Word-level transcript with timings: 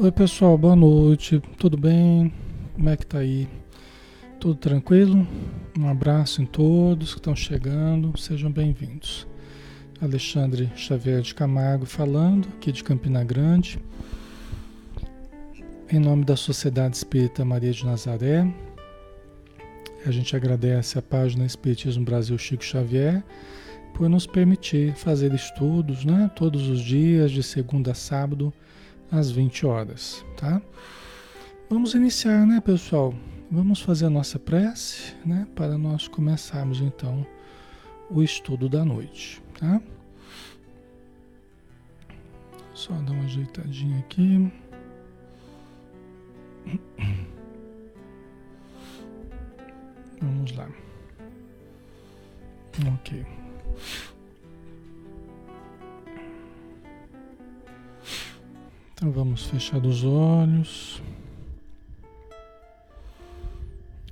Oi 0.00 0.12
pessoal, 0.12 0.56
boa 0.56 0.76
noite, 0.76 1.42
tudo 1.58 1.76
bem? 1.76 2.32
Como 2.72 2.88
é 2.88 2.96
que 2.96 3.04
tá 3.04 3.18
aí? 3.18 3.48
Tudo 4.38 4.54
tranquilo? 4.54 5.26
Um 5.76 5.88
abraço 5.88 6.40
em 6.40 6.46
todos 6.46 7.14
que 7.14 7.18
estão 7.18 7.34
chegando, 7.34 8.16
sejam 8.16 8.48
bem-vindos. 8.48 9.26
Alexandre 10.00 10.70
Xavier 10.76 11.20
de 11.20 11.34
Camargo 11.34 11.84
falando, 11.84 12.46
aqui 12.50 12.70
de 12.70 12.84
Campina 12.84 13.24
Grande, 13.24 13.80
em 15.90 15.98
nome 15.98 16.24
da 16.24 16.36
Sociedade 16.36 16.96
Espírita 16.96 17.44
Maria 17.44 17.72
de 17.72 17.84
Nazaré. 17.84 18.46
A 20.06 20.12
gente 20.12 20.36
agradece 20.36 20.96
a 20.96 21.02
página 21.02 21.44
Espiritismo 21.44 22.04
Brasil 22.04 22.38
Chico 22.38 22.64
Xavier 22.64 23.24
por 23.94 24.08
nos 24.08 24.28
permitir 24.28 24.94
fazer 24.94 25.34
estudos, 25.34 26.04
né, 26.04 26.30
todos 26.36 26.68
os 26.68 26.82
dias, 26.82 27.32
de 27.32 27.42
segunda 27.42 27.90
a 27.90 27.94
sábado 27.94 28.54
às 29.10 29.30
20 29.30 29.66
horas, 29.66 30.24
tá? 30.36 30.60
Vamos 31.68 31.94
iniciar, 31.94 32.46
né, 32.46 32.60
pessoal? 32.60 33.14
Vamos 33.50 33.80
fazer 33.80 34.06
a 34.06 34.10
nossa 34.10 34.38
prece, 34.38 35.14
né, 35.24 35.46
para 35.54 35.78
nós 35.78 36.06
começarmos 36.08 36.80
então 36.80 37.26
o 38.10 38.22
estudo 38.22 38.68
da 38.68 38.84
noite, 38.84 39.42
tá? 39.58 39.80
Só 42.74 42.92
dar 42.92 43.12
uma 43.12 43.24
ajeitadinha 43.24 43.98
aqui. 43.98 44.52
Vamos 50.20 50.52
lá. 50.52 50.68
Ok. 52.94 53.26
Então 58.98 59.12
vamos 59.12 59.44
fechar 59.44 59.78
os 59.86 60.02
olhos. 60.02 61.00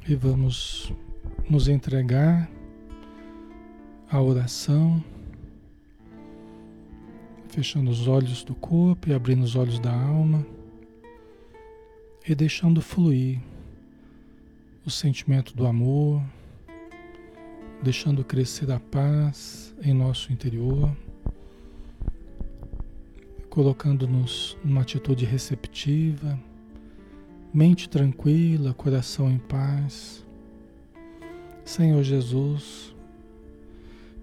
E 0.09 0.15
vamos 0.15 0.93
nos 1.51 1.67
entregar 1.67 2.49
à 4.09 4.23
oração, 4.23 5.03
fechando 7.49 7.91
os 7.91 8.07
olhos 8.07 8.45
do 8.45 8.55
corpo 8.55 9.09
e 9.09 9.13
abrindo 9.13 9.43
os 9.43 9.57
olhos 9.57 9.81
da 9.81 9.93
alma. 9.93 10.47
E 12.25 12.33
deixando 12.33 12.81
fluir 12.81 13.41
o 14.87 14.91
sentimento 14.91 15.53
do 15.57 15.67
amor, 15.67 16.23
deixando 17.83 18.23
crescer 18.23 18.71
a 18.71 18.79
paz 18.79 19.75
em 19.83 19.93
nosso 19.93 20.33
interior 20.33 20.97
colocando-nos 23.57 24.55
numa 24.63 24.83
atitude 24.83 25.25
receptiva, 25.25 26.39
mente 27.55 27.89
tranquila, 27.89 28.75
coração 28.75 29.31
em 29.31 29.39
paz. 29.39 30.23
Senhor 31.65 32.03
Jesus, 32.03 32.95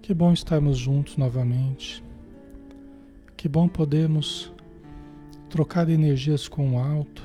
que 0.03 0.13
bom 0.13 0.31
estarmos 0.31 0.77
juntos 0.77 1.17
novamente. 1.17 2.03
Que 3.35 3.49
bom 3.49 3.67
podermos 3.67 4.53
trocar 5.49 5.89
energias 5.89 6.47
com 6.47 6.75
o 6.75 6.77
alto, 6.77 7.23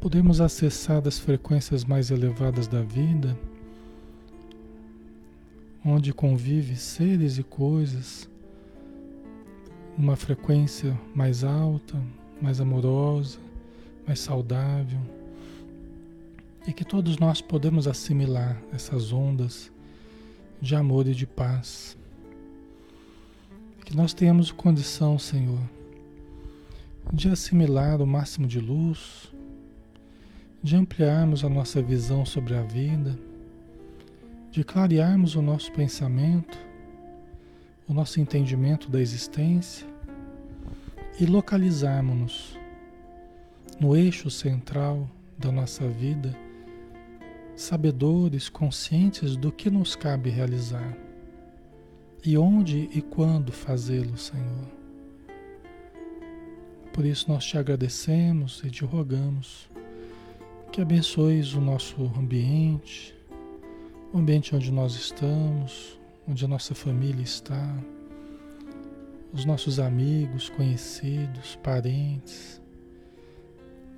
podemos 0.00 0.40
acessar 0.40 1.06
as 1.06 1.20
frequências 1.20 1.84
mais 1.84 2.10
elevadas 2.10 2.66
da 2.66 2.82
vida, 2.82 3.38
onde 5.84 6.12
convive 6.12 6.74
seres 6.74 7.38
e 7.38 7.44
coisas 7.44 8.28
numa 9.98 10.14
frequência 10.14 10.96
mais 11.12 11.42
alta, 11.42 12.00
mais 12.40 12.60
amorosa, 12.60 13.38
mais 14.06 14.20
saudável. 14.20 15.00
E 16.66 16.72
que 16.72 16.84
todos 16.84 17.18
nós 17.18 17.40
podemos 17.40 17.88
assimilar 17.88 18.62
essas 18.72 19.12
ondas 19.12 19.72
de 20.60 20.76
amor 20.76 21.08
e 21.08 21.14
de 21.14 21.26
paz. 21.26 21.96
Que 23.84 23.96
nós 23.96 24.14
tenhamos 24.14 24.52
condição, 24.52 25.18
Senhor, 25.18 25.60
de 27.12 27.28
assimilar 27.28 28.00
o 28.00 28.06
máximo 28.06 28.46
de 28.46 28.60
luz, 28.60 29.32
de 30.62 30.76
ampliarmos 30.76 31.42
a 31.42 31.48
nossa 31.48 31.82
visão 31.82 32.24
sobre 32.24 32.54
a 32.54 32.62
vida, 32.62 33.18
de 34.52 34.62
clarearmos 34.62 35.34
o 35.34 35.42
nosso 35.42 35.72
pensamento 35.72 36.67
o 37.88 37.94
nosso 37.94 38.20
entendimento 38.20 38.90
da 38.90 39.00
existência 39.00 39.86
e 41.18 41.24
localizarmos-nos 41.24 42.58
no 43.80 43.96
eixo 43.96 44.30
central 44.30 45.08
da 45.38 45.50
nossa 45.50 45.88
vida, 45.88 46.36
sabedores, 47.56 48.48
conscientes 48.48 49.36
do 49.36 49.50
que 49.50 49.70
nos 49.70 49.96
cabe 49.96 50.30
realizar 50.30 50.96
e 52.24 52.36
onde 52.36 52.90
e 52.92 53.00
quando 53.00 53.52
fazê-lo, 53.52 54.16
Senhor. 54.16 54.68
Por 56.92 57.04
isso 57.04 57.30
nós 57.30 57.44
te 57.44 57.56
agradecemos 57.56 58.62
e 58.64 58.70
te 58.70 58.84
rogamos 58.84 59.68
que 60.72 60.80
abençoes 60.80 61.54
o 61.54 61.60
nosso 61.60 62.02
ambiente, 62.16 63.14
o 64.12 64.18
ambiente 64.18 64.54
onde 64.54 64.70
nós 64.70 64.94
estamos, 64.94 65.97
onde 66.28 66.44
a 66.44 66.48
nossa 66.48 66.74
família 66.74 67.22
está, 67.22 67.74
os 69.32 69.46
nossos 69.46 69.80
amigos, 69.80 70.50
conhecidos, 70.50 71.56
parentes, 71.62 72.60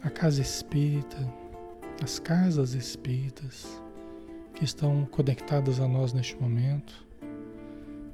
a 0.01 0.09
casa 0.09 0.41
espírita, 0.41 1.19
as 2.03 2.21
casas 2.21 2.75
espíritas 2.75 3.83
que 4.55 4.65
estão 4.65 5.05
conectadas 5.07 5.81
a 5.81 5.89
nós 5.89 6.13
neste 6.13 6.37
momento, 6.41 7.05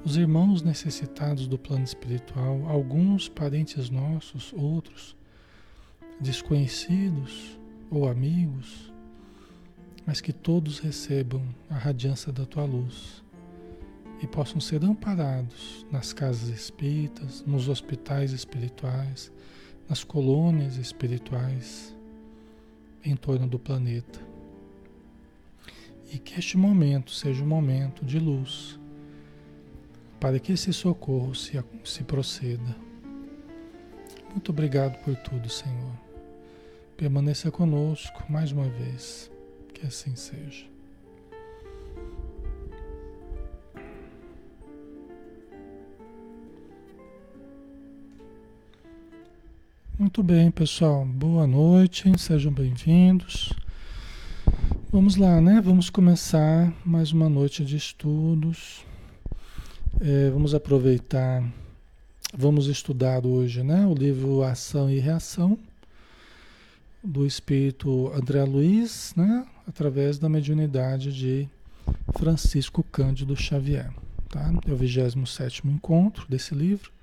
os 0.03 0.17
irmãos 0.17 0.63
necessitados 0.63 1.47
do 1.47 1.59
plano 1.59 1.85
espiritual, 1.85 2.67
alguns 2.69 3.29
parentes 3.29 3.91
nossos, 3.91 4.53
outros 4.55 5.15
desconhecidos 6.19 7.59
ou 7.91 8.09
amigos, 8.09 8.91
mas 10.07 10.23
que 10.23 10.33
todos 10.33 10.79
recebam 10.79 11.43
a 11.69 11.75
radiância 11.75 12.33
da 12.33 12.47
tua 12.47 12.65
luz 12.65 13.25
e 14.23 14.27
possam 14.27 14.61
ser 14.61 14.85
amparados 14.85 15.87
nas 15.91 16.13
casas 16.13 16.49
espíritas, 16.49 17.45
nos 17.47 17.69
hospitais 17.69 18.33
espirituais, 18.33 19.31
nas 19.89 20.03
colônias 20.03 20.77
espirituais 20.77 21.95
em 23.05 23.15
torno 23.15 23.47
do 23.47 23.59
planeta. 23.59 24.21
E 26.13 26.19
que 26.19 26.39
este 26.39 26.57
momento 26.57 27.11
seja 27.11 27.43
um 27.43 27.47
momento 27.47 28.05
de 28.05 28.19
luz, 28.19 28.79
para 30.19 30.39
que 30.39 30.53
esse 30.53 30.73
socorro 30.73 31.35
se, 31.35 31.63
se 31.85 32.03
proceda. 32.05 32.77
Muito 34.31 34.51
obrigado 34.51 35.03
por 35.05 35.15
tudo, 35.17 35.49
Senhor. 35.49 35.93
Permaneça 36.97 37.51
conosco 37.51 38.25
mais 38.29 38.53
uma 38.53 38.69
vez. 38.69 39.31
Que 39.75 39.87
assim 39.87 40.17
seja. 40.17 40.75
Muito 49.98 50.22
bem, 50.22 50.50
pessoal. 50.50 51.06
Boa 51.06 51.46
noite, 51.46 52.12
sejam 52.19 52.52
bem-vindos. 52.52 53.50
Vamos 54.93 55.16
lá, 55.16 55.40
né? 55.40 55.58
Vamos 55.58 55.88
começar 55.88 56.70
mais 56.84 57.12
uma 57.12 57.31
noite 57.31 57.64
de 57.64 57.78
estudos. 57.78 58.84
É, 59.98 60.28
vamos 60.28 60.54
aproveitar, 60.54 61.43
vamos 62.37 62.66
estudar 62.66 63.25
hoje, 63.25 63.62
né? 63.62 63.87
O 63.87 63.94
livro 63.94 64.43
Ação 64.43 64.90
e 64.90 64.98
Reação 64.98 65.58
do 67.02 67.25
Espírito 67.26 68.12
André 68.12 68.44
Luiz, 68.44 69.14
né? 69.16 69.46
Através 69.66 70.19
da 70.19 70.28
mediunidade 70.28 71.10
de 71.10 71.48
Francisco 72.19 72.82
Cândido 72.82 73.34
Xavier, 73.34 73.90
tá? 74.28 74.52
É 74.69 74.72
o 74.72 74.76
27 74.76 75.66
encontro 75.66 76.26
desse 76.28 76.54
livro. 76.54 76.95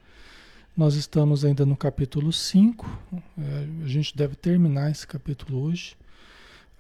Nós 0.76 0.96
estamos 0.96 1.46
ainda 1.46 1.68
no 1.68 1.78
capítulo 1.78 2.34
5, 2.34 3.00
é, 3.38 3.68
a 3.86 3.88
gente 3.88 4.18
deve 4.18 4.36
terminar 4.36 4.90
esse 4.90 5.06
capítulo 5.06 5.66
hoje. 5.66 5.96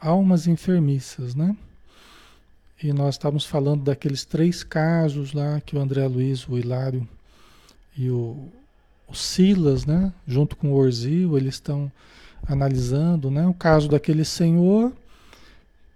Almas 0.01 0.47
enfermiças, 0.47 1.35
né? 1.35 1.55
E 2.81 2.91
nós 2.91 3.13
estávamos 3.13 3.45
falando 3.45 3.83
daqueles 3.83 4.25
três 4.25 4.63
casos 4.63 5.31
lá 5.31 5.61
que 5.61 5.75
o 5.75 5.79
André 5.79 6.07
Luiz, 6.07 6.47
o 6.47 6.57
Hilário 6.57 7.07
e 7.95 8.09
o, 8.09 8.49
o 9.07 9.13
Silas, 9.13 9.85
né? 9.85 10.11
Junto 10.27 10.55
com 10.55 10.71
o 10.71 10.75
Orzil, 10.75 11.37
eles 11.37 11.53
estão 11.53 11.91
analisando, 12.47 13.29
né? 13.29 13.45
O 13.45 13.53
caso 13.53 13.87
daquele 13.87 14.25
senhor 14.25 14.91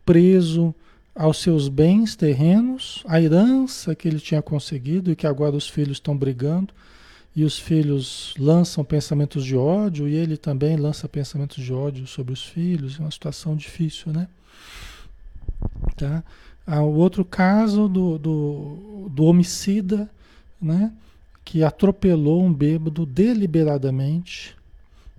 preso 0.05 0.73
aos 1.15 1.41
seus 1.41 1.67
bens 1.67 2.15
terrenos, 2.15 3.03
a 3.07 3.19
herança 3.19 3.95
que 3.95 4.07
ele 4.07 4.19
tinha 4.19 4.43
conseguido 4.43 5.11
e 5.11 5.15
que 5.15 5.25
agora 5.25 5.55
os 5.55 5.67
filhos 5.67 5.97
estão 5.97 6.15
brigando 6.15 6.71
e 7.38 7.45
os 7.45 7.60
filhos 7.60 8.34
lançam 8.39 8.84
pensamentos 8.84 9.45
de 9.45 9.56
ódio 9.56 10.07
e 10.07 10.16
ele 10.16 10.36
também 10.36 10.75
lança 10.75 11.07
pensamentos 11.07 11.63
de 11.63 11.72
ódio 11.72 12.07
sobre 12.07 12.34
os 12.34 12.42
filhos, 12.42 12.98
é 13.00 13.04
uma 13.04 13.12
situação 13.12 13.56
difícil, 13.56 14.12
né? 14.12 14.28
Tá? 15.95 16.24
Ah, 16.66 16.81
o 16.81 16.95
outro 16.95 17.24
caso 17.24 17.88
do, 17.88 18.18
do, 18.18 19.12
do 19.12 19.24
homicida, 19.24 20.10
né? 20.60 20.92
Que 21.45 21.63
atropelou 21.63 22.44
um 22.44 22.51
bêbado 22.51 23.06
deliberadamente, 23.06 24.57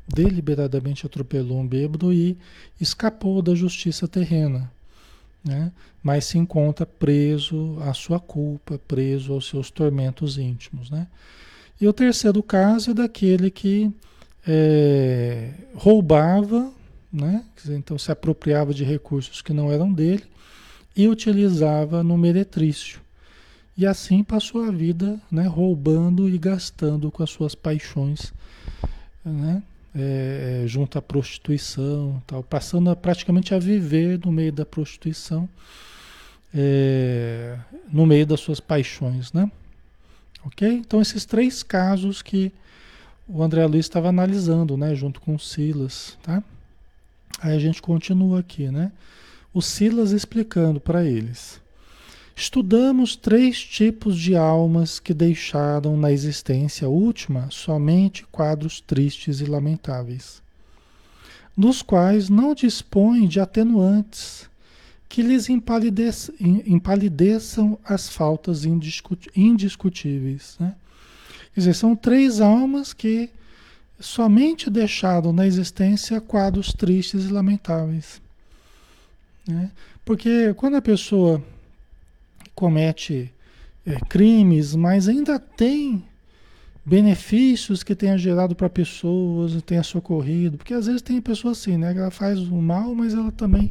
deliberadamente 0.09 1.07
atropelou 1.07 1.61
um 1.61 1.67
bêbado 1.69 2.13
e 2.13 2.37
escapou 2.81 3.41
da 3.41 3.55
justiça 3.55 4.09
terrena, 4.09 4.69
né? 5.45 5.71
Mas 6.03 6.25
se 6.25 6.37
encontra 6.37 6.85
preso 6.85 7.79
à 7.81 7.95
sua 7.95 8.19
culpa, 8.19 8.77
preso 8.89 9.35
aos 9.35 9.47
seus 9.47 9.71
tormentos 9.71 10.37
íntimos, 10.37 10.91
né? 10.91 11.07
E 11.81 11.87
o 11.87 11.93
terceiro 11.93 12.43
caso 12.43 12.91
é 12.91 12.95
daquele 12.95 13.51
que 13.51 13.93
é, 14.47 15.51
roubava, 15.75 16.73
né? 17.13 17.45
então 17.69 17.99
se 17.99 18.11
apropriava 18.11 18.75
de 18.75 18.85
recursos 18.85 19.41
que 19.41 19.53
não 19.53 19.71
eram 19.71 19.93
dele 19.93 20.25
e 20.97 21.07
utilizava 21.07 22.03
no 22.03 22.19
meretrício. 22.19 23.01
E 23.77 23.87
assim 23.87 24.25
passou 24.25 24.65
a 24.65 24.73
vida 24.73 25.21
né, 25.31 25.47
roubando 25.47 26.29
e 26.29 26.37
gastando 26.37 27.13
com 27.13 27.23
as 27.23 27.31
suas 27.31 27.55
paixões, 27.55 28.33
né, 29.25 29.63
é, 29.95 30.65
junto 30.67 30.99
à 30.99 31.03
prostituição, 31.03 32.21
tal, 32.27 32.43
passando 32.43 32.91
a, 32.91 32.97
praticamente 32.97 33.55
a 33.55 33.59
viver 33.59 34.19
no 34.25 34.33
meio 34.33 34.53
da 34.53 34.67
prostituição, 34.67 35.49
é, 36.53 37.57
no 37.89 38.05
meio 38.05 38.27
das 38.27 38.41
suas 38.41 38.59
paixões. 38.59 39.33
Né? 39.33 39.49
Ok? 40.49 40.67
Então, 40.67 41.03
esses 41.03 41.27
três 41.27 41.63
casos 41.63 42.23
que 42.23 42.51
o 43.29 43.43
André 43.43 43.67
Luiz 43.67 43.85
estava 43.85 44.09
analisando, 44.09 44.79
né, 44.79 44.95
junto 44.95 45.21
com 45.21 45.35
o 45.35 45.39
Silas, 45.39 46.17
tá? 46.23 46.43
Aí 47.39 47.55
a 47.55 47.59
gente 47.59 47.83
continua 47.83 48.41
aqui, 48.41 48.71
né? 48.71 48.91
O 49.53 49.61
Silas 49.61 50.11
explicando 50.11 50.81
para 50.81 51.05
eles. 51.05 51.61
Estudamos 52.35 53.15
três 53.15 53.63
tipos 53.63 54.19
de 54.19 54.37
almas 54.37 54.99
que 54.99 55.13
deixaram 55.13 55.99
na 55.99 56.11
existência 56.11 56.89
última 56.89 57.49
somente 57.51 58.25
quadros 58.33 58.81
tristes 58.81 59.41
e 59.41 59.45
lamentáveis, 59.45 60.41
dos 61.55 61.83
quais 61.83 62.31
não 62.31 62.55
dispõem 62.55 63.29
de 63.29 63.39
atenuantes 63.39 64.48
que 65.09 65.23
lhes 65.23 65.49
empalideçam, 65.49 66.35
empalideçam 66.39 67.79
as 67.85 68.09
faltas 68.09 68.65
indiscutíveis. 68.65 70.57
Né? 70.61 70.75
Quer 71.55 71.61
dizer, 71.61 71.75
são 71.75 71.97
três 71.97 72.41
almas 72.41 72.93
que 72.93 73.31
somente 73.99 74.69
deixaram 74.69 75.33
na 75.33 75.47
existência 75.47 76.21
quadros 76.21 76.73
tristes 76.73 77.25
e 77.25 77.33
lamentáveis. 77.33 78.21
Né? 79.47 79.71
Porque 80.05 80.53
quando 80.55 80.77
a 80.77 80.83
pessoa 80.83 81.43
comete 82.55 83.33
é, 83.87 83.99
crimes, 84.09 84.75
mas 84.75 85.09
ainda 85.09 85.39
tem 85.39 86.05
benefícios 86.85 87.83
que 87.83 87.95
tenha 87.95 88.17
gerado 88.17 88.55
para 88.55 88.69
pessoas, 88.69 89.61
tenha 89.63 89.83
socorrido, 89.83 90.57
porque 90.57 90.75
às 90.75 90.87
vezes 90.87 91.03
tem 91.03 91.21
pessoa 91.21 91.53
assim, 91.53 91.77
né, 91.77 91.95
ela 91.97 92.11
faz 92.11 92.39
o 92.39 92.57
mal, 92.57 92.95
mas 92.95 93.13
ela 93.13 93.31
também 93.31 93.71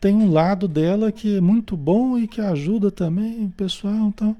tem 0.00 0.14
um 0.14 0.32
lado 0.32 0.66
dela 0.66 1.12
que 1.12 1.36
é 1.36 1.40
muito 1.40 1.76
bom 1.76 2.18
e 2.18 2.26
que 2.26 2.40
ajuda 2.40 2.90
também 2.90 3.44
o 3.44 3.50
pessoal. 3.50 4.08
Então, 4.08 4.36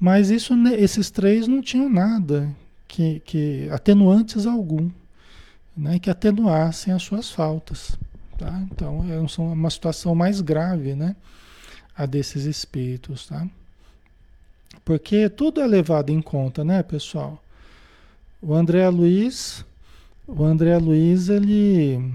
mas 0.00 0.30
isso, 0.30 0.54
esses 0.68 1.10
três 1.10 1.46
não 1.46 1.60
tinham 1.60 1.88
nada 1.90 2.50
que, 2.88 3.20
que 3.20 3.68
atenuantes 3.70 4.46
algum, 4.46 4.90
né, 5.76 5.98
que 5.98 6.08
atenuassem 6.08 6.92
as 6.92 7.02
suas 7.02 7.30
faltas. 7.30 7.98
Tá? 8.38 8.66
Então, 8.72 9.04
é 9.10 9.40
uma 9.40 9.70
situação 9.70 10.14
mais 10.14 10.40
grave, 10.40 10.94
né, 10.94 11.14
a 11.96 12.06
desses 12.06 12.44
espíritos, 12.44 13.26
tá? 13.26 13.46
Porque 14.84 15.28
tudo 15.28 15.60
é 15.60 15.66
levado 15.66 16.10
em 16.10 16.20
conta, 16.20 16.64
né, 16.64 16.82
pessoal? 16.82 17.42
O 18.42 18.52
André 18.52 18.88
Luiz, 18.88 19.64
o 20.26 20.44
André 20.44 20.76
Luiz, 20.76 21.28
ele, 21.28 22.12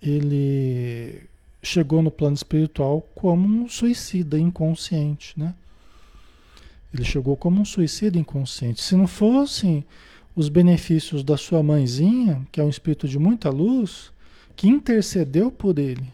ele 0.00 1.22
chegou 1.62 2.02
no 2.02 2.10
plano 2.10 2.34
espiritual 2.34 3.06
como 3.14 3.46
um 3.46 3.68
suicida 3.68 4.38
inconsciente, 4.38 5.38
né? 5.38 5.54
Ele 6.92 7.04
chegou 7.04 7.36
como 7.36 7.60
um 7.60 7.64
suicida 7.64 8.18
inconsciente. 8.18 8.82
Se 8.82 8.96
não 8.96 9.06
fossem 9.06 9.84
os 10.34 10.48
benefícios 10.48 11.22
da 11.22 11.36
sua 11.36 11.62
mãezinha, 11.62 12.46
que 12.50 12.60
é 12.60 12.64
um 12.64 12.68
espírito 12.68 13.06
de 13.06 13.18
muita 13.18 13.48
luz, 13.48 14.12
que 14.56 14.68
intercedeu 14.68 15.50
por 15.50 15.78
ele, 15.78 16.04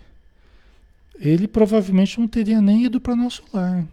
ele 1.19 1.49
provavelmente 1.49 2.21
não 2.21 2.29
teria 2.29 2.61
nem 2.61 2.85
ido 2.85 3.01
para 3.01 3.17
nosso 3.17 3.43
lar. 3.53 3.85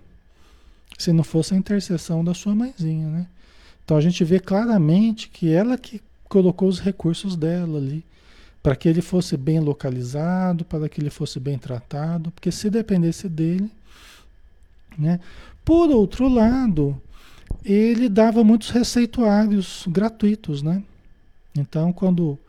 Se 0.98 1.12
não 1.12 1.24
fosse 1.24 1.54
a 1.54 1.58
intercessão 1.58 2.24
da 2.24 2.34
sua 2.34 2.54
mãezinha, 2.54 3.08
né? 3.08 3.28
Então 3.84 3.98
a 3.98 4.02
gente 4.02 4.24
vê 4.24 4.40
claramente 4.40 5.30
que 5.30 5.52
ela 5.52 5.78
que 5.78 6.02
colocou 6.28 6.68
os 6.68 6.80
recursos 6.80 7.36
dela 7.36 7.78
ali 7.78 8.04
para 8.66 8.76
que 8.76 8.90
ele 8.90 9.04
fosse 9.04 9.38
bem 9.38 9.60
localizado, 9.60 10.66
para 10.66 10.90
que 10.90 11.00
ele 11.00 11.12
fosse 11.12 11.40
bem 11.40 11.56
tratado, 11.56 12.32
porque 12.32 12.52
se 12.52 12.68
dependesse 12.68 13.30
dele, 13.30 13.70
né? 14.98 15.20
Por 15.64 15.92
outro 15.92 16.28
lado, 16.28 17.00
ele 17.64 18.10
dava 18.10 18.44
muitos 18.44 18.72
receituários 18.72 19.86
gratuitos, 19.88 20.64
né? 20.64 20.82
Então, 21.56 21.94
quando 21.94 22.40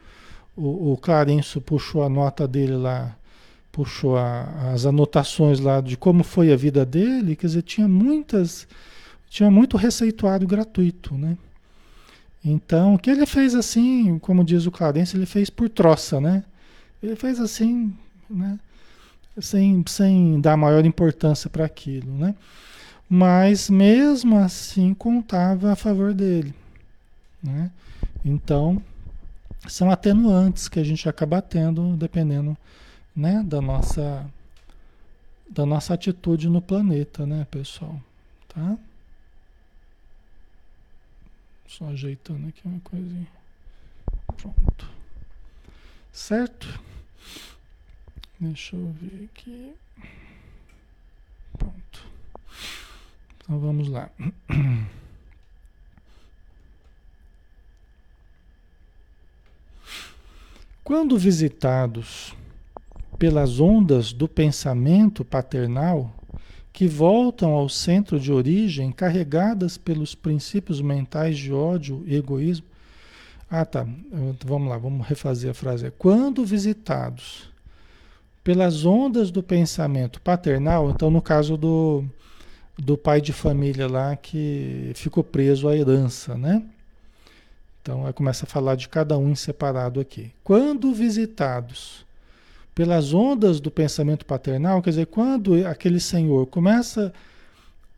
o, 0.56 0.92
o 0.92 0.96
Clarencio 0.96 1.61
puxou 1.61 2.02
a 2.02 2.08
nota 2.08 2.49
dele 2.49 2.76
lá, 2.76 3.14
puxou 3.70 4.16
a, 4.16 4.73
as 4.73 4.87
anotações 4.87 5.61
lá 5.61 5.82
de 5.82 5.99
como 5.99 6.25
foi 6.25 6.50
a 6.50 6.56
vida 6.56 6.87
dele, 6.87 7.37
quer 7.37 7.49
dizer, 7.49 7.61
tinha 7.61 7.87
muitas, 7.87 8.66
tinha 9.28 9.50
muito 9.50 9.76
receituário 9.76 10.49
gratuito, 10.49 11.12
né? 11.12 11.37
Então, 12.49 12.95
o 12.95 12.99
que 12.99 13.11
ele 13.11 13.26
fez 13.26 13.57
assim, 13.57 14.21
como 14.21 14.45
diz 14.45 14.67
o 14.67 14.71
Clarence, 14.71 15.17
ele 15.17 15.26
fez 15.26 15.50
por 15.50 15.69
troça, 15.69 16.21
né? 16.21 16.45
Ele 17.03 17.17
fez 17.17 17.41
assim, 17.41 17.93
né? 18.31 18.57
Sem, 19.41 19.85
sem 19.88 20.41
dar 20.41 20.57
maior 20.57 20.85
importância 20.87 21.50
para 21.50 21.65
aquilo, 21.65 22.11
né? 22.17 22.37
Mas 23.11 23.69
mesmo 23.69 24.38
assim 24.38 24.95
contava 24.95 25.73
a 25.73 25.76
favor 25.76 26.15
dele, 26.15 26.55
né? 27.43 27.73
Então, 28.25 28.81
são 29.67 29.91
atenuantes 29.91 30.69
que 30.69 30.79
a 30.79 30.85
gente 30.85 31.09
acaba 31.09 31.43
tendo 31.43 31.97
dependendo, 31.97 32.57
né, 33.15 33.43
da 33.45 33.61
nossa 33.61 34.25
da 35.49 35.67
nossa 35.67 35.95
atitude 35.95 36.49
no 36.49 36.61
planeta, 36.61 37.26
né, 37.26 37.47
pessoal, 37.50 38.00
tá? 38.49 38.76
Só 41.68 41.87
ajeitando 41.88 42.49
aqui 42.49 42.61
uma 42.64 42.80
coisinha. 42.80 43.28
Pronto. 44.37 44.90
Certo? 46.12 46.80
Deixa 48.38 48.76
eu 48.76 48.92
ver 48.92 49.28
aqui. 49.32 49.75
Pronto. 51.58 52.06
Então 53.37 53.58
vamos 53.58 53.88
lá. 53.88 54.11
Quando 60.85 61.18
visitados 61.18 62.32
pelas 63.18 63.58
ondas 63.58 64.12
do 64.12 64.28
pensamento 64.28 65.25
paternal, 65.25 66.14
que 66.76 66.87
voltam 66.87 67.52
ao 67.52 67.71
centro 67.71 68.21
de 68.21 68.30
origem 68.30 68.92
carregadas 68.92 69.78
pelos 69.78 70.14
princípios 70.14 70.78
mentais 70.78 71.38
de 71.38 71.50
ódio 71.50 72.04
e 72.06 72.14
egoísmo. 72.14 72.66
Ah, 73.50 73.64
tá. 73.64 73.87
Vamos 74.45 74.68
lá, 74.68 74.76
vamos 74.76 75.06
refazer 75.06 75.52
a 75.52 75.54
frase. 75.54 75.90
Quando 75.92 76.45
visitados 76.45 77.50
pelas 78.45 78.85
ondas 78.85 79.30
do 79.30 79.42
pensamento 79.42 80.21
paternal, 80.21 80.90
então 80.90 81.11
no 81.11 81.23
caso 81.23 81.56
do, 81.56 82.04
do 82.76 82.99
pai 82.99 83.23
de 83.23 83.33
família 83.33 83.88
lá 83.88 84.14
que 84.14 84.92
ficou 84.97 85.25
preso 85.25 85.71
à 85.71 85.75
herança, 85.75 86.37
né? 86.37 86.62
Então 87.80 88.12
começa 88.12 88.45
a 88.45 88.49
falar 88.49 88.75
de 88.75 88.87
cada 88.87 89.16
um 89.16 89.30
em 89.30 89.35
separado 89.35 89.99
aqui. 89.99 90.30
Quando 90.45 90.92
visitados 90.92 92.06
pelas 92.76 93.14
ondas 93.14 93.59
do 93.59 93.71
pensamento 93.71 94.26
paternal, 94.26 94.83
quer 94.83 94.90
dizer, 94.90 95.06
quando 95.06 95.66
aquele 95.66 95.99
senhor 95.99 96.47
começa 96.47 97.11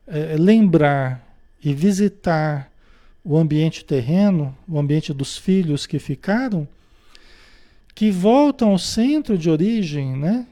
a 0.06 0.16
é, 0.16 0.36
lembrar 0.36 1.36
e 1.62 1.74
visitar 1.74 2.70
o 3.24 3.36
ambiente 3.36 3.84
terreno, 3.84 4.56
o 4.68 4.78
ambiente 4.78 5.12
dos 5.12 5.36
filhos 5.36 5.84
que 5.84 5.98
ficaram, 5.98 6.66
que 7.92 8.12
voltam 8.12 8.70
ao 8.70 8.78
centro 8.78 9.36
de 9.36 9.50
origem, 9.50 10.16
né? 10.16 10.46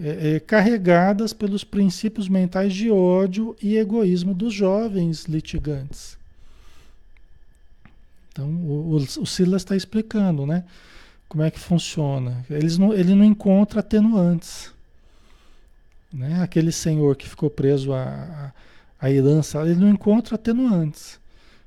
É, 0.00 0.36
é, 0.36 0.40
carregadas 0.40 1.32
pelos 1.32 1.64
princípios 1.64 2.28
mentais 2.28 2.72
de 2.72 2.88
ódio 2.88 3.54
e 3.60 3.76
egoísmo 3.76 4.32
dos 4.32 4.54
jovens 4.54 5.24
litigantes. 5.24 6.16
Então, 8.30 8.48
o, 8.48 8.92
o, 8.92 8.96
o 8.96 9.26
Silas 9.26 9.62
está 9.62 9.74
explicando, 9.74 10.46
né? 10.46 10.64
Como 11.32 11.42
é 11.42 11.50
que 11.50 11.58
funciona. 11.58 12.44
Eles 12.50 12.76
não, 12.76 12.92
ele 12.92 13.14
não 13.14 13.24
encontra 13.24 13.80
atenuantes. 13.80 14.70
Né? 16.12 16.42
Aquele 16.42 16.70
senhor 16.70 17.16
que 17.16 17.26
ficou 17.26 17.48
preso 17.48 17.94
à, 17.94 18.52
à 19.00 19.10
herança, 19.10 19.62
ele 19.62 19.80
não 19.80 19.88
encontra 19.88 20.34
atenuantes. 20.34 21.18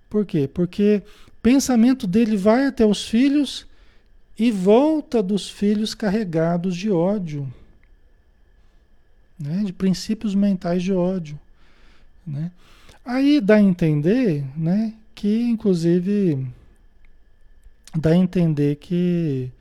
Por 0.07 0.23
quê? 0.23 0.47
Porque 0.47 1.01
pensamento 1.41 2.05
dele 2.05 2.37
vai 2.37 2.67
até 2.67 2.85
os 2.85 3.07
filhos 3.09 3.65
e 4.37 4.51
volta 4.51 5.23
dos 5.23 5.49
filhos 5.49 5.95
carregados 5.95 6.77
de 6.77 6.91
ódio, 6.91 7.51
né? 9.39 9.63
de 9.65 9.73
princípios 9.73 10.35
mentais 10.35 10.83
de 10.83 10.93
ódio. 10.93 11.39
Né? 12.25 12.51
Aí 13.03 13.41
dá 13.41 13.55
a 13.55 13.61
entender 13.63 14.45
né, 14.55 14.93
que, 15.15 15.41
inclusive, 15.41 16.45
dá 17.95 18.11
a 18.11 18.15
entender 18.15 18.75
que, 18.75 19.51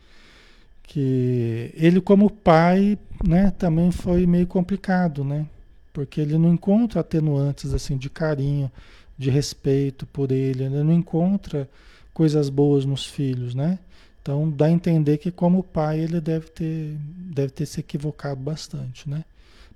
que 0.82 1.70
ele, 1.74 2.00
como 2.00 2.30
pai, 2.30 2.98
né, 3.26 3.50
também 3.52 3.90
foi 3.90 4.26
meio 4.26 4.46
complicado, 4.46 5.24
né? 5.24 5.46
Porque 5.92 6.20
ele 6.20 6.36
não 6.36 6.52
encontra 6.52 7.00
atenuantes 7.00 7.72
assim 7.72 7.96
de 7.96 8.10
carinho, 8.10 8.70
de 9.16 9.30
respeito 9.30 10.06
por 10.06 10.32
ele, 10.32 10.64
ele 10.64 10.82
não 10.82 10.92
encontra 10.92 11.68
coisas 12.12 12.48
boas 12.48 12.84
nos 12.84 13.06
filhos, 13.06 13.54
né? 13.54 13.78
Então 14.20 14.50
dá 14.50 14.66
a 14.66 14.70
entender 14.70 15.18
que 15.18 15.30
como 15.30 15.62
pai 15.62 16.00
ele 16.00 16.20
deve 16.20 16.48
ter, 16.48 16.96
deve 16.98 17.50
ter 17.50 17.66
se 17.66 17.80
equivocado 17.80 18.40
bastante, 18.40 19.08
né? 19.08 19.24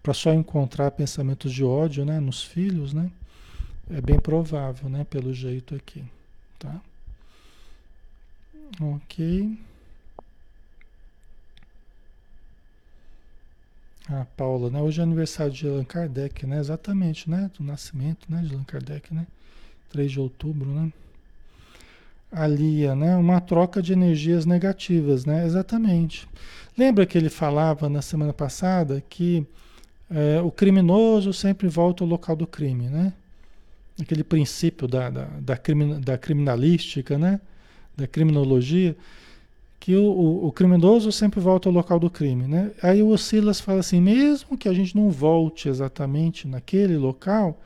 Para 0.03 0.15
só 0.15 0.33
encontrar 0.33 0.91
pensamentos 0.93 1.53
de 1.53 1.63
ódio, 1.63 2.05
né, 2.05 2.19
nos 2.19 2.43
filhos, 2.43 2.93
né? 2.93 3.11
É 3.91 4.01
bem 4.01 4.19
provável, 4.19 4.89
né, 4.89 5.05
pelo 5.05 5.33
jeito 5.33 5.75
aqui, 5.75 6.03
tá? 6.59 6.81
Ok. 8.81 9.59
A 14.11 14.25
Paula, 14.37 14.71
né? 14.71 14.81
Hoje 14.81 15.01
é 15.01 15.03
aniversário 15.03 15.53
de 15.53 15.67
Allan 15.67 15.85
Kardec, 15.85 16.47
né? 16.47 16.59
Exatamente, 16.59 17.29
né? 17.29 17.51
Do 17.59 17.65
nascimento, 17.65 18.27
né? 18.31 18.41
De 18.43 18.55
Allan 18.55 18.65
Kardec, 18.65 19.13
né? 19.13 19.27
3 19.91 20.13
de 20.13 20.21
outubro, 20.21 20.71
né? 20.71 20.93
A 22.31 22.47
Lia, 22.47 22.95
né? 22.95 23.17
Uma 23.17 23.41
troca 23.41 23.83
de 23.83 23.93
energias 23.93 24.47
negativas, 24.47 25.25
né? 25.25 25.45
Exatamente. 25.45 26.29
Lembra 26.77 27.05
que 27.07 27.19
ele 27.19 27.29
falava 27.29 27.89
na 27.89 28.01
semana 28.01 28.33
passada 28.33 29.03
que 29.09 29.47
é, 30.11 30.41
o 30.41 30.51
criminoso 30.51 31.33
sempre 31.33 31.69
volta 31.69 32.03
ao 32.03 32.09
local 32.09 32.37
do 32.37 32.47
crime, 32.47 32.89
né? 32.89 33.13
Aquele 34.01 34.25
princípio 34.25 34.87
da, 34.87 35.11
da, 35.11 35.25
da, 35.25 35.59
da 36.01 36.19
criminalística, 36.19 37.19
né? 37.19 37.41
Da 37.99 38.07
criminologia 38.07 38.97
que 39.81 39.97
o, 39.97 40.05
o, 40.05 40.47
o, 40.47 40.53
criminoso 40.53 41.11
sempre 41.11 41.41
volta 41.41 41.69
ao 41.69 41.75
local 41.75 41.99
do 41.99 42.09
crime, 42.09 42.47
né? 42.47 42.71
Aí 42.81 43.03
o 43.03 43.19
Silas 43.19 43.61
fala 43.61 43.81
assim, 43.81 44.01
mesmo 44.01 44.57
que 44.57 44.69
a 44.69 44.73
gente 44.73 44.95
não 44.95 45.11
volte 45.11 45.69
exatamente 45.69 46.47
naquele 46.47 46.97
local, 46.97 47.61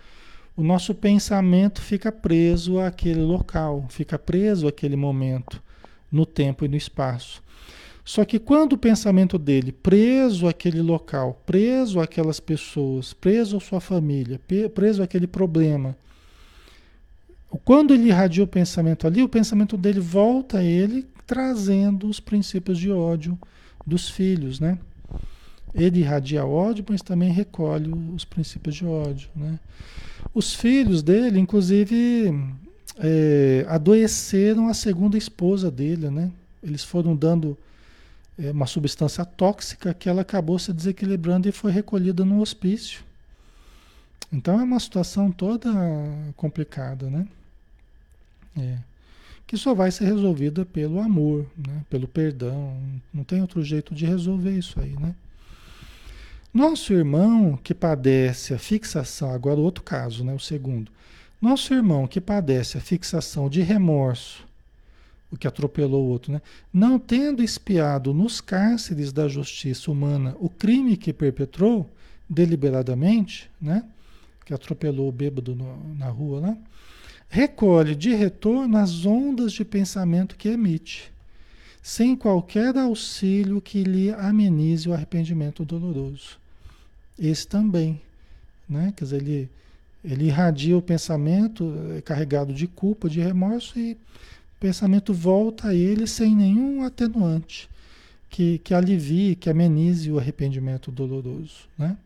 o 0.57 0.63
nosso 0.63 0.95
pensamento 0.95 1.83
fica 1.83 2.11
preso 2.11 2.79
àquele 2.79 3.21
local, 3.21 3.85
fica 3.91 4.19
preso 4.19 4.67
àquele 4.67 4.97
momento, 4.97 5.63
no 6.11 6.25
tempo 6.25 6.65
e 6.65 6.69
no 6.69 6.77
espaço. 6.77 7.43
Só 8.03 8.25
que 8.25 8.39
quando 8.39 8.73
o 8.73 8.79
pensamento 8.79 9.39
dele, 9.39 9.71
preso 9.71 10.49
àquele 10.49 10.81
local, 10.81 11.43
preso 11.45 12.01
àquelas 12.01 12.41
pessoas, 12.41 13.13
preso 13.13 13.59
à 13.59 13.61
sua 13.61 13.81
família, 13.81 14.41
preso 14.75 15.03
àquele 15.03 15.27
problema, 15.27 15.95
quando 17.59 17.93
ele 17.93 18.09
irradia 18.09 18.45
o 18.45 18.47
pensamento 18.47 19.07
ali, 19.07 19.23
o 19.23 19.29
pensamento 19.29 19.77
dele 19.77 20.01
volta 20.01 20.59
a 20.59 20.65
ele 20.65 21.07
trazendo 21.27 22.09
os 22.09 22.21
princípios 22.21 22.79
de 22.79 22.91
ódio 22.91 23.39
dos 23.87 24.09
filhos, 24.09 24.59
né? 24.61 24.79
Ele 25.75 26.01
irradia 26.01 26.45
ódio, 26.45 26.85
mas 26.89 27.03
também 27.03 27.31
recolhe 27.31 27.91
os 28.15 28.25
princípios 28.25 28.75
de 28.75 28.85
ódio, 28.85 29.29
né? 29.35 29.59
Os 30.35 30.55
filhos 30.55 31.03
dele, 31.03 31.39
inclusive, 31.39 32.33
é, 32.99 33.65
adoeceram 33.69 34.69
a 34.69 34.75
segunda 34.75 35.17
esposa 35.17 35.71
dele, 35.71 36.11
né? 36.11 36.31
Eles 36.63 36.85
foram 36.85 37.17
dando 37.17 37.57
é, 38.39 38.51
uma 38.51 38.67
substância 38.67 39.25
tóxica 39.25 39.93
que 39.95 40.09
ela 40.09 40.23
acabou 40.23 40.59
se 40.59 40.73
desequilibrando 40.73 41.49
e 41.49 41.53
foi 41.53 41.73
recolhida 41.73 42.25
no 42.25 42.41
hospício. 42.41 43.03
Então 44.33 44.59
é 44.61 44.65
uma 44.65 44.81
situação 44.81 45.31
toda 45.31 45.71
complicada, 46.37 47.11
né? 47.11 47.27
É 48.57 48.79
que 49.53 49.59
só 49.59 49.75
vai 49.75 49.91
ser 49.91 50.07
resolvida 50.07 50.65
pelo 50.65 50.99
amor, 50.99 51.45
né? 51.55 51.85
pelo 51.91 52.09
perdão. 52.09 52.75
Não 53.13 53.23
tem 53.23 53.43
outro 53.43 53.63
jeito 53.63 53.95
de 53.95 54.07
resolver 54.07 54.57
isso 54.57 54.81
aí, 54.81 54.97
né? 54.99 55.15
Nosso 56.55 56.95
irmão 56.95 57.59
que 57.63 57.75
padece 57.75 58.55
a 58.55 58.59
fixação, 58.59 59.31
agora 59.31 59.61
o 59.61 59.63
outro 59.63 59.85
caso, 59.85 60.25
né? 60.25 60.33
o 60.33 60.39
segundo. 60.39 60.91
Nosso 61.39 61.75
irmão 61.75 62.07
que 62.07 62.19
padece 62.19 62.79
a 62.79 62.81
fixação 62.81 63.51
de 63.51 63.61
remorso, 63.61 64.43
o 65.31 65.37
que 65.37 65.47
atropelou 65.47 66.03
o 66.03 66.09
outro, 66.09 66.33
né? 66.33 66.41
não 66.73 66.99
tendo 66.99 67.43
espiado 67.43 68.15
nos 68.15 68.41
cárceres 68.41 69.13
da 69.13 69.29
justiça 69.29 69.91
humana 69.91 70.35
o 70.41 70.49
crime 70.49 70.97
que 70.97 71.13
perpetrou 71.13 71.91
deliberadamente, 72.27 73.51
né? 73.61 73.85
que 74.47 74.55
atropelou 74.55 75.11
o 75.11 75.13
bêbado 75.13 75.55
no, 75.55 75.95
na 75.95 76.09
rua 76.09 76.41
lá, 76.41 76.57
recolhe 77.33 77.97
de 77.97 78.15
retorno 78.15 78.77
as 78.77 79.07
ondas 79.07 79.55
de 79.55 79.65
pensamento 79.65 80.37
que 80.37 80.51
emite, 80.51 81.11
sem 81.83 82.15
qualquer 82.15 82.77
auxílio 82.77 83.59
que 83.59 83.83
lhe 83.83 84.11
amenize 84.11 84.87
o 84.87 84.93
arrependimento 84.93 85.65
doloroso. 85.65 86.39
Esse 87.19 87.49
também, 87.49 87.99
né? 88.69 88.93
Quer 88.95 89.05
dizer, 89.05 89.23
ele, 89.23 89.49
ele 90.05 90.27
irradia 90.27 90.77
o 90.77 90.83
pensamento 90.83 91.75
eh, 91.97 92.03
carregado 92.03 92.53
de 92.53 92.67
culpa, 92.67 93.09
de 93.09 93.19
remorso, 93.19 93.79
e 93.79 93.93
o 93.95 94.61
pensamento 94.61 95.15
volta 95.15 95.69
a 95.69 95.75
ele 95.75 96.07
sem 96.07 96.37
nenhum 96.37 96.85
atenuante 96.85 97.67
que, 98.29 98.59
que 98.59 98.75
alivie, 98.75 99.37
que 99.37 99.49
amenize 99.49 100.13
o 100.13 100.19
arrependimento 100.19 100.93
doloroso, 100.93 101.67
né? 101.79 101.97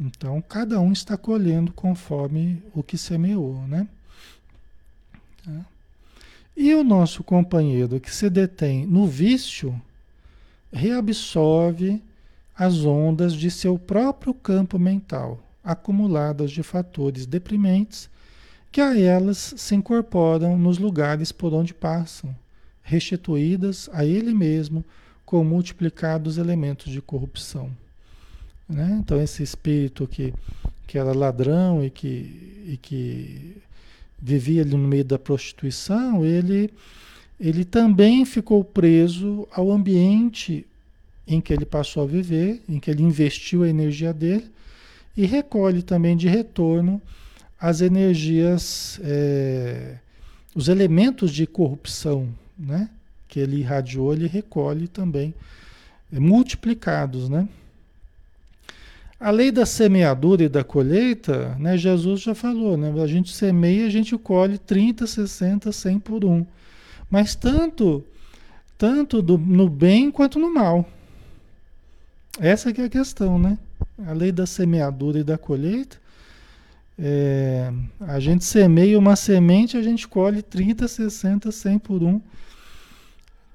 Então, 0.00 0.40
cada 0.40 0.80
um 0.80 0.90
está 0.90 1.18
colhendo 1.18 1.70
conforme 1.70 2.62
o 2.74 2.82
que 2.82 2.96
semeou, 2.96 3.66
né? 3.68 3.86
Né? 5.48 5.64
E 6.56 6.74
o 6.74 6.84
nosso 6.84 7.24
companheiro 7.24 7.98
que 7.98 8.14
se 8.14 8.28
detém 8.28 8.86
no 8.86 9.06
vício 9.06 9.80
reabsorve 10.72 12.02
as 12.54 12.84
ondas 12.84 13.32
de 13.32 13.50
seu 13.50 13.78
próprio 13.78 14.34
campo 14.34 14.78
mental, 14.78 15.40
acumuladas 15.62 16.50
de 16.50 16.62
fatores 16.62 17.24
deprimentes, 17.24 18.10
que 18.70 18.80
a 18.80 18.98
elas 18.98 19.54
se 19.56 19.74
incorporam 19.74 20.58
nos 20.58 20.78
lugares 20.78 21.32
por 21.32 21.54
onde 21.54 21.72
passam, 21.72 22.34
restituídas 22.82 23.88
a 23.92 24.04
ele 24.04 24.34
mesmo 24.34 24.84
com 25.24 25.44
multiplicados 25.44 26.36
elementos 26.36 26.92
de 26.92 27.00
corrupção. 27.00 27.70
Né? 28.68 28.98
Então, 29.00 29.20
esse 29.20 29.42
espírito 29.42 30.06
que, 30.06 30.34
que 30.86 30.98
era 30.98 31.12
ladrão 31.12 31.84
e 31.84 31.90
que, 31.90 32.64
e 32.66 32.78
que 32.80 33.62
vivia 34.20 34.64
no 34.64 34.78
meio 34.78 35.04
da 35.04 35.18
prostituição, 35.18 36.24
ele, 36.24 36.70
ele 37.38 37.64
também 37.64 38.24
ficou 38.24 38.64
preso 38.64 39.46
ao 39.52 39.70
ambiente 39.70 40.66
em 41.26 41.40
que 41.40 41.52
ele 41.52 41.66
passou 41.66 42.02
a 42.02 42.06
viver, 42.06 42.62
em 42.68 42.80
que 42.80 42.90
ele 42.90 43.02
investiu 43.02 43.62
a 43.62 43.68
energia 43.68 44.12
dele, 44.12 44.50
e 45.16 45.26
recolhe 45.26 45.82
também 45.82 46.16
de 46.16 46.28
retorno 46.28 47.00
as 47.60 47.80
energias, 47.80 49.00
é, 49.02 49.96
os 50.54 50.68
elementos 50.68 51.32
de 51.32 51.46
corrupção, 51.46 52.28
né? 52.58 52.88
Que 53.26 53.40
ele 53.40 53.58
irradiou, 53.58 54.12
ele 54.14 54.26
recolhe 54.26 54.88
também, 54.88 55.34
é, 56.12 56.18
multiplicados, 56.18 57.28
né? 57.28 57.48
A 59.20 59.30
lei 59.30 59.50
da 59.50 59.66
semeadura 59.66 60.44
e 60.44 60.48
da 60.48 60.62
colheita, 60.62 61.56
né, 61.58 61.76
Jesus 61.76 62.20
já 62.20 62.34
falou, 62.34 62.76
né, 62.76 62.92
a 63.02 63.06
gente 63.06 63.34
semeia, 63.34 63.86
a 63.86 63.90
gente 63.90 64.16
colhe 64.16 64.58
30, 64.58 65.06
60, 65.06 65.72
100 65.72 65.98
por 65.98 66.24
um. 66.24 66.46
Mas 67.10 67.34
tanto, 67.34 68.04
tanto 68.76 69.20
do, 69.20 69.36
no 69.36 69.68
bem 69.68 70.10
quanto 70.10 70.38
no 70.38 70.54
mal. 70.54 70.88
Essa 72.38 72.72
que 72.72 72.80
é 72.80 72.84
a 72.84 72.88
questão, 72.88 73.38
né? 73.38 73.58
A 74.06 74.12
lei 74.12 74.30
da 74.30 74.46
semeadura 74.46 75.18
e 75.18 75.24
da 75.24 75.36
colheita, 75.36 75.96
é, 76.96 77.72
a 78.00 78.20
gente 78.20 78.44
semeia 78.44 78.98
uma 78.98 79.16
semente, 79.16 79.76
a 79.76 79.82
gente 79.82 80.06
colhe 80.06 80.42
30, 80.42 80.86
60, 80.86 81.50
100 81.50 81.78
por 81.80 82.02
um, 82.02 82.20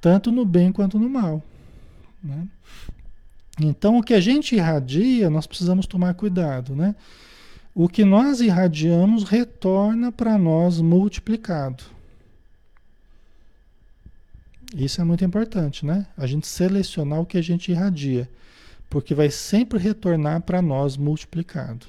tanto 0.02 0.32
no 0.32 0.46
bem 0.46 0.72
quanto 0.72 1.00
no 1.00 1.10
mal. 1.10 1.42
Né? 2.22 2.48
Então, 3.60 4.00
o 4.00 4.04
que 4.04 4.14
a 4.14 4.20
gente 4.20 4.56
irradia, 4.56 5.30
nós 5.30 5.46
precisamos 5.46 5.86
tomar 5.86 6.14
cuidado, 6.16 6.76
né? 6.76 6.96
O 7.76 7.88
que 7.88 8.04
nós 8.04 8.42
irradiamos 8.42 9.24
retorna 9.24 10.12
para 10.12 10.38
nós 10.38 10.82
multiplicado. 10.82 11.84
Isso 14.76 15.00
é 15.02 15.04
muito 15.04 15.24
importante, 15.24 15.86
né? 15.86 16.08
A 16.18 16.26
gente 16.26 16.48
selecionar 16.48 17.20
o 17.20 17.26
que 17.26 17.38
a 17.38 17.42
gente 17.42 17.72
irradia, 17.72 18.28
porque 18.90 19.14
vai 19.14 19.30
sempre 19.30 19.78
retornar 19.78 20.42
para 20.42 20.62
nós 20.62 20.98
multiplicado. 20.98 21.86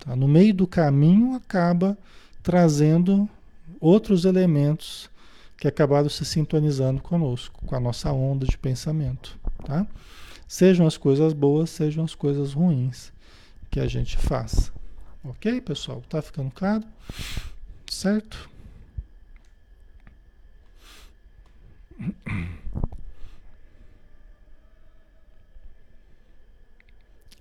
Tá? 0.00 0.16
No 0.16 0.26
meio 0.26 0.52
do 0.52 0.66
caminho 0.66 1.34
acaba 1.34 1.96
trazendo 2.42 3.28
outros 3.80 4.24
elementos 4.24 5.08
que 5.56 5.68
acabaram 5.68 6.08
se 6.08 6.24
sintonizando 6.24 7.00
conosco, 7.00 7.64
com 7.64 7.76
a 7.76 7.80
nossa 7.80 8.12
onda 8.12 8.44
de 8.44 8.58
pensamento, 8.58 9.38
tá? 9.62 9.86
Sejam 10.46 10.86
as 10.86 10.96
coisas 10.96 11.32
boas, 11.32 11.70
sejam 11.70 12.04
as 12.04 12.14
coisas 12.14 12.52
ruins 12.52 13.12
que 13.70 13.80
a 13.80 13.86
gente 13.86 14.16
faça. 14.18 14.70
Ok, 15.24 15.60
pessoal? 15.60 16.02
Tá 16.08 16.20
ficando 16.20 16.50
claro? 16.50 16.84
Certo? 17.90 18.50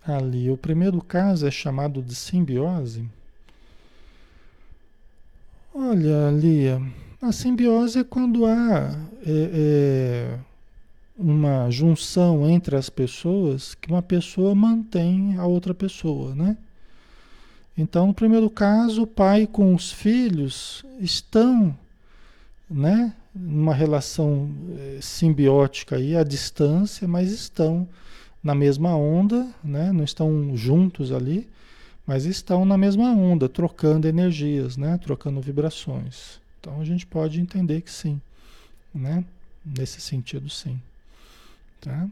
Ali, 0.06 0.50
o 0.50 0.58
primeiro 0.58 1.02
caso 1.02 1.48
é 1.48 1.52
chamado 1.52 2.02
de 2.02 2.16
simbiose. 2.16 3.08
Olha, 5.74 6.30
Lia, 6.32 6.82
a 7.22 7.32
simbiose 7.32 8.00
é 8.00 8.04
quando 8.04 8.46
há 8.46 8.92
é, 9.26 9.50
é, 9.54 10.40
uma 11.22 11.70
junção 11.70 12.50
entre 12.50 12.76
as 12.76 12.90
pessoas 12.90 13.76
que 13.76 13.90
uma 13.90 14.02
pessoa 14.02 14.56
mantém 14.56 15.38
a 15.38 15.46
outra 15.46 15.74
pessoa, 15.74 16.34
né? 16.34 16.58
Então, 17.78 18.08
no 18.08 18.14
primeiro 18.14 18.50
caso, 18.50 19.04
o 19.04 19.08
pai 19.08 19.48
com 19.48 19.74
os 19.74 19.92
filhos 19.92 20.84
estão, 21.00 21.76
né, 22.70 23.14
numa 23.34 23.74
relação 23.74 24.50
é, 24.78 25.00
simbiótica 25.02 25.96
aí 25.96 26.16
à 26.16 26.24
distância, 26.24 27.08
mas 27.08 27.32
estão 27.32 27.88
na 28.44 28.54
mesma 28.54 28.96
onda, 28.96 29.48
né? 29.64 29.92
Não 29.92 30.04
estão 30.04 30.56
juntos 30.58 31.12
ali, 31.12 31.48
mas 32.06 32.26
estão 32.26 32.66
na 32.66 32.78
mesma 32.78 33.12
onda, 33.12 33.48
trocando 33.48 34.08
energias, 34.08 34.76
né? 34.76 34.98
Trocando 34.98 35.40
vibrações. 35.40 36.42
Então 36.60 36.82
a 36.82 36.86
gente 36.86 37.06
pode 37.06 37.40
entender 37.40 37.82
que 37.82 37.92
sim, 37.92 38.20
né? 38.94 39.24
Nesse 39.64 40.02
sentido, 40.02 40.50
sim. 40.50 40.80
Tá? 41.82 42.08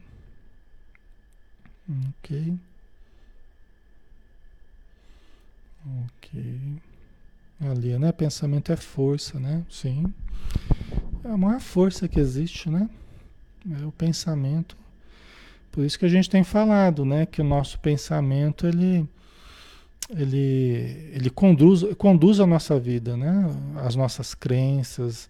Ok. 2.09 2.57
Ok. 6.05 6.81
Ali, 7.61 7.97
né? 7.97 8.11
Pensamento 8.11 8.71
é 8.71 8.75
força, 8.75 9.39
né? 9.39 9.65
Sim. 9.69 10.13
É 11.23 11.29
a 11.29 11.37
maior 11.37 11.59
força 11.59 12.07
que 12.07 12.19
existe, 12.19 12.69
né? 12.69 12.89
É 13.81 13.85
o 13.85 13.91
pensamento 13.91 14.77
por 15.71 15.85
isso 15.85 15.99
que 15.99 16.05
a 16.05 16.09
gente 16.09 16.29
tem 16.29 16.43
falado, 16.43 17.05
né, 17.05 17.25
que 17.25 17.41
o 17.41 17.43
nosso 17.43 17.79
pensamento 17.79 18.67
ele 18.67 19.07
ele 20.09 21.11
ele 21.13 21.29
conduz 21.29 21.83
conduz 21.97 22.39
a 22.39 22.47
nossa 22.47 22.79
vida, 22.79 23.15
né? 23.15 23.45
As 23.77 23.95
nossas 23.95 24.33
crenças, 24.33 25.29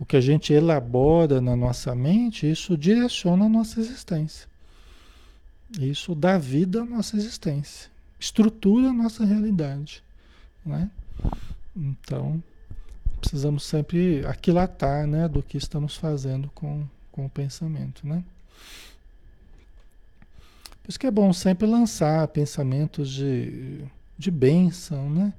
o 0.00 0.06
que 0.06 0.16
a 0.16 0.20
gente 0.20 0.50
elabora 0.50 1.42
na 1.42 1.54
nossa 1.54 1.94
mente, 1.94 2.50
isso 2.50 2.74
direciona 2.74 3.44
a 3.44 3.48
nossa 3.50 3.78
existência. 3.78 4.48
Isso 5.78 6.14
dá 6.14 6.38
vida 6.38 6.80
à 6.80 6.84
nossa 6.86 7.18
existência, 7.18 7.90
estrutura 8.18 8.88
a 8.88 8.92
nossa 8.94 9.26
realidade, 9.26 10.02
né? 10.64 10.90
Então, 11.76 12.42
precisamos 13.20 13.62
sempre 13.62 14.24
aquilatar, 14.26 15.06
né, 15.06 15.28
do 15.28 15.42
que 15.42 15.58
estamos 15.58 15.96
fazendo 15.96 16.50
com, 16.54 16.84
com 17.12 17.26
o 17.26 17.30
pensamento, 17.30 18.06
né? 18.06 18.24
Por 20.82 20.88
isso 20.88 20.98
que 20.98 21.06
é 21.06 21.10
bom 21.10 21.30
sempre 21.34 21.66
lançar 21.66 22.26
pensamentos 22.28 23.10
de, 23.10 23.84
de 24.16 24.30
bênção, 24.30 25.10
né? 25.10 25.34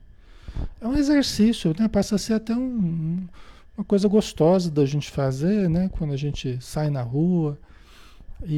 É 0.80 0.88
um 0.88 0.96
exercício, 0.96 1.76
né? 1.78 1.88
Passa 1.88 2.16
a 2.16 2.20
ser 2.20 2.36
até 2.36 2.56
um, 2.56 3.28
uma 3.82 3.86
coisa 3.86 4.08
gostosa 4.08 4.70
da 4.70 4.86
gente 4.86 5.10
fazer, 5.10 5.68
né? 5.68 5.90
Quando 5.94 6.14
a 6.14 6.18
gente 6.18 6.58
sai 6.62 6.92
na 6.92 7.02
rua 7.02 7.58
e, 8.46 8.56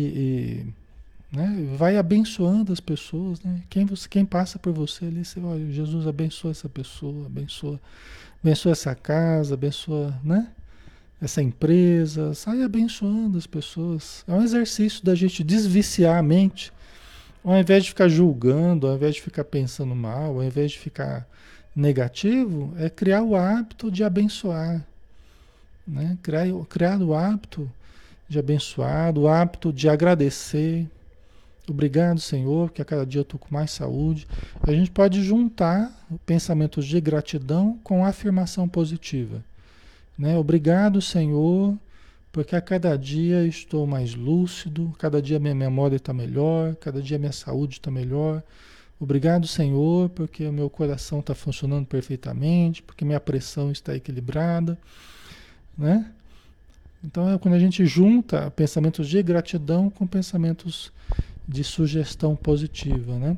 e 1.31 1.35
né? 1.35 1.75
vai 1.77 1.97
abençoando 1.97 2.73
as 2.73 2.81
pessoas, 2.81 3.41
né? 3.41 3.63
Quem, 3.69 3.85
você, 3.85 4.07
quem 4.09 4.25
passa 4.25 4.59
por 4.59 4.73
você 4.73 5.05
ali, 5.05 5.23
você 5.23 5.39
olha, 5.39 5.71
Jesus 5.71 6.05
abençoa 6.05 6.51
essa 6.51 6.67
pessoa, 6.67 7.25
abençoa, 7.25 7.79
abençoa 8.43 8.73
essa 8.73 8.93
casa, 8.93 9.53
abençoa, 9.53 10.13
né? 10.23 10.49
essa 11.21 11.41
empresa, 11.41 12.33
sai 12.33 12.61
abençoando 12.61 13.37
as 13.37 13.47
pessoas. 13.47 14.25
É 14.27 14.33
um 14.33 14.43
exercício 14.43 15.05
da 15.05 15.15
gente 15.15 15.41
desviciar 15.41 16.17
a 16.17 16.21
mente 16.21 16.73
ao 17.41 17.57
invés 17.57 17.83
de 17.83 17.89
ficar 17.89 18.09
julgando, 18.09 18.87
ao 18.87 18.95
invés 18.95 19.15
de 19.15 19.21
ficar 19.21 19.45
pensando 19.45 19.95
mal, 19.95 20.35
ao 20.35 20.43
invés 20.43 20.71
de 20.71 20.79
ficar 20.79 21.25
negativo, 21.73 22.73
é 22.77 22.89
criar 22.89 23.23
o 23.23 23.37
hábito 23.37 23.89
de 23.89 24.03
abençoar. 24.03 24.85
Né? 25.85 26.17
Criar, 26.23 27.01
o 27.01 27.13
hábito 27.13 27.69
de 28.27 28.39
abençoar, 28.39 29.17
o 29.17 29.27
hábito 29.27 29.71
de 29.71 29.89
agradecer. 29.89 30.87
Obrigado, 31.67 32.19
Senhor, 32.19 32.71
que 32.71 32.81
a 32.81 32.85
cada 32.85 33.05
dia 33.05 33.19
eu 33.19 33.23
estou 33.23 33.39
com 33.39 33.53
mais 33.53 33.71
saúde. 33.71 34.27
A 34.61 34.71
gente 34.71 34.91
pode 34.91 35.23
juntar 35.23 35.91
pensamentos 36.25 36.85
de 36.85 36.99
gratidão 36.99 37.79
com 37.83 38.05
afirmação 38.05 38.67
positiva. 38.67 39.43
Né? 40.17 40.37
Obrigado, 40.37 41.01
Senhor, 41.01 41.77
porque 42.31 42.55
a 42.55 42.61
cada 42.61 42.97
dia 42.97 43.45
estou 43.45 43.85
mais 43.85 44.15
lúcido, 44.15 44.93
cada 44.99 45.21
dia 45.21 45.39
minha 45.39 45.55
memória 45.55 45.95
está 45.95 46.13
melhor, 46.13 46.75
cada 46.75 47.01
dia 47.01 47.17
minha 47.17 47.31
saúde 47.31 47.75
está 47.75 47.89
melhor. 47.89 48.43
Obrigado, 48.99 49.47
Senhor, 49.47 50.09
porque 50.09 50.45
o 50.47 50.53
meu 50.53 50.69
coração 50.69 51.19
está 51.19 51.35
funcionando 51.35 51.85
perfeitamente, 51.85 52.81
porque 52.81 53.03
minha 53.03 53.19
pressão 53.19 53.71
está 53.71 53.95
equilibrada, 53.95 54.77
né? 55.77 56.11
Então 57.03 57.29
é 57.29 57.37
quando 57.37 57.55
a 57.55 57.59
gente 57.59 57.85
junta 57.85 58.49
pensamentos 58.51 59.07
de 59.09 59.21
gratidão 59.21 59.89
com 59.89 60.07
pensamentos 60.07 60.91
de 61.47 61.63
sugestão 61.63 62.35
positiva, 62.35 63.17
né? 63.17 63.37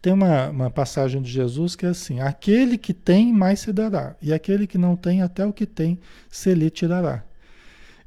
Tem 0.00 0.12
uma, 0.12 0.48
uma 0.48 0.70
passagem 0.70 1.20
de 1.20 1.30
Jesus 1.30 1.74
que 1.76 1.86
é 1.86 1.90
assim: 1.90 2.20
aquele 2.20 2.78
que 2.78 2.92
tem, 2.92 3.32
mais 3.32 3.60
se 3.60 3.72
dará, 3.72 4.16
e 4.22 4.32
aquele 4.32 4.66
que 4.66 4.78
não 4.78 4.96
tem, 4.96 5.22
até 5.22 5.44
o 5.44 5.52
que 5.52 5.66
tem, 5.66 5.98
se 6.30 6.54
lhe 6.54 6.70
tirará. 6.70 7.24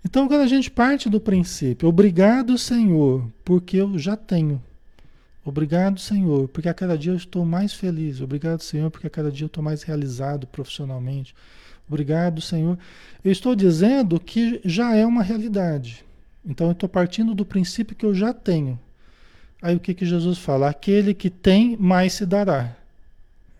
Então, 0.03 0.27
quando 0.27 0.41
a 0.41 0.47
gente 0.47 0.71
parte 0.71 1.09
do 1.09 1.19
princípio, 1.19 1.87
obrigado, 1.87 2.57
Senhor, 2.57 3.29
porque 3.45 3.77
eu 3.77 3.99
já 3.99 4.15
tenho. 4.15 4.61
Obrigado, 5.43 5.99
Senhor, 5.99 6.47
porque 6.47 6.69
a 6.69 6.73
cada 6.73 6.97
dia 6.97 7.11
eu 7.11 7.15
estou 7.15 7.45
mais 7.45 7.73
feliz. 7.73 8.21
Obrigado, 8.21 8.61
Senhor, 8.61 8.89
porque 8.89 9.07
a 9.07 9.09
cada 9.09 9.31
dia 9.31 9.45
eu 9.45 9.47
estou 9.47 9.63
mais 9.63 9.83
realizado 9.83 10.47
profissionalmente. 10.47 11.35
Obrigado, 11.91 12.39
Senhor. 12.39 12.79
Eu 13.21 13.33
estou 13.33 13.53
dizendo 13.53 14.17
que 14.17 14.61
já 14.63 14.95
é 14.95 15.05
uma 15.05 15.21
realidade. 15.21 16.05
Então, 16.45 16.67
eu 16.67 16.71
estou 16.71 16.87
partindo 16.87 17.35
do 17.35 17.43
princípio 17.43 17.93
que 17.93 18.05
eu 18.05 18.15
já 18.15 18.33
tenho. 18.33 18.79
Aí 19.61 19.75
o 19.75 19.79
que, 19.79 19.93
que 19.93 20.05
Jesus 20.05 20.37
fala? 20.37 20.69
Aquele 20.69 21.13
que 21.13 21.29
tem, 21.29 21.75
mais 21.75 22.13
se 22.13 22.25
dará. 22.25 22.73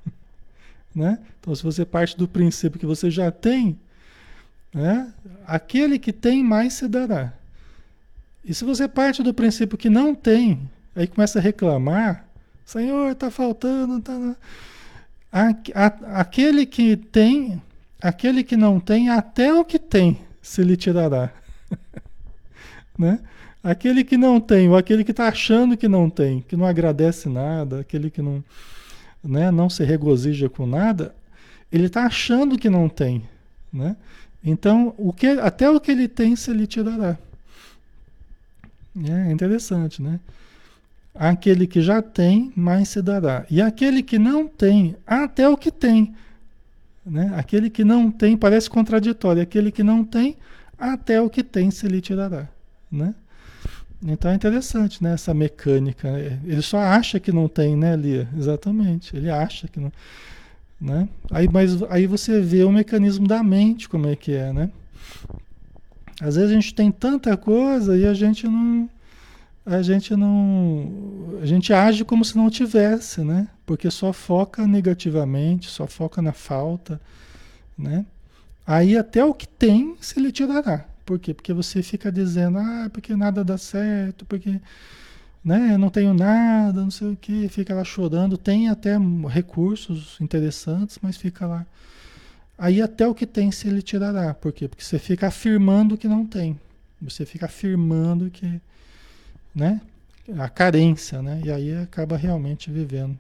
né? 0.96 1.20
Então, 1.42 1.54
se 1.54 1.62
você 1.62 1.84
parte 1.84 2.18
do 2.18 2.26
princípio 2.26 2.80
que 2.80 2.86
você 2.86 3.12
já 3.12 3.30
tem, 3.32 3.78
né? 4.74 5.14
Aquele 5.46 6.00
que 6.00 6.14
tem, 6.14 6.42
mais 6.42 6.72
se 6.76 6.88
dará. 6.88 7.34
E 8.46 8.54
se 8.54 8.64
você 8.64 8.88
parte 8.88 9.22
do 9.22 9.34
princípio 9.34 9.78
que 9.78 9.90
não 9.90 10.16
tem, 10.16 10.70
aí 10.96 11.06
começa 11.06 11.38
a 11.38 11.42
reclamar, 11.42 12.26
Senhor, 12.66 13.12
está 13.12 13.30
faltando. 13.30 14.00
Tá... 14.00 14.36
Aquele 16.14 16.66
que 16.66 16.96
tem, 16.96 17.62
aquele 18.02 18.44
que 18.44 18.58
não 18.58 18.80
tem, 18.80 19.10
até 19.10 19.54
o 19.54 19.64
que 19.64 19.78
tem 19.78 20.18
se 20.42 20.64
lhe 20.64 20.76
tirará. 20.76 21.32
né? 22.98 23.20
Aquele 23.64 24.04
que 24.04 24.18
não 24.18 24.42
tem, 24.42 24.68
ou 24.68 24.76
aquele 24.76 25.04
que 25.04 25.12
está 25.12 25.28
achando 25.28 25.78
que 25.78 25.88
não 25.88 26.10
tem, 26.10 26.42
que 26.42 26.58
não 26.58 26.66
agradece 26.66 27.30
nada, 27.30 27.82
aquele 27.82 28.10
que 28.10 28.22
não, 28.22 28.44
né, 29.24 29.52
não 29.52 29.70
se 29.70 29.84
regozija 29.84 30.50
com 30.50 30.66
nada, 30.66 31.14
ele 31.72 31.86
está 31.86 32.06
achando 32.06 32.58
que 32.58 32.70
não 32.70 32.90
tem. 32.90 33.24
Né? 33.72 33.96
Então, 34.44 34.96
o 34.98 35.14
que, 35.14 35.28
até 35.28 35.70
o 35.70 35.80
que 35.80 35.92
ele 35.92 36.08
tem 36.08 36.36
se 36.36 36.52
lhe 36.52 36.66
tirará. 36.66 37.18
É 38.98 39.32
interessante, 39.32 40.02
né? 40.02 40.20
Aquele 41.14 41.68
que 41.68 41.82
já 41.82 42.02
tem, 42.02 42.52
mais 42.56 42.90
se 42.90 43.02
dará. 43.02 43.46
E 43.50 43.62
aquele 43.62 44.02
que 44.02 44.18
não 44.18 44.48
tem, 44.48 44.96
até 45.06 45.48
o 45.48 45.56
que 45.56 45.72
tem. 45.72 46.16
Né? 47.06 47.32
Aquele 47.36 47.70
que 47.70 47.84
não 47.84 48.12
tem, 48.12 48.38
parece 48.38 48.70
contraditório. 48.70 49.42
Aquele 49.42 49.72
que 49.72 49.84
não 49.84 50.04
tem, 50.04 50.38
até 50.78 51.22
o 51.22 51.30
que 51.30 51.44
tem 51.44 51.72
se 51.72 51.88
lhe 51.88 52.02
tirará. 52.02 52.48
Né? 52.92 53.14
Então 54.06 54.32
é 54.32 54.36
interessante 54.36 55.04
né, 55.04 55.14
essa 55.14 55.34
mecânica. 55.34 56.08
Ele 56.44 56.62
só 56.62 56.80
acha 56.80 57.20
que 57.20 57.32
não 57.32 57.48
tem, 57.48 57.76
né, 57.76 57.96
Lia? 57.96 58.28
Exatamente. 58.38 59.16
Ele 59.16 59.30
acha 59.30 59.68
que 59.68 59.80
não. 59.80 59.92
Né? 60.80 61.08
Aí, 61.30 61.48
mas 61.48 61.84
aí 61.84 62.08
você 62.08 62.42
vê 62.42 62.64
o 62.64 62.72
mecanismo 62.72 63.28
da 63.28 63.44
mente, 63.44 63.88
como 63.88 64.08
é 64.08 64.16
que 64.16 64.34
é, 64.34 64.52
né? 64.52 64.72
Às 66.20 66.36
vezes 66.36 66.52
a 66.52 66.54
gente 66.54 66.74
tem 66.74 66.92
tanta 66.92 67.38
coisa 67.38 67.96
e 67.96 68.06
a 68.06 68.14
gente 68.14 68.48
não 68.48 68.90
a 69.64 69.82
gente 69.84 70.16
não 70.16 71.40
a 71.42 71.46
gente 71.46 71.72
age 71.72 72.04
como 72.04 72.26
se 72.26 72.36
não 72.36 72.50
tivesse, 72.50 73.22
né? 73.22 73.48
Porque 73.72 73.90
só 73.90 74.12
foca 74.12 74.68
negativamente, 74.68 75.70
só 75.70 75.88
foca 75.88 76.22
na 76.22 76.34
falta, 76.34 77.00
né? 77.78 78.06
Aí 78.68 78.98
até 78.98 79.24
o 79.24 79.34
que 79.34 79.48
tem 79.48 79.96
se 80.02 80.20
lhe 80.20 80.30
tirará. 80.30 80.84
Por 81.06 81.18
quê? 81.18 81.34
Porque 81.34 81.54
você 81.54 81.82
fica 81.82 82.12
dizendo, 82.12 82.58
ah, 82.58 82.90
porque 82.92 83.16
nada 83.16 83.46
dá 83.46 83.58
certo, 83.58 84.26
porque 84.26 84.60
né, 85.42 85.70
eu 85.72 85.78
não 85.78 85.90
tenho 85.90 86.14
nada, 86.14 86.82
não 86.82 86.92
sei 86.92 87.14
o 87.14 87.16
que, 87.16 87.48
fica 87.48 87.74
lá 87.74 87.86
chorando, 87.86 88.38
tem 88.38 88.68
até 88.68 88.98
recursos 89.30 90.18
interessantes, 90.20 91.00
mas 91.02 91.16
fica 91.16 91.48
lá. 91.48 91.66
Aí 92.58 92.82
até 92.82 93.08
o 93.08 93.16
que 93.16 93.26
tem 93.26 93.54
se 93.54 93.70
lhe 93.70 93.82
tirará. 93.82 94.34
Por 94.34 94.52
quê? 94.52 94.68
Porque 94.68 94.84
você 94.84 95.00
fica 95.00 95.28
afirmando 95.28 95.98
que 95.98 96.10
não 96.10 96.26
tem. 96.26 96.60
Você 97.02 97.26
fica 97.26 97.46
afirmando 97.46 98.30
que, 98.30 98.60
né, 99.56 99.80
a 100.38 100.50
carência, 100.50 101.22
né? 101.22 101.42
E 101.46 101.50
aí 101.50 101.74
acaba 101.78 102.18
realmente 102.18 102.70
vivendo 102.70 103.18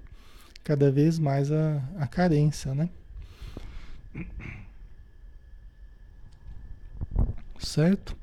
cada 0.64 0.92
vez 0.92 1.20
mais 1.20 1.52
a, 1.52 1.82
a 1.98 2.08
carência, 2.08 2.74
né? 2.74 2.90
Certo? 7.60 8.16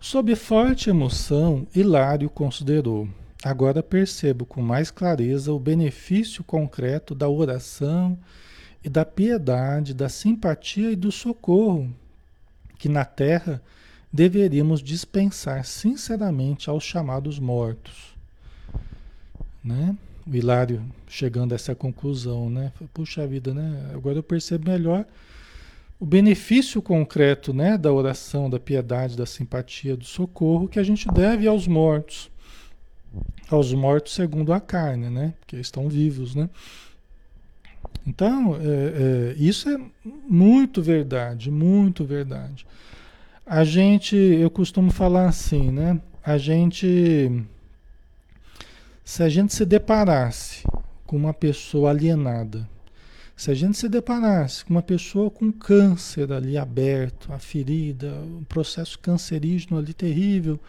Sob 0.00 0.34
forte 0.34 0.90
emoção, 0.90 1.66
Hilário 1.74 2.28
considerou. 2.28 3.08
Agora 3.44 3.82
percebo 3.82 4.44
com 4.44 4.62
mais 4.62 4.90
clareza 4.90 5.52
o 5.52 5.58
benefício 5.58 6.44
concreto 6.44 7.14
da 7.14 7.28
oração 7.28 8.18
e 8.84 8.88
da 8.88 9.04
piedade, 9.04 9.94
da 9.94 10.08
simpatia 10.08 10.90
e 10.90 10.96
do 10.96 11.10
socorro 11.12 11.92
que 12.82 12.88
na 12.88 13.04
terra 13.04 13.62
deveríamos 14.12 14.82
dispensar 14.82 15.64
sinceramente 15.64 16.68
aos 16.68 16.82
chamados 16.82 17.38
mortos. 17.38 18.16
Né? 19.62 19.96
O 20.26 20.34
Hilário 20.34 20.82
chegando 21.08 21.52
a 21.52 21.56
essa 21.56 21.74
conclusão, 21.74 22.48
né? 22.48 22.72
Puxa 22.94 23.26
vida, 23.26 23.52
né? 23.52 23.90
Agora 23.94 24.18
eu 24.18 24.22
percebo 24.22 24.70
melhor 24.70 25.04
o 26.02 26.04
benefício 26.04 26.82
concreto 26.82 27.54
né, 27.54 27.78
da 27.78 27.92
oração, 27.92 28.50
da 28.50 28.58
piedade, 28.58 29.16
da 29.16 29.24
simpatia, 29.24 29.96
do 29.96 30.04
socorro 30.04 30.66
que 30.66 30.80
a 30.80 30.82
gente 30.82 31.06
deve 31.06 31.46
aos 31.46 31.68
mortos. 31.68 32.28
Aos 33.48 33.72
mortos 33.72 34.12
segundo 34.12 34.52
a 34.52 34.58
carne, 34.58 35.08
né? 35.08 35.32
Porque 35.38 35.54
estão 35.56 35.88
vivos, 35.88 36.34
né? 36.34 36.50
Então, 38.04 38.56
é, 38.56 38.58
é, 38.58 39.34
isso 39.38 39.68
é 39.68 39.78
muito 40.28 40.82
verdade, 40.82 41.52
muito 41.52 42.04
verdade. 42.04 42.66
A 43.46 43.62
gente, 43.62 44.16
eu 44.16 44.50
costumo 44.50 44.90
falar 44.90 45.28
assim, 45.28 45.70
né? 45.70 46.00
A 46.24 46.36
gente, 46.36 47.44
se 49.04 49.22
a 49.22 49.28
gente 49.28 49.54
se 49.54 49.64
deparasse 49.64 50.64
com 51.06 51.16
uma 51.16 51.34
pessoa 51.34 51.90
alienada, 51.90 52.68
se 53.36 53.50
a 53.50 53.54
gente 53.54 53.76
se 53.76 53.88
deparasse 53.88 54.64
com 54.64 54.74
uma 54.74 54.82
pessoa 54.82 55.30
com 55.30 55.50
câncer 55.50 56.32
ali 56.32 56.56
aberto, 56.56 57.32
a 57.32 57.38
ferida, 57.38 58.12
um 58.22 58.44
processo 58.44 58.98
cancerígeno 58.98 59.78
ali 59.78 59.92
terrível 59.92 60.60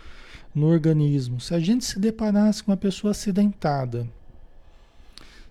no 0.56 0.68
organismo, 0.68 1.40
se 1.40 1.54
a 1.54 1.60
gente 1.60 1.86
se 1.86 2.00
deparasse 2.00 2.64
com 2.64 2.72
uma 2.72 2.78
pessoa 2.78 3.12
acidentada, 3.12 4.08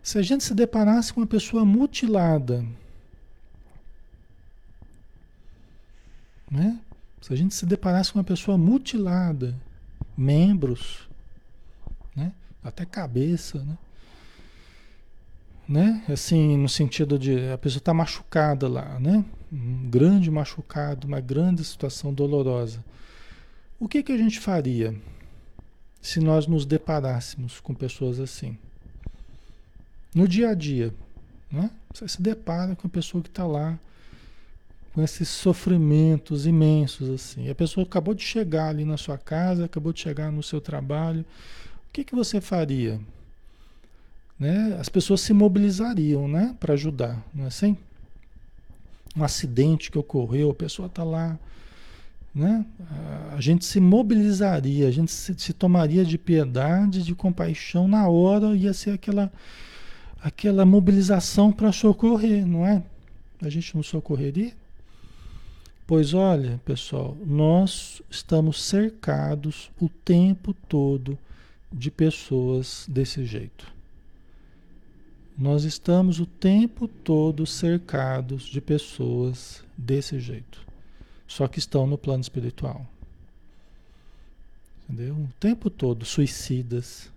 se 0.02 0.18
a 0.18 0.22
gente 0.22 0.42
se 0.42 0.54
deparasse 0.54 1.12
com 1.12 1.20
uma 1.20 1.26
pessoa 1.26 1.64
mutilada, 1.64 2.64
né? 6.50 6.78
Se 7.20 7.32
a 7.32 7.36
gente 7.36 7.54
se 7.54 7.64
deparasse 7.64 8.12
com 8.12 8.18
uma 8.18 8.24
pessoa 8.24 8.58
mutilada, 8.58 9.54
membros? 10.16 11.08
Até 12.62 12.84
cabeça, 12.84 13.62
né? 13.64 13.78
né? 15.68 16.04
Assim, 16.08 16.56
no 16.56 16.68
sentido 16.68 17.18
de 17.18 17.50
a 17.50 17.58
pessoa 17.58 17.78
está 17.78 17.94
machucada 17.94 18.68
lá, 18.68 18.98
né? 18.98 19.24
Um 19.52 19.88
grande 19.88 20.30
machucado, 20.30 21.06
uma 21.06 21.20
grande 21.20 21.64
situação 21.64 22.12
dolorosa. 22.12 22.84
O 23.80 23.88
que, 23.88 24.02
que 24.02 24.12
a 24.12 24.16
gente 24.16 24.38
faria 24.38 24.94
se 26.00 26.20
nós 26.20 26.46
nos 26.46 26.64
deparássemos 26.64 27.60
com 27.60 27.74
pessoas 27.74 28.20
assim? 28.20 28.56
No 30.14 30.28
dia 30.28 30.50
a 30.50 30.54
dia, 30.54 30.92
né? 31.50 31.70
Você 31.92 32.06
se 32.06 32.22
depara 32.22 32.76
com 32.76 32.86
a 32.86 32.90
pessoa 32.90 33.22
que 33.22 33.28
está 33.28 33.46
lá 33.46 33.78
com 34.92 35.02
esses 35.02 35.28
sofrimentos 35.28 36.46
imensos 36.46 37.08
assim. 37.08 37.48
A 37.48 37.54
pessoa 37.54 37.84
acabou 37.84 38.14
de 38.14 38.22
chegar 38.22 38.68
ali 38.68 38.84
na 38.84 38.96
sua 38.96 39.16
casa, 39.16 39.64
acabou 39.64 39.92
de 39.92 40.00
chegar 40.00 40.30
no 40.30 40.42
seu 40.42 40.60
trabalho. 40.60 41.24
O 41.92 41.94
que, 41.94 42.04
que 42.04 42.14
você 42.14 42.40
faria? 42.40 42.98
né, 44.42 44.76
as 44.80 44.88
pessoas 44.88 45.20
se 45.20 45.32
mobilizariam 45.32 46.26
né, 46.26 46.56
para 46.58 46.74
ajudar, 46.74 47.24
não 47.32 47.44
é 47.44 47.46
assim? 47.46 47.76
Um 49.16 49.22
acidente 49.22 49.88
que 49.88 49.96
ocorreu, 49.96 50.50
a 50.50 50.54
pessoa 50.54 50.86
está 50.86 51.04
lá, 51.04 51.38
né? 52.34 52.66
A 53.36 53.40
gente 53.40 53.64
se 53.64 53.78
mobilizaria, 53.78 54.88
a 54.88 54.90
gente 54.90 55.12
se, 55.12 55.32
se, 55.38 55.52
tomaria 55.52 56.04
de 56.04 56.18
piedade, 56.18 57.04
de 57.04 57.14
compaixão 57.14 57.86
na 57.86 58.08
hora, 58.08 58.56
ia 58.56 58.72
ser 58.72 58.90
aquela, 58.90 59.30
aquela 60.20 60.64
mobilização 60.64 61.52
para 61.52 61.70
socorrer, 61.70 62.44
não 62.44 62.66
é? 62.66 62.82
A 63.40 63.48
gente 63.48 63.76
não 63.76 63.82
socorreria? 63.82 64.54
Pois 65.86 66.14
olha, 66.14 66.60
pessoal, 66.64 67.16
nós 67.24 68.02
estamos 68.10 68.64
cercados 68.64 69.70
o 69.80 69.88
tempo 69.88 70.52
todo 70.68 71.16
de 71.72 71.90
pessoas 71.90 72.86
desse 72.88 73.24
jeito. 73.24 73.72
Nós 75.36 75.64
estamos 75.64 76.20
o 76.20 76.26
tempo 76.26 76.86
todo 76.86 77.46
cercados 77.46 78.44
de 78.44 78.60
pessoas 78.60 79.64
desse 79.76 80.20
jeito, 80.20 80.64
só 81.26 81.48
que 81.48 81.58
estão 81.58 81.86
no 81.86 81.96
plano 81.96 82.20
espiritual. 82.20 82.86
Entendeu? 84.88 85.14
O 85.14 85.28
tempo 85.40 85.70
todo 85.70 86.04
suicidas, 86.04 87.10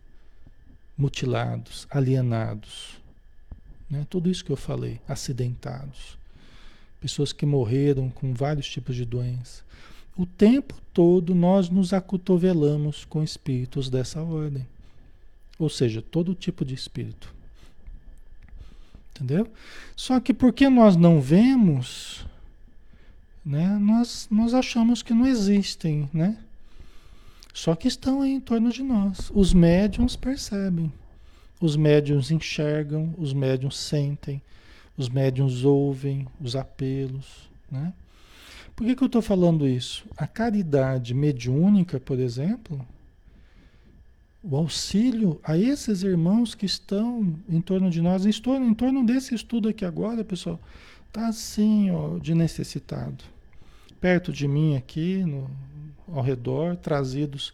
mutilados, 0.97 1.85
alienados. 1.89 2.97
Né? 3.89 4.05
Tudo 4.09 4.29
isso 4.29 4.45
que 4.45 4.51
eu 4.51 4.57
falei, 4.57 5.01
acidentados. 5.07 6.17
Pessoas 7.01 7.33
que 7.33 7.45
morreram 7.45 8.09
com 8.09 8.33
vários 8.33 8.67
tipos 8.67 8.95
de 8.95 9.05
doenças. 9.05 9.63
O 10.17 10.25
tempo 10.25 10.75
todo 10.93 11.35
nós 11.35 11.69
nos 11.69 11.93
acotovelamos 11.93 13.03
com 13.05 13.21
espíritos 13.21 13.89
dessa 13.89 14.21
ordem. 14.21 14.65
Ou 15.59 15.69
seja, 15.69 16.01
todo 16.01 16.33
tipo 16.33 16.63
de 16.63 16.73
espírito. 16.73 17.33
Entendeu? 19.11 19.47
Só 19.95 20.19
que 20.19 20.33
porque 20.33 20.69
nós 20.69 20.95
não 20.95 21.21
vemos, 21.21 22.25
né, 23.45 23.77
nós, 23.79 24.27
nós 24.29 24.53
achamos 24.53 25.01
que 25.01 25.13
não 25.13 25.25
existem, 25.25 26.09
né? 26.13 26.37
Só 27.53 27.73
que 27.73 27.87
estão 27.87 28.21
aí 28.21 28.31
em 28.31 28.39
torno 28.41 28.69
de 28.69 28.83
nós. 28.83 29.31
Os 29.33 29.53
médiums 29.53 30.17
percebem. 30.17 30.91
Os 31.61 31.77
médiums 31.77 32.31
enxergam, 32.31 33.15
os 33.17 33.33
médiums 33.33 33.77
sentem, 33.77 34.41
os 34.97 35.07
médiums 35.07 35.63
ouvem 35.63 36.27
os 36.39 36.55
apelos, 36.55 37.49
né? 37.71 37.93
Por 38.75 38.85
que, 38.85 38.95
que 38.95 39.03
eu 39.03 39.07
estou 39.07 39.21
falando 39.21 39.67
isso? 39.67 40.05
A 40.17 40.27
caridade 40.27 41.13
mediúnica, 41.13 41.97
por 41.97 42.19
exemplo, 42.19 42.85
o 44.43 44.55
auxílio 44.57 45.39
a 45.43 45.57
esses 45.57 46.03
irmãos 46.03 46.53
que 46.53 46.65
estão 46.65 47.35
em 47.47 47.61
torno 47.61 47.89
de 47.89 48.01
nós, 48.01 48.25
em 48.25 48.73
torno, 48.73 49.05
desse 49.05 49.33
estudo 49.33 49.69
aqui 49.69 49.85
agora, 49.85 50.25
pessoal, 50.25 50.59
tá 51.11 51.27
assim, 51.27 51.89
ó, 51.89 52.19
de 52.19 52.35
necessitado. 52.35 53.23
Perto 54.01 54.33
de 54.33 54.47
mim 54.47 54.75
aqui, 54.75 55.23
no, 55.23 55.49
ao 56.11 56.21
redor, 56.21 56.75
trazidos 56.75 57.53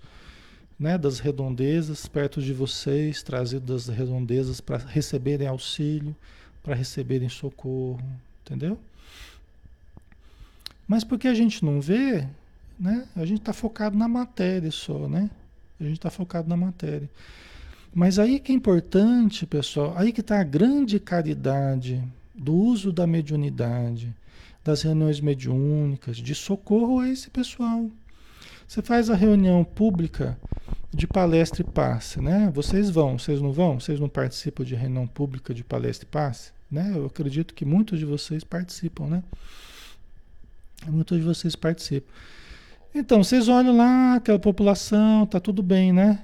né, 0.77 0.97
das 0.97 1.19
redondezas, 1.19 2.07
perto 2.07 2.41
de 2.41 2.51
vocês, 2.51 3.21
trazidos 3.21 3.85
das 3.85 3.95
redondezas 3.95 4.59
para 4.59 4.77
receberem 4.79 5.47
auxílio, 5.47 6.15
para 6.63 6.73
receberem 6.73 7.29
socorro, 7.29 8.01
entendeu? 8.41 8.79
Mas 10.87 11.03
porque 11.03 11.27
a 11.27 11.33
gente 11.33 11.63
não 11.63 11.79
vê, 11.79 12.27
né? 12.79 13.07
A 13.15 13.25
gente 13.25 13.39
está 13.39 13.53
focado 13.53 13.97
na 13.97 14.07
matéria 14.07 14.71
só, 14.71 15.07
né? 15.07 15.29
A 15.79 15.83
gente 15.83 15.97
está 15.97 16.09
focado 16.09 16.49
na 16.49 16.57
matéria. 16.57 17.09
Mas 17.93 18.19
aí 18.19 18.39
que 18.39 18.51
é 18.51 18.55
importante, 18.55 19.45
pessoal, 19.45 19.93
aí 19.97 20.11
que 20.11 20.21
está 20.21 20.39
a 20.39 20.43
grande 20.43 20.99
caridade 20.99 22.01
do 22.33 22.53
uso 22.53 22.91
da 22.91 23.05
mediunidade, 23.05 24.13
das 24.63 24.81
reuniões 24.81 25.19
mediúnicas, 25.19 26.17
de 26.17 26.33
socorro 26.33 26.99
a 26.99 27.09
esse 27.09 27.29
pessoal. 27.29 27.89
Você 28.67 28.81
faz 28.81 29.09
a 29.09 29.15
reunião 29.15 29.63
pública 29.63 30.37
de 30.93 31.07
palestra 31.07 31.61
e 31.61 31.65
passe, 31.65 32.21
né? 32.21 32.51
Vocês 32.53 32.89
vão, 32.89 33.17
vocês 33.17 33.41
não 33.41 33.51
vão? 33.51 33.79
Vocês 33.79 33.99
não 33.99 34.07
participam 34.07 34.63
de 34.63 34.75
reunião 34.75 35.07
pública 35.07 35.53
de 35.53 35.63
palestra 35.63 36.05
e 36.05 36.11
passe? 36.11 36.51
Né? 36.69 36.93
Eu 36.95 37.05
acredito 37.05 37.53
que 37.53 37.65
muitos 37.65 37.99
de 37.99 38.05
vocês 38.05 38.43
participam, 38.43 39.07
né? 39.07 39.23
Muitos 40.87 41.19
de 41.19 41.23
vocês 41.23 41.55
participam. 41.55 42.11
Então, 42.93 43.23
vocês 43.23 43.47
olham 43.47 43.77
lá, 43.77 44.15
aquela 44.15 44.39
população, 44.39 45.25
tá 45.25 45.39
tudo 45.39 45.63
bem, 45.63 45.93
né? 45.93 46.23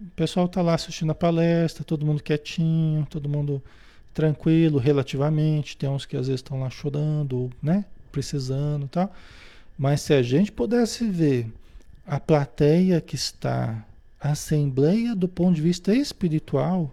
O 0.00 0.06
pessoal 0.16 0.48
tá 0.48 0.62
lá 0.62 0.74
assistindo 0.74 1.12
a 1.12 1.14
palestra, 1.14 1.84
todo 1.84 2.06
mundo 2.06 2.22
quietinho, 2.22 3.06
todo 3.08 3.28
mundo 3.28 3.62
tranquilo 4.14 4.78
relativamente. 4.78 5.76
Tem 5.76 5.88
uns 5.88 6.06
que 6.06 6.16
às 6.16 6.26
vezes 6.26 6.40
estão 6.40 6.60
lá 6.60 6.70
chorando, 6.70 7.50
né? 7.62 7.84
Precisando 8.10 8.88
tal. 8.88 9.12
Mas 9.78 10.00
se 10.00 10.12
a 10.12 10.22
gente 10.22 10.50
pudesse 10.50 11.08
ver 11.08 11.52
a 12.06 12.18
plateia 12.18 13.00
que 13.00 13.14
está, 13.14 13.84
a 14.20 14.30
assembleia 14.30 15.14
do 15.14 15.28
ponto 15.28 15.54
de 15.54 15.62
vista 15.62 15.94
espiritual, 15.94 16.92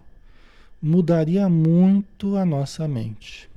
mudaria 0.80 1.48
muito 1.48 2.36
a 2.36 2.44
nossa 2.44 2.86
mente. 2.86 3.48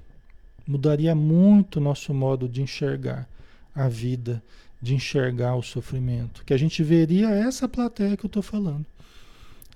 Mudaria 0.66 1.14
muito 1.14 1.76
o 1.76 1.82
nosso 1.82 2.14
modo 2.14 2.48
de 2.48 2.62
enxergar 2.62 3.28
a 3.74 3.88
vida, 3.88 4.42
de 4.82 4.96
enxergar 4.96 5.56
o 5.56 5.62
sofrimento. 5.62 6.44
Que 6.46 6.54
a 6.54 6.58
gente 6.58 6.84
veria 6.84 7.30
essa 7.30 7.68
plateia 7.68 8.16
que 8.16 8.26
eu 8.26 8.30
estou 8.30 8.44
falando. 8.44 8.86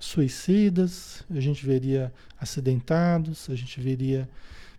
Suicidas, 0.00 1.24
a 1.30 1.40
gente 1.40 1.64
veria 1.64 2.12
acidentados, 2.38 3.48
a 3.48 3.54
gente 3.54 3.80
veria 3.80 4.28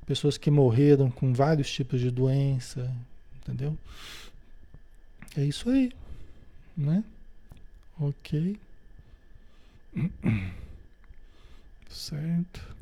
pessoas 0.06 0.38
que 0.38 0.52
morreram 0.52 1.10
com 1.10 1.34
vários 1.34 1.72
tipos 1.72 2.00
de 2.00 2.12
doença, 2.12 2.92
entendeu? 3.38 3.78
É 5.36 5.44
isso 5.44 5.70
aí, 5.70 5.92
né? 6.78 7.04
Ok. 8.00 8.60
Certo. 11.90 12.75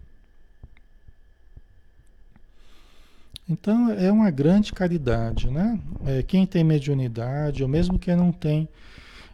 Então 3.54 3.92
é 3.92 4.12
uma 4.12 4.32
grande 4.32 4.74
caridade, 4.74 5.48
né? 5.48 5.80
É, 6.08 6.24
quem 6.24 6.44
tem 6.44 6.63
mediunidade, 6.63 7.62
ou 7.62 7.70
mesmo 7.70 8.00
quem 8.00 8.16
não 8.16 8.32
tem, 8.32 8.68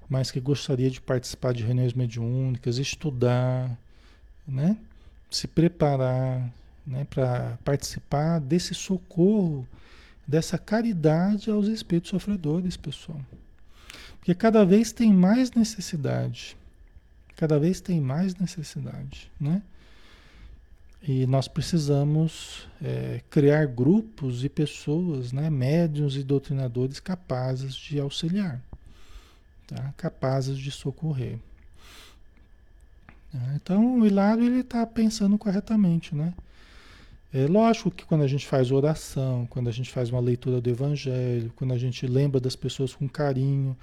mas 0.09 0.29
que 0.29 0.41
gostaria 0.41 0.91
de 0.91 0.99
participar 0.99 1.53
de 1.53 1.63
reuniões 1.63 1.93
mediúnicas, 1.93 2.77
estudar, 2.77 3.71
né? 4.45 4.75
Se 5.31 5.47
preparar, 5.47 6.51
né? 6.85 7.07
Para 7.09 7.57
participar 7.63 8.39
desse 8.39 8.73
socorro, 8.73 9.65
dessa 10.27 10.57
caridade 10.57 11.49
aos 11.49 11.67
espíritos 11.67 12.09
sofredores, 12.09 12.75
pessoal. 12.75 13.21
Porque 14.19 14.35
cada 14.35 14.65
vez 14.65 14.91
tem 14.91 15.13
mais 15.13 15.53
necessidade, 15.53 16.57
cada 17.37 17.57
vez 17.57 17.79
tem 17.79 18.01
mais 18.01 18.35
necessidade, 18.35 19.31
né? 19.39 19.61
E 21.01 21.25
nós 21.25 21.47
precisamos 21.47 22.67
é, 22.81 23.21
criar 23.29 23.65
grupos 23.65 24.43
e 24.43 24.49
pessoas, 24.49 25.31
né, 25.31 25.49
médiums 25.49 26.15
e 26.15 26.23
doutrinadores 26.23 26.99
capazes 26.99 27.73
de 27.73 27.99
auxiliar, 27.99 28.61
tá? 29.65 29.93
capazes 29.95 30.57
de 30.57 30.71
socorrer. 30.71 31.37
Tá? 33.31 33.39
Então 33.55 33.99
o 33.99 34.05
Hilário 34.05 34.43
ele 34.43 34.59
está 34.59 34.85
pensando 34.85 35.37
corretamente, 35.37 36.13
né? 36.13 36.33
É 37.31 37.45
lógico 37.45 37.91
que 37.91 38.03
quando 38.05 38.23
a 38.23 38.27
gente 38.27 38.47
faz 38.47 38.71
oração, 38.71 39.45
quando 39.51 39.67
a 39.69 39.71
gente 39.71 39.91
faz 39.91 40.09
uma 40.09 40.19
leitura 40.19 40.59
do 40.59 40.67
Evangelho, 40.67 41.53
quando 41.55 41.73
a 41.73 41.77
gente 41.77 42.07
lembra 42.07 42.39
das 42.39 42.55
pessoas 42.55 42.93
com 42.95 43.07
carinho, 43.07 43.77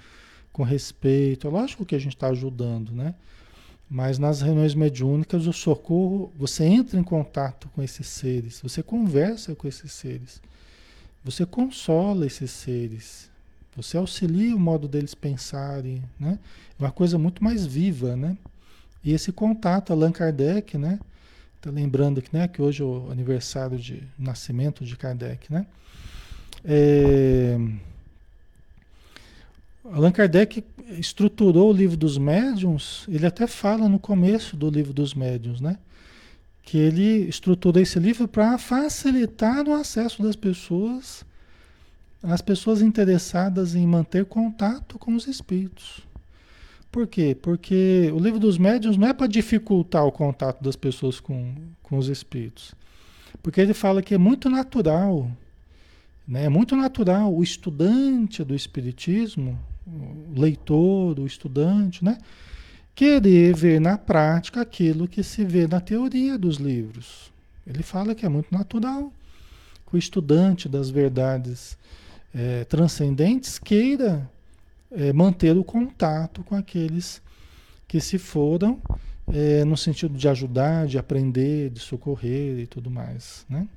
com 0.51 0.63
respeito, 0.63 1.47
é 1.47 1.49
lógico 1.49 1.85
que 1.85 1.95
a 1.95 1.99
gente 1.99 2.15
está 2.15 2.27
ajudando, 2.27 2.91
né? 2.91 3.15
Mas 3.89 4.19
nas 4.19 4.41
reuniões 4.41 4.75
mediúnicas, 4.75 5.47
o 5.47 5.53
socorro, 5.53 6.31
você 6.37 6.65
entra 6.65 6.99
em 6.99 7.03
contato 7.03 7.69
com 7.69 7.81
esses 7.81 8.07
seres, 8.07 8.59
você 8.61 8.83
conversa 8.83 9.55
com 9.55 9.67
esses 9.67 9.93
seres, 9.93 10.41
você 11.23 11.45
consola 11.45 12.25
esses 12.25 12.51
seres, 12.51 13.29
você 13.75 13.95
auxilia 13.95 14.55
o 14.55 14.59
modo 14.59 14.87
deles 14.87 15.15
pensarem, 15.15 16.03
né? 16.19 16.37
É 16.77 16.83
uma 16.83 16.91
coisa 16.91 17.17
muito 17.17 17.41
mais 17.43 17.65
viva, 17.65 18.15
né? 18.15 18.37
E 19.03 19.13
esse 19.13 19.31
contato, 19.31 19.93
Allan 19.93 20.11
Kardec, 20.11 20.77
né? 20.77 20.99
Tá 21.61 21.71
lembrando 21.71 22.21
que, 22.21 22.35
né, 22.35 22.47
que 22.47 22.61
hoje 22.61 22.81
é 22.81 22.85
o 22.85 23.09
aniversário 23.09 23.77
de 23.77 24.03
nascimento 24.17 24.83
de 24.83 24.95
Kardec, 24.97 25.51
né? 25.51 25.65
É... 26.65 27.57
Allan 29.91 30.11
Kardec 30.11 30.63
estruturou 30.99 31.69
o 31.69 31.73
livro 31.73 31.95
dos 31.95 32.17
médiuns, 32.17 33.05
ele 33.07 33.25
até 33.25 33.47
fala 33.47 33.87
no 33.87 33.99
começo 33.99 34.55
do 34.55 34.69
livro 34.69 34.93
dos 34.93 35.13
médiuns, 35.13 35.61
né? 35.61 35.77
Que 36.63 36.77
ele 36.77 37.27
estruturou 37.27 37.81
esse 37.81 37.97
livro 37.99 38.27
para 38.27 38.57
facilitar 38.57 39.67
o 39.67 39.73
acesso 39.73 40.21
das 40.21 40.35
pessoas, 40.35 41.25
as 42.21 42.41
pessoas 42.41 42.81
interessadas 42.81 43.75
em 43.75 43.87
manter 43.87 44.25
contato 44.25 44.99
com 44.99 45.15
os 45.15 45.27
espíritos. 45.27 46.01
Por 46.91 47.07
quê? 47.07 47.37
Porque 47.39 48.11
o 48.13 48.19
livro 48.19 48.39
dos 48.39 48.57
médiuns 48.57 48.97
não 48.97 49.07
é 49.07 49.13
para 49.13 49.27
dificultar 49.27 50.05
o 50.05 50.11
contato 50.11 50.63
das 50.63 50.75
pessoas 50.75 51.19
com, 51.19 51.53
com 51.83 51.97
os 51.97 52.07
espíritos. 52.07 52.73
Porque 53.41 53.61
ele 53.61 53.73
fala 53.73 54.01
que 54.01 54.13
é 54.13 54.17
muito 54.17 54.49
natural, 54.49 55.31
né? 56.27 56.45
é 56.45 56.49
muito 56.49 56.75
natural 56.75 57.33
o 57.33 57.43
estudante 57.43 58.43
do 58.43 58.55
espiritismo, 58.55 59.57
leitor, 60.35 61.19
o 61.19 61.25
estudante, 61.25 62.03
né? 62.03 62.17
Querer 62.93 63.55
ver 63.55 63.79
na 63.79 63.97
prática 63.97 64.61
aquilo 64.61 65.07
que 65.07 65.23
se 65.23 65.45
vê 65.45 65.67
na 65.67 65.79
teoria 65.79 66.37
dos 66.37 66.57
livros. 66.57 67.31
Ele 67.65 67.83
fala 67.83 68.15
que 68.15 68.25
é 68.25 68.29
muito 68.29 68.51
natural 68.51 69.11
que 69.87 69.95
o 69.95 69.97
estudante 69.97 70.67
das 70.67 70.89
verdades 70.89 71.77
é, 72.33 72.63
transcendentes 72.65 73.59
queira 73.59 74.29
é, 74.91 75.13
manter 75.13 75.55
o 75.57 75.63
contato 75.63 76.43
com 76.43 76.55
aqueles 76.55 77.21
que 77.87 78.01
se 78.01 78.17
foram 78.17 78.81
é, 79.31 79.63
no 79.65 79.77
sentido 79.77 80.17
de 80.17 80.27
ajudar, 80.27 80.87
de 80.87 80.97
aprender, 80.97 81.69
de 81.69 81.79
socorrer 81.79 82.59
e 82.59 82.67
tudo 82.67 82.89
mais, 82.89 83.45
né? 83.49 83.67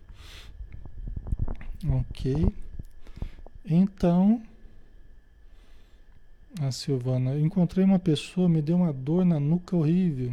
Ok. 1.89 2.53
Então, 3.65 4.43
a 6.61 6.71
Silvana, 6.71 7.39
encontrei 7.39 7.85
uma 7.85 7.99
pessoa, 7.99 8.49
me 8.49 8.61
deu 8.61 8.77
uma 8.77 8.93
dor 8.93 9.25
na 9.25 9.41
nuca 9.41 9.75
horrível. 9.75 10.33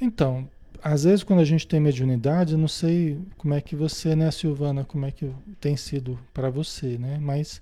Então, 0.00 0.48
às 0.82 1.04
vezes 1.04 1.24
quando 1.24 1.40
a 1.40 1.44
gente 1.44 1.66
tem 1.66 1.80
mediunidade, 1.80 2.56
não 2.56 2.68
sei 2.68 3.20
como 3.36 3.52
é 3.52 3.60
que 3.60 3.74
você, 3.74 4.14
né, 4.14 4.30
Silvana, 4.30 4.84
como 4.84 5.04
é 5.04 5.10
que 5.10 5.30
tem 5.60 5.76
sido 5.76 6.18
para 6.32 6.48
você, 6.48 6.96
né? 6.96 7.18
Mas 7.20 7.60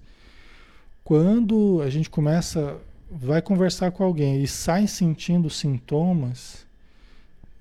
quando 1.02 1.80
a 1.82 1.90
gente 1.90 2.10
começa, 2.10 2.78
vai 3.10 3.40
conversar 3.40 3.90
com 3.90 4.04
alguém 4.04 4.42
e 4.42 4.46
sai 4.46 4.86
sentindo 4.86 5.48
sintomas, 5.48 6.66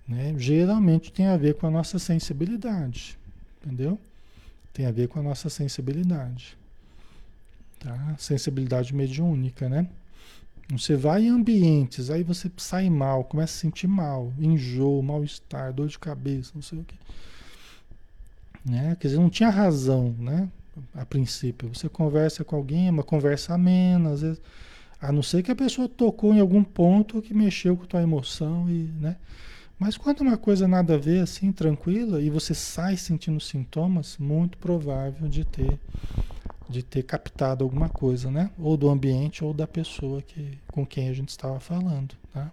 né, 0.07 0.35
geralmente 0.37 1.11
tem 1.11 1.27
a 1.27 1.37
ver 1.37 1.55
com 1.55 1.65
a 1.65 1.71
nossa 1.71 1.97
sensibilidade, 1.97 3.17
entendeu? 3.63 3.97
Tem 4.73 4.85
a 4.85 4.91
ver 4.91 5.07
com 5.07 5.19
a 5.19 5.23
nossa 5.23 5.49
sensibilidade. 5.49 6.57
Tá? 7.87 8.15
Sensibilidade 8.17 8.93
mediúnica, 8.93 9.69
né? 9.69 9.87
Você 10.71 10.97
vai 10.97 11.23
em 11.23 11.29
ambientes, 11.29 12.09
aí 12.09 12.21
você 12.21 12.51
sai 12.57 12.89
mal, 12.89 13.23
começa 13.23 13.53
a 13.53 13.61
sentir 13.61 13.87
mal, 13.87 14.33
enjoo, 14.37 15.01
mal-estar, 15.01 15.71
dor 15.71 15.87
de 15.87 15.97
cabeça, 15.97 16.51
não 16.53 16.61
sei 16.61 16.79
o 16.79 16.83
quê. 16.83 16.95
Né? 18.65 18.97
Quer 18.99 19.07
dizer, 19.07 19.19
não 19.21 19.29
tinha 19.29 19.49
razão, 19.49 20.13
né? 20.19 20.49
A 20.93 21.05
princípio. 21.05 21.73
Você 21.73 21.87
conversa 21.87 22.43
com 22.43 22.57
alguém, 22.57 22.89
é 22.89 22.91
uma 22.91 23.03
conversa 23.03 23.53
amena, 23.53 24.09
às 24.09 24.21
vezes, 24.21 24.41
a 25.01 25.09
não 25.09 25.23
ser 25.23 25.41
que 25.41 25.51
a 25.51 25.55
pessoa 25.55 25.87
tocou 25.87 26.33
em 26.33 26.41
algum 26.41 26.65
ponto 26.65 27.21
que 27.21 27.33
mexeu 27.33 27.77
com 27.77 27.83
a 27.83 27.87
tua 27.87 28.01
emoção 28.01 28.69
e, 28.69 28.89
né? 28.99 29.15
Mas 29.79 29.95
quando 29.95 30.19
uma 30.21 30.37
coisa 30.37 30.67
nada 30.67 30.95
a 30.95 30.97
ver, 30.97 31.21
assim, 31.21 31.53
tranquila, 31.53 32.21
e 32.21 32.29
você 32.29 32.53
sai 32.53 32.97
sentindo 32.97 33.39
sintomas, 33.39 34.17
muito 34.17 34.57
provável 34.57 35.29
de 35.29 35.45
ter 35.45 35.79
de 36.69 36.83
ter 36.83 37.03
captado 37.03 37.63
alguma 37.63 37.89
coisa, 37.89 38.29
né? 38.29 38.51
Ou 38.57 38.75
do 38.75 38.89
ambiente 38.89 39.43
ou 39.43 39.53
da 39.53 39.65
pessoa 39.65 40.21
que, 40.21 40.57
com 40.71 40.85
quem 40.85 41.09
a 41.09 41.13
gente 41.13 41.29
estava 41.29 41.59
falando, 41.59 42.15
tá? 42.33 42.51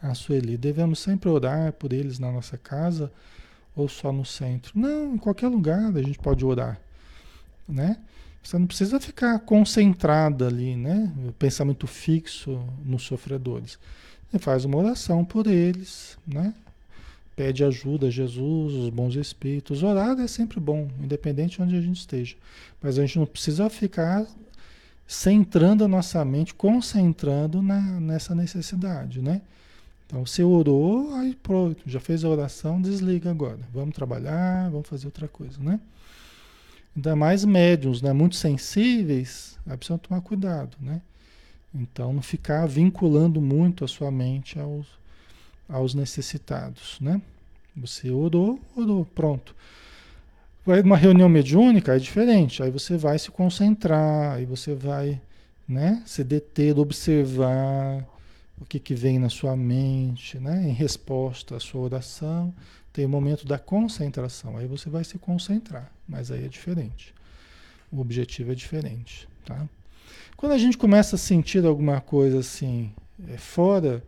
A 0.00 0.14
Sueli, 0.14 0.56
devemos 0.56 0.98
sempre 0.98 1.28
orar 1.28 1.72
por 1.72 1.92
eles 1.92 2.18
na 2.18 2.30
nossa 2.30 2.58
casa 2.58 3.10
ou 3.74 3.88
só 3.88 4.12
no 4.12 4.24
centro? 4.24 4.78
Não, 4.78 5.14
em 5.14 5.18
qualquer 5.18 5.48
lugar 5.48 5.96
a 5.96 6.02
gente 6.02 6.18
pode 6.18 6.44
orar, 6.44 6.78
né? 7.68 7.98
Você 8.42 8.58
não 8.58 8.66
precisa 8.66 9.00
ficar 9.00 9.38
concentrada 9.40 10.46
ali, 10.46 10.76
né? 10.76 11.10
Pensamento 11.38 11.86
fixo 11.86 12.62
nos 12.84 13.02
sofredores. 13.02 13.78
Você 14.30 14.38
faz 14.38 14.66
uma 14.66 14.76
oração 14.76 15.24
por 15.24 15.46
eles, 15.46 16.18
né? 16.26 16.52
Pede 17.34 17.64
ajuda 17.64 18.06
a 18.06 18.10
Jesus, 18.10 18.74
os 18.74 18.90
bons 18.90 19.14
espíritos. 19.16 19.82
Orar 19.82 20.18
é 20.18 20.26
sempre 20.26 20.60
bom, 20.60 20.88
independente 21.00 21.56
de 21.56 21.62
onde 21.62 21.76
a 21.76 21.80
gente 21.80 21.98
esteja. 21.98 22.36
Mas 22.80 22.98
a 22.98 23.02
gente 23.02 23.18
não 23.18 23.26
precisa 23.26 23.68
ficar 23.68 24.26
centrando 25.06 25.84
a 25.84 25.88
nossa 25.88 26.24
mente, 26.24 26.54
concentrando 26.54 27.60
na, 27.60 27.80
nessa 28.00 28.34
necessidade, 28.34 29.20
né? 29.20 29.42
Então, 30.06 30.24
você 30.24 30.42
orou, 30.42 31.14
aí 31.14 31.34
pronto, 31.34 31.82
já 31.86 31.98
fez 31.98 32.24
a 32.24 32.28
oração, 32.28 32.80
desliga 32.80 33.30
agora. 33.30 33.60
Vamos 33.72 33.94
trabalhar, 33.94 34.70
vamos 34.70 34.88
fazer 34.88 35.06
outra 35.06 35.26
coisa, 35.26 35.58
né? 35.60 35.80
Ainda 36.94 37.16
mais 37.16 37.44
médiums, 37.44 38.00
né? 38.00 38.12
Muito 38.12 38.36
sensíveis, 38.36 39.58
aí 39.66 39.76
precisam 39.76 39.98
tomar 39.98 40.20
cuidado, 40.20 40.76
né? 40.80 41.00
Então, 41.74 42.12
não 42.12 42.22
ficar 42.22 42.66
vinculando 42.66 43.40
muito 43.40 43.84
a 43.84 43.88
sua 43.88 44.10
mente 44.10 44.58
aos, 44.60 44.86
aos 45.68 45.94
necessitados, 45.94 46.98
né? 47.00 47.20
Você 47.76 48.10
orou, 48.10 48.60
orou, 48.76 49.04
pronto. 49.04 49.54
Vai 50.64 50.80
uma 50.80 50.96
reunião 50.96 51.28
mediúnica 51.28 51.94
é 51.94 51.98
diferente, 51.98 52.62
aí 52.62 52.70
você 52.70 52.96
vai 52.96 53.18
se 53.18 53.30
concentrar, 53.30 54.36
aí 54.36 54.46
você 54.46 54.74
vai, 54.74 55.20
né, 55.68 56.02
se 56.06 56.24
deter, 56.24 56.78
observar 56.78 58.06
o 58.58 58.64
que, 58.64 58.78
que 58.78 58.94
vem 58.94 59.18
na 59.18 59.28
sua 59.28 59.56
mente, 59.56 60.38
né, 60.38 60.62
em 60.66 60.72
resposta 60.72 61.56
à 61.56 61.60
sua 61.60 61.82
oração. 61.82 62.54
Tem 62.92 63.04
o 63.04 63.08
momento 63.08 63.44
da 63.46 63.58
concentração, 63.58 64.56
aí 64.56 64.66
você 64.66 64.88
vai 64.88 65.04
se 65.04 65.18
concentrar, 65.18 65.92
mas 66.08 66.30
aí 66.30 66.44
é 66.44 66.48
diferente. 66.48 67.12
O 67.92 68.00
objetivo 68.00 68.52
é 68.52 68.54
diferente, 68.54 69.28
tá? 69.44 69.68
Quando 70.36 70.52
a 70.52 70.58
gente 70.58 70.78
começa 70.78 71.16
a 71.16 71.18
sentir 71.18 71.64
alguma 71.66 72.00
coisa 72.00 72.38
assim, 72.38 72.92
é, 73.28 73.36
fora 73.36 74.02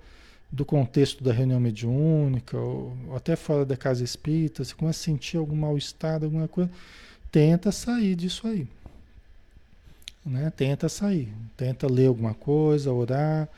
do 0.50 0.64
contexto 0.64 1.22
da 1.22 1.32
reunião 1.32 1.60
mediúnica, 1.60 2.56
ou, 2.56 2.96
ou, 3.08 3.16
até 3.16 3.36
fora 3.36 3.64
da 3.64 3.76
casa 3.76 4.04
espírita, 4.04 4.64
você 4.64 4.74
começa 4.74 5.00
a 5.00 5.04
sentir 5.04 5.36
algum 5.36 5.56
mal-estar, 5.56 6.22
alguma 6.22 6.48
coisa, 6.48 6.70
tenta 7.30 7.72
sair 7.72 8.14
disso 8.14 8.46
aí. 8.46 8.66
Né? 10.24 10.52
Tenta 10.56 10.88
sair, 10.88 11.32
tenta 11.56 11.86
ler 11.86 12.06
alguma 12.06 12.34
coisa, 12.34 12.92
orar, 12.92 13.48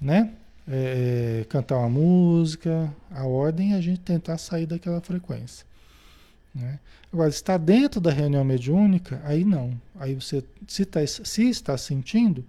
né? 0.00 0.32
É, 0.68 1.40
é 1.42 1.44
cantar 1.44 1.78
uma 1.78 1.88
música, 1.88 2.92
a 3.10 3.24
ordem 3.24 3.72
é 3.72 3.76
a 3.76 3.80
gente 3.80 4.00
tentar 4.00 4.36
sair 4.36 4.66
daquela 4.66 5.00
frequência. 5.00 5.64
Né? 6.54 6.78
Agora, 7.12 7.28
está 7.28 7.56
dentro 7.56 8.00
da 8.00 8.10
reunião 8.10 8.44
mediúnica, 8.44 9.20
aí 9.24 9.44
não. 9.44 9.80
Aí 9.98 10.14
você, 10.14 10.42
se, 10.66 10.84
tá, 10.84 11.00
se 11.06 11.48
está 11.48 11.78
sentindo, 11.78 12.44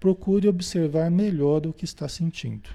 procure 0.00 0.48
observar 0.48 1.10
melhor 1.10 1.66
o 1.66 1.72
que 1.72 1.84
está 1.84 2.08
sentindo. 2.08 2.68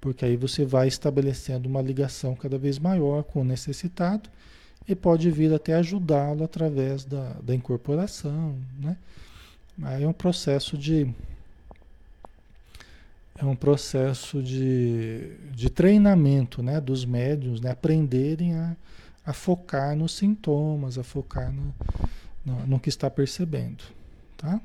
Porque 0.00 0.24
aí 0.24 0.36
você 0.36 0.64
vai 0.64 0.88
estabelecendo 0.88 1.68
uma 1.68 1.82
ligação 1.82 2.34
cada 2.34 2.56
vez 2.56 2.78
maior 2.78 3.22
com 3.22 3.42
o 3.42 3.44
necessitado 3.44 4.30
e 4.88 4.94
pode 4.94 5.30
vir 5.30 5.52
até 5.52 5.74
ajudá-lo 5.74 6.42
através 6.42 7.04
da, 7.04 7.34
da 7.42 7.54
incorporação. 7.54 8.56
Né? 8.78 8.96
Aí 9.82 10.02
é 10.02 10.08
um 10.08 10.12
processo 10.12 10.78
de. 10.78 11.12
É 13.36 13.44
um 13.44 13.56
processo 13.56 14.42
de, 14.42 15.34
de 15.52 15.70
treinamento 15.70 16.62
né, 16.62 16.78
dos 16.78 17.06
médios, 17.06 17.58
né, 17.58 17.70
aprenderem 17.70 18.54
a, 18.54 18.76
a 19.24 19.32
focar 19.32 19.96
nos 19.96 20.12
sintomas, 20.12 20.98
a 20.98 21.02
focar 21.02 21.50
no, 21.50 21.74
no, 22.44 22.66
no 22.66 22.80
que 22.80 22.90
está 22.90 23.08
percebendo, 23.08 23.82
tá? 24.36 24.60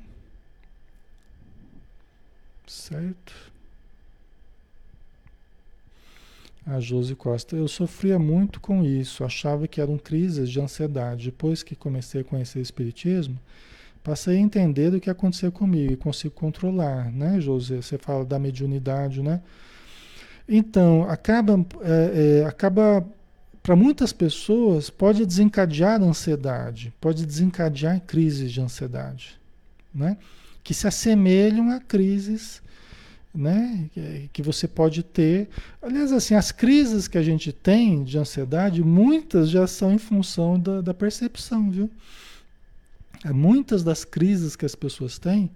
Certo? 2.66 3.32
A 6.66 6.80
Josi 6.80 7.14
Costa, 7.14 7.54
eu 7.54 7.68
sofria 7.68 8.18
muito 8.18 8.60
com 8.60 8.84
isso, 8.84 9.22
achava 9.22 9.68
que 9.68 9.80
eram 9.80 9.96
crises 9.96 10.50
de 10.50 10.60
ansiedade. 10.60 11.26
Depois 11.26 11.62
que 11.62 11.76
comecei 11.76 12.22
a 12.22 12.24
conhecer 12.24 12.58
o 12.58 12.62
Espiritismo, 12.62 13.38
passei 14.02 14.36
a 14.36 14.40
entender 14.40 14.92
o 14.92 15.00
que 15.00 15.08
aconteceu 15.08 15.52
comigo 15.52 15.92
e 15.92 15.96
consigo 15.96 16.34
controlar, 16.34 17.12
né, 17.12 17.40
Josi? 17.40 17.76
Você 17.76 17.96
fala 17.96 18.24
da 18.24 18.38
mediunidade, 18.38 19.22
né? 19.22 19.40
Então, 20.48 21.08
acaba, 21.08 21.64
é, 21.82 22.40
é, 22.42 22.46
acaba 22.46 23.06
para 23.62 23.76
muitas 23.76 24.12
pessoas, 24.12 24.90
pode 24.90 25.24
desencadear 25.24 26.02
ansiedade, 26.02 26.92
pode 27.00 27.24
desencadear 27.24 28.00
crises 28.00 28.52
de 28.52 28.60
ansiedade, 28.60 29.38
né? 29.94 30.16
que 30.66 30.74
se 30.74 30.88
assemelham 30.88 31.70
a 31.70 31.78
crises 31.78 32.60
né? 33.36 33.88
que 34.32 34.42
você 34.42 34.66
pode 34.66 35.02
ter. 35.02 35.48
Aliás, 35.82 36.12
assim, 36.12 36.34
as 36.34 36.50
crises 36.50 37.06
que 37.06 37.18
a 37.18 37.22
gente 37.22 37.52
tem 37.52 38.02
de 38.02 38.18
ansiedade, 38.18 38.82
muitas 38.82 39.50
já 39.50 39.66
são 39.66 39.92
em 39.92 39.98
função 39.98 40.58
da, 40.58 40.80
da 40.80 40.94
percepção, 40.94 41.70
viu? 41.70 41.90
É, 43.24 43.32
muitas 43.32 43.82
das 43.82 44.04
crises 44.04 44.56
que 44.56 44.64
as 44.64 44.74
pessoas 44.74 45.18
têm 45.18 45.50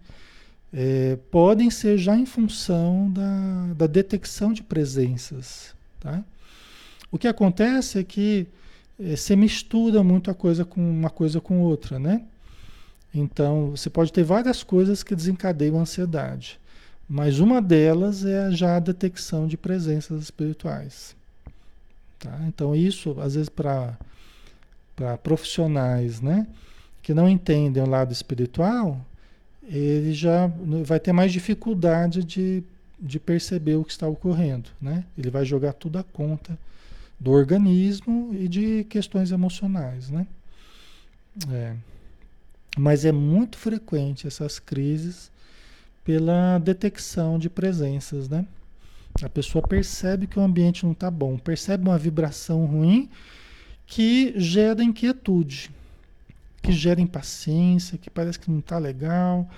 é, 0.72 1.18
podem 1.30 1.70
ser 1.70 1.98
já 1.98 2.16
em 2.16 2.26
função 2.26 3.10
da, 3.10 3.74
da 3.74 3.86
detecção 3.86 4.52
de 4.52 4.62
presenças, 4.62 5.74
tá? 5.98 6.24
O 7.10 7.18
que 7.18 7.26
acontece 7.26 7.98
é 7.98 8.04
que 8.04 8.46
eh, 8.98 9.16
você 9.16 9.35
mistura 9.35 10.02
muito 10.02 10.31
a 10.31 10.35
coisa 10.35 10.64
com 10.64 10.81
uma 10.81 11.10
coisa 11.10 11.40
com 11.40 11.60
outra, 11.60 11.98
né? 11.98 12.22
Então, 13.12 13.72
você 13.72 13.90
pode 13.90 14.12
ter 14.12 14.22
várias 14.22 14.62
coisas 14.62 15.02
que 15.02 15.16
desencadeiam 15.16 15.78
a 15.78 15.83
ansiedade, 15.83 16.60
mas 17.13 17.40
uma 17.40 17.61
delas 17.61 18.25
é 18.25 18.52
já 18.52 18.77
a 18.77 18.79
detecção 18.79 19.48
de 19.48 19.56
presenças 19.56 20.23
espirituais. 20.23 21.17
Tá? 22.21 22.38
Então, 22.46 22.73
isso, 22.73 23.21
às 23.21 23.35
vezes, 23.35 23.48
para 23.48 23.98
profissionais 25.21 26.21
né, 26.21 26.46
que 27.02 27.13
não 27.13 27.29
entendem 27.29 27.83
o 27.83 27.88
lado 27.88 28.13
espiritual, 28.13 29.04
ele 29.65 30.13
já 30.13 30.46
vai 30.85 31.00
ter 31.00 31.13
mais 31.13 31.33
dificuldade 31.33 32.23
de, 32.23 32.63
de 33.00 33.19
perceber 33.19 33.75
o 33.75 33.83
que 33.83 33.90
está 33.90 34.06
ocorrendo. 34.06 34.71
Né? 34.81 35.04
Ele 35.19 35.31
vai 35.31 35.44
jogar 35.44 35.73
tudo 35.73 35.98
a 35.98 36.04
conta 36.04 36.56
do 37.19 37.33
organismo 37.33 38.33
e 38.38 38.46
de 38.46 38.85
questões 38.85 39.33
emocionais, 39.33 40.11
né? 40.11 40.29
É. 41.50 41.75
Mas 42.79 43.04
é 43.04 43.11
muito 43.11 43.58
frequente 43.58 44.29
essas 44.29 44.61
crises 44.61 45.29
pela 46.05 46.59
detecção 46.59 47.38
de 47.38 47.51
presenças, 47.51 48.29
né? 48.29 48.46
A 49.23 49.29
pessoa 49.29 49.67
percebe 49.67 50.27
que 50.27 50.38
o 50.38 50.42
ambiente 50.42 50.85
não 50.85 50.92
está 50.92 51.11
bom, 51.11 51.37
percebe 51.37 51.88
uma 51.88 51.98
vibração 51.98 52.65
ruim 52.65 53.09
que 53.87 54.33
gera 54.37 54.83
inquietude, 54.83 55.71
que 56.63 56.73
gera 56.73 57.01
impaciência, 57.01 57.98
que 57.98 58.09
parece 58.09 58.38
que 58.38 58.51
não 58.51 58.61
está 58.61 58.79
legal, 58.79 59.48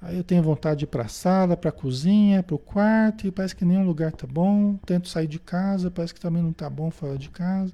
Aí 0.00 0.16
eu 0.16 0.24
tenho 0.24 0.42
vontade 0.42 0.80
de 0.80 0.84
ir 0.84 0.88
para 0.88 1.04
a 1.04 1.08
sala, 1.08 1.56
para 1.56 1.70
a 1.70 1.72
cozinha, 1.72 2.42
para 2.42 2.54
o 2.54 2.58
quarto, 2.58 3.26
e 3.26 3.30
parece 3.30 3.56
que 3.56 3.64
nenhum 3.64 3.84
lugar 3.84 4.12
tá 4.12 4.26
bom. 4.26 4.76
Tento 4.84 5.08
sair 5.08 5.26
de 5.26 5.38
casa, 5.38 5.90
parece 5.90 6.12
que 6.12 6.20
também 6.20 6.42
não 6.42 6.52
tá 6.52 6.68
bom 6.68 6.90
fora 6.90 7.16
de 7.16 7.30
casa. 7.30 7.72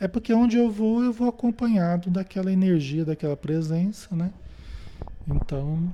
É 0.00 0.08
porque 0.08 0.34
onde 0.34 0.56
eu 0.56 0.70
vou, 0.70 1.04
eu 1.04 1.12
vou 1.12 1.28
acompanhado 1.28 2.10
daquela 2.10 2.52
energia, 2.52 3.04
daquela 3.04 3.36
presença, 3.36 4.14
né? 4.14 4.32
Então, 5.28 5.90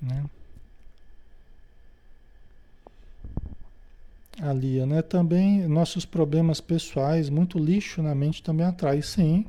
né? 0.00 0.24
A 4.40 4.52
Lia, 4.52 4.86
né? 4.86 5.02
Também 5.02 5.66
nossos 5.66 6.04
problemas 6.04 6.60
pessoais, 6.60 7.28
muito 7.28 7.58
lixo 7.58 8.00
na 8.02 8.14
mente 8.14 8.42
também 8.42 8.64
atrai, 8.64 9.02
sim. 9.02 9.44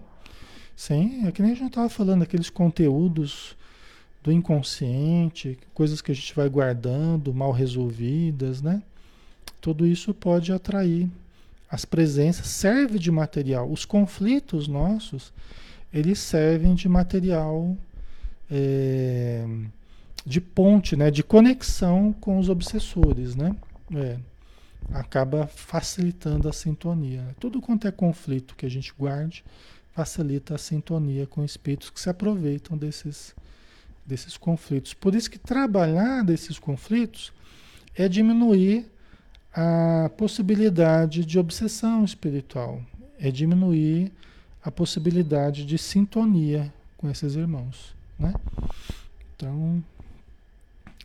Sim, 0.75 1.27
é 1.27 1.31
que 1.31 1.41
nem 1.41 1.51
a 1.51 1.55
gente 1.55 1.67
estava 1.67 1.89
falando, 1.89 2.23
aqueles 2.23 2.49
conteúdos 2.49 3.55
do 4.23 4.31
inconsciente, 4.31 5.57
coisas 5.73 6.01
que 6.01 6.11
a 6.11 6.15
gente 6.15 6.33
vai 6.33 6.49
guardando, 6.49 7.33
mal 7.33 7.51
resolvidas, 7.51 8.61
né? 8.61 8.81
Tudo 9.61 9.85
isso 9.85 10.13
pode 10.13 10.51
atrair 10.51 11.09
as 11.69 11.85
presenças, 11.85 12.47
serve 12.47 12.97
de 12.97 13.11
material. 13.11 13.69
Os 13.69 13.85
conflitos 13.85 14.67
nossos, 14.67 15.31
eles 15.93 16.17
servem 16.19 16.73
de 16.73 16.89
material 16.89 17.77
é, 18.49 19.45
de 20.25 20.41
ponte, 20.41 20.95
né? 20.95 21.09
De 21.11 21.23
conexão 21.23 22.13
com 22.13 22.39
os 22.39 22.49
obsessores, 22.49 23.35
né? 23.35 23.55
É, 23.95 24.17
acaba 24.93 25.47
facilitando 25.47 26.47
a 26.47 26.53
sintonia. 26.53 27.35
Tudo 27.39 27.61
quanto 27.61 27.87
é 27.87 27.91
conflito 27.91 28.55
que 28.55 28.65
a 28.65 28.69
gente 28.69 28.93
guarde, 28.97 29.43
facilita 29.93 30.55
a 30.55 30.57
sintonia 30.57 31.25
com 31.25 31.43
espíritos 31.43 31.89
que 31.89 31.99
se 31.99 32.09
aproveitam 32.09 32.77
desses 32.77 33.35
desses 34.05 34.35
conflitos. 34.35 34.93
Por 34.93 35.13
isso 35.13 35.29
que 35.29 35.37
trabalhar 35.37 36.23
desses 36.23 36.57
conflitos 36.57 37.31
é 37.95 38.09
diminuir 38.09 38.87
a 39.53 40.09
possibilidade 40.17 41.23
de 41.23 41.37
obsessão 41.37 42.03
espiritual, 42.03 42.81
é 43.19 43.29
diminuir 43.29 44.11
a 44.63 44.71
possibilidade 44.71 45.63
de 45.63 45.77
sintonia 45.77 46.73
com 46.97 47.09
esses 47.09 47.35
irmãos, 47.35 47.95
né? 48.17 48.33
Então, 49.35 49.83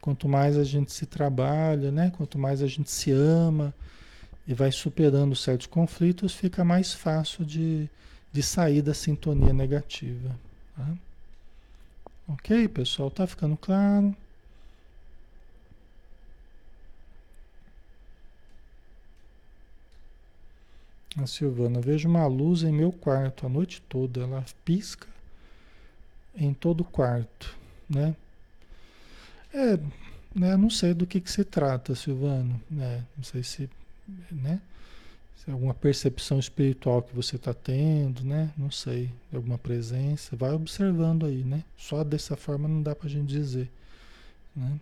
quanto 0.05 0.29
mais 0.29 0.59
a 0.59 0.65
gente 0.65 0.93
se 0.93 1.07
trabalha, 1.07 1.91
né? 1.91 2.13
Quanto 2.15 2.39
mais 2.39 2.63
a 2.63 2.67
gente 2.67 2.91
se 2.91 3.11
ama 3.11 3.73
e 4.47 4.53
vai 4.53 4.71
superando 4.71 5.35
certos 5.35 5.67
conflitos, 5.67 6.35
fica 6.35 6.63
mais 6.63 6.93
fácil 6.93 7.43
de, 7.43 7.89
de 8.31 8.43
sair 8.43 8.83
da 8.83 8.93
sintonia 8.93 9.55
negativa. 9.55 10.39
Tá? 10.77 10.95
Ok, 12.29 12.69
pessoal, 12.69 13.11
tá 13.11 13.27
ficando 13.27 13.57
claro? 13.57 14.15
A 21.17 21.27
Silvana, 21.27 21.81
vejo 21.81 22.11
uma 22.11 22.27
luz 22.27 22.63
em 22.63 22.73
meu 22.73 22.93
quarto 22.93 23.47
a 23.47 23.49
noite 23.49 23.81
toda. 23.89 24.21
Ela 24.21 24.45
pisca 24.67 25.09
em 26.37 26.53
todo 26.53 26.83
o 26.83 26.85
quarto, 26.85 27.57
né? 27.89 28.15
É, 29.55 29.79
né, 30.35 30.57
não 30.57 30.69
sei 30.69 30.93
do 30.93 31.07
que, 31.07 31.21
que 31.21 31.31
se 31.31 31.45
trata, 31.45 31.95
Silvano, 31.95 32.61
né? 32.69 33.05
Não 33.17 33.23
sei 33.23 33.45
se, 33.45 33.71
né? 34.31 34.61
Se 35.37 35.49
é 35.49 35.53
alguma 35.53 35.73
percepção 35.73 36.41
espiritual 36.41 37.03
que 37.03 37.15
você 37.15 37.37
está 37.37 37.55
tendo, 37.55 38.25
né? 38.25 38.51
Não 38.59 38.69
sei, 38.69 39.09
alguma 39.33 39.57
presença, 39.57 40.35
vai 40.35 40.51
observando 40.51 41.25
aí, 41.25 41.45
né? 41.45 41.63
Só 41.79 42.03
dessa 42.03 42.37
forma 42.37 42.67
não 42.67 42.83
dá 42.83 42.97
para 42.97 43.07
a 43.07 43.11
gente 43.11 43.29
dizer, 43.29 43.71
né? 44.57 44.73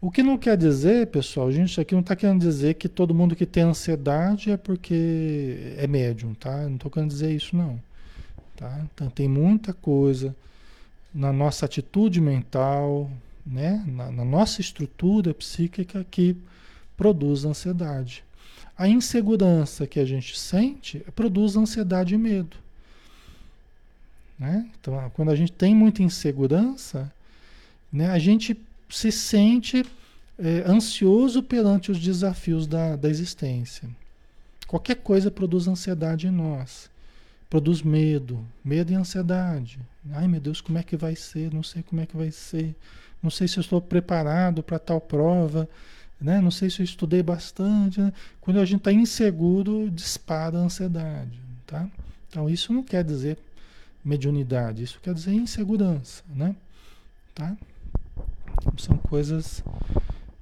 O 0.00 0.10
que 0.10 0.22
não 0.22 0.38
quer 0.38 0.56
dizer, 0.56 1.08
pessoal, 1.08 1.50
gente, 1.50 1.70
isso 1.70 1.80
aqui 1.80 1.94
não 1.94 2.00
está 2.00 2.14
querendo 2.14 2.40
dizer 2.40 2.74
que 2.74 2.88
todo 2.88 3.14
mundo 3.14 3.36
que 3.36 3.46
tem 3.46 3.64
ansiedade 3.64 4.50
é 4.50 4.56
porque 4.56 5.74
é 5.76 5.86
médium, 5.86 6.34
tá? 6.34 6.56
Não 6.64 6.74
estou 6.74 6.90
querendo 6.90 7.10
dizer 7.10 7.32
isso, 7.32 7.56
não. 7.56 7.80
Tá? 8.56 8.84
Então 8.92 9.10
tem 9.10 9.28
muita 9.28 9.72
coisa 9.72 10.34
na 11.14 11.32
nossa 11.32 11.66
atitude 11.66 12.20
mental, 12.20 13.10
né? 13.46 13.82
na, 13.86 14.10
na 14.10 14.24
nossa 14.24 14.60
estrutura 14.60 15.34
psíquica 15.34 16.06
que 16.10 16.36
produz 16.96 17.44
ansiedade. 17.44 18.24
A 18.76 18.88
insegurança 18.88 19.86
que 19.86 20.00
a 20.00 20.04
gente 20.04 20.38
sente 20.38 21.00
produz 21.14 21.56
ansiedade 21.56 22.14
e 22.14 22.18
medo. 22.18 22.56
Né? 24.38 24.68
Então, 24.80 25.10
quando 25.14 25.30
a 25.30 25.36
gente 25.36 25.52
tem 25.52 25.74
muita 25.74 26.02
insegurança, 26.02 27.12
né, 27.92 28.08
a 28.10 28.18
gente 28.18 28.56
se 28.88 29.12
sente 29.12 29.84
é, 30.38 30.64
ansioso 30.66 31.42
perante 31.42 31.90
os 31.90 31.98
desafios 31.98 32.66
da, 32.66 32.96
da 32.96 33.08
existência. 33.08 33.88
Qualquer 34.66 34.96
coisa 34.96 35.30
produz 35.30 35.68
ansiedade 35.68 36.26
em 36.26 36.30
nós. 36.30 36.90
Produz 37.48 37.82
medo, 37.82 38.44
medo 38.64 38.92
e 38.92 38.94
ansiedade. 38.94 39.78
Ai 40.10 40.26
meu 40.26 40.40
Deus, 40.40 40.60
como 40.60 40.78
é 40.78 40.82
que 40.82 40.96
vai 40.96 41.14
ser? 41.14 41.52
Não 41.52 41.62
sei 41.62 41.82
como 41.82 42.00
é 42.00 42.06
que 42.06 42.16
vai 42.16 42.30
ser. 42.30 42.74
Não 43.22 43.30
sei 43.30 43.46
se 43.46 43.58
eu 43.58 43.60
estou 43.60 43.80
preparado 43.80 44.62
para 44.62 44.78
tal 44.78 45.00
prova. 45.00 45.68
Né? 46.20 46.40
Não 46.40 46.50
sei 46.50 46.70
se 46.70 46.80
eu 46.80 46.84
estudei 46.84 47.22
bastante. 47.22 48.00
Né? 48.00 48.12
Quando 48.40 48.60
a 48.60 48.64
gente 48.64 48.78
está 48.78 48.92
inseguro, 48.92 49.90
dispara 49.90 50.58
a 50.58 50.62
ansiedade. 50.62 51.40
Tá? 51.66 51.88
Então 52.28 52.48
isso 52.48 52.72
não 52.72 52.82
quer 52.82 53.04
dizer 53.04 53.38
mediunidade, 54.04 54.82
isso 54.82 54.98
quer 55.00 55.14
dizer 55.14 55.32
insegurança. 55.32 56.22
Né? 56.34 56.56
Tá? 57.34 57.56
São 58.76 58.96
coisas 58.96 59.62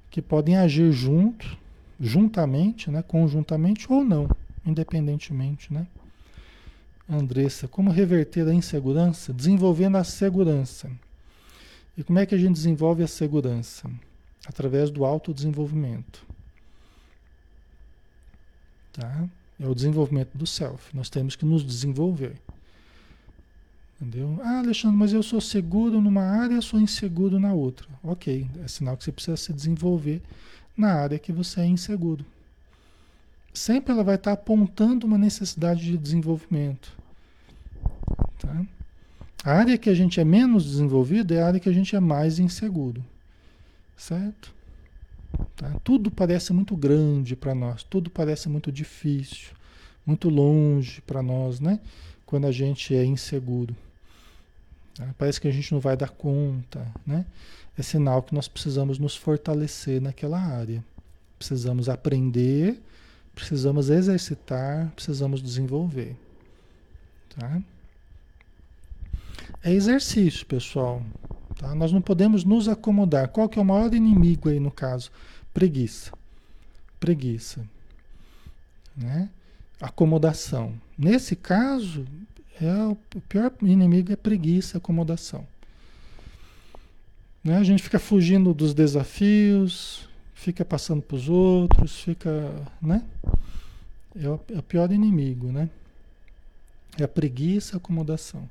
que 0.09 0.21
podem 0.21 0.57
agir 0.57 0.91
junto, 0.91 1.57
juntamente, 1.99 2.89
né? 2.89 3.01
conjuntamente 3.01 3.91
ou 3.91 4.03
não, 4.03 4.29
independentemente. 4.65 5.73
Né? 5.73 5.87
Andressa, 7.09 7.67
como 7.67 7.91
reverter 7.91 8.47
a 8.47 8.53
insegurança? 8.53 9.33
Desenvolvendo 9.33 9.97
a 9.97 10.03
segurança. 10.03 10.89
E 11.97 12.03
como 12.03 12.19
é 12.19 12.25
que 12.25 12.33
a 12.33 12.37
gente 12.37 12.53
desenvolve 12.53 13.03
a 13.03 13.07
segurança? 13.07 13.89
Através 14.45 14.89
do 14.89 15.05
autodesenvolvimento. 15.05 16.25
Tá? 18.93 19.27
É 19.59 19.67
o 19.67 19.75
desenvolvimento 19.75 20.35
do 20.35 20.47
self. 20.47 20.95
Nós 20.95 21.09
temos 21.09 21.35
que 21.35 21.45
nos 21.45 21.63
desenvolver. 21.63 22.35
Entendeu? 24.01 24.39
Ah, 24.43 24.59
Alexandre, 24.59 24.97
mas 24.97 25.13
eu 25.13 25.21
sou 25.21 25.39
seguro 25.39 26.01
numa 26.01 26.23
área, 26.23 26.59
sou 26.59 26.79
inseguro 26.79 27.39
na 27.39 27.53
outra. 27.53 27.87
Ok, 28.03 28.49
é 28.63 28.67
sinal 28.67 28.97
que 28.97 29.03
você 29.03 29.11
precisa 29.11 29.37
se 29.37 29.53
desenvolver 29.53 30.21
na 30.75 30.93
área 30.93 31.19
que 31.19 31.31
você 31.31 31.61
é 31.61 31.67
inseguro. 31.67 32.25
Sempre 33.53 33.93
ela 33.93 34.03
vai 34.03 34.15
estar 34.15 34.31
apontando 34.31 35.05
uma 35.05 35.19
necessidade 35.19 35.83
de 35.83 35.97
desenvolvimento. 35.97 36.97
Tá? 38.39 38.65
A 39.43 39.53
área 39.53 39.77
que 39.77 39.89
a 39.89 39.93
gente 39.93 40.19
é 40.19 40.23
menos 40.23 40.65
desenvolvido 40.65 41.33
é 41.33 41.41
a 41.41 41.47
área 41.47 41.59
que 41.59 41.69
a 41.69 41.73
gente 41.73 41.95
é 41.95 41.99
mais 41.99 42.37
inseguro. 42.37 43.03
Certo? 43.97 44.53
Tá? 45.55 45.79
Tudo 45.83 46.11
parece 46.11 46.53
muito 46.53 46.75
grande 46.75 47.35
para 47.35 47.55
nós, 47.55 47.83
tudo 47.83 48.09
parece 48.09 48.49
muito 48.49 48.71
difícil, 48.71 49.49
muito 50.05 50.29
longe 50.29 51.01
para 51.01 51.21
nós, 51.21 51.59
né? 51.59 51.79
Quando 52.25 52.45
a 52.45 52.51
gente 52.51 52.95
é 52.95 53.03
inseguro. 53.03 53.75
Tá? 54.95 55.07
Parece 55.17 55.41
que 55.41 55.47
a 55.47 55.51
gente 55.51 55.71
não 55.71 55.79
vai 55.79 55.97
dar 55.97 56.09
conta, 56.09 56.85
né? 57.05 57.25
É 57.77 57.81
sinal 57.81 58.21
que 58.21 58.35
nós 58.35 58.47
precisamos 58.47 58.99
nos 58.99 59.15
fortalecer 59.15 60.01
naquela 60.01 60.39
área. 60.39 60.83
Precisamos 61.39 61.89
aprender, 61.89 62.79
precisamos 63.33 63.89
exercitar, 63.89 64.91
precisamos 64.95 65.41
desenvolver. 65.41 66.15
Tá? 67.35 67.61
É 69.63 69.71
exercício, 69.71 70.45
pessoal. 70.45 71.03
Tá? 71.57 71.75
Nós 71.75 71.91
não 71.91 72.01
podemos 72.01 72.43
nos 72.43 72.67
acomodar. 72.67 73.27
Qual 73.27 73.47
que 73.47 73.59
é 73.59 73.61
o 73.61 73.65
maior 73.65 73.93
inimigo 73.93 74.49
aí 74.49 74.59
no 74.59 74.71
caso? 74.71 75.11
Preguiça. 75.53 76.11
Preguiça. 76.99 77.63
Né? 78.97 79.29
Acomodação. 79.79 80.73
Nesse 80.97 81.35
caso, 81.35 82.05
é 82.59 82.83
o 82.83 82.95
pior 83.21 83.51
inimigo 83.61 84.11
é 84.11 84.15
preguiça, 84.15 84.77
acomodação. 84.77 85.47
Né? 87.43 87.57
A 87.57 87.63
gente 87.63 87.81
fica 87.81 87.97
fugindo 87.97 88.53
dos 88.53 88.73
desafios, 88.73 90.07
fica 90.35 90.63
passando 90.63 91.01
para 91.01 91.15
os 91.15 91.27
outros, 91.29 91.99
fica, 91.99 92.51
né? 92.81 93.03
É 94.15 94.27
o, 94.27 94.39
é 94.53 94.59
o, 94.59 94.63
pior 94.63 94.91
inimigo, 94.91 95.51
né? 95.51 95.69
É 96.99 97.03
a 97.03 97.07
preguiça, 97.07 97.75
a 97.75 97.77
acomodação. 97.77 98.47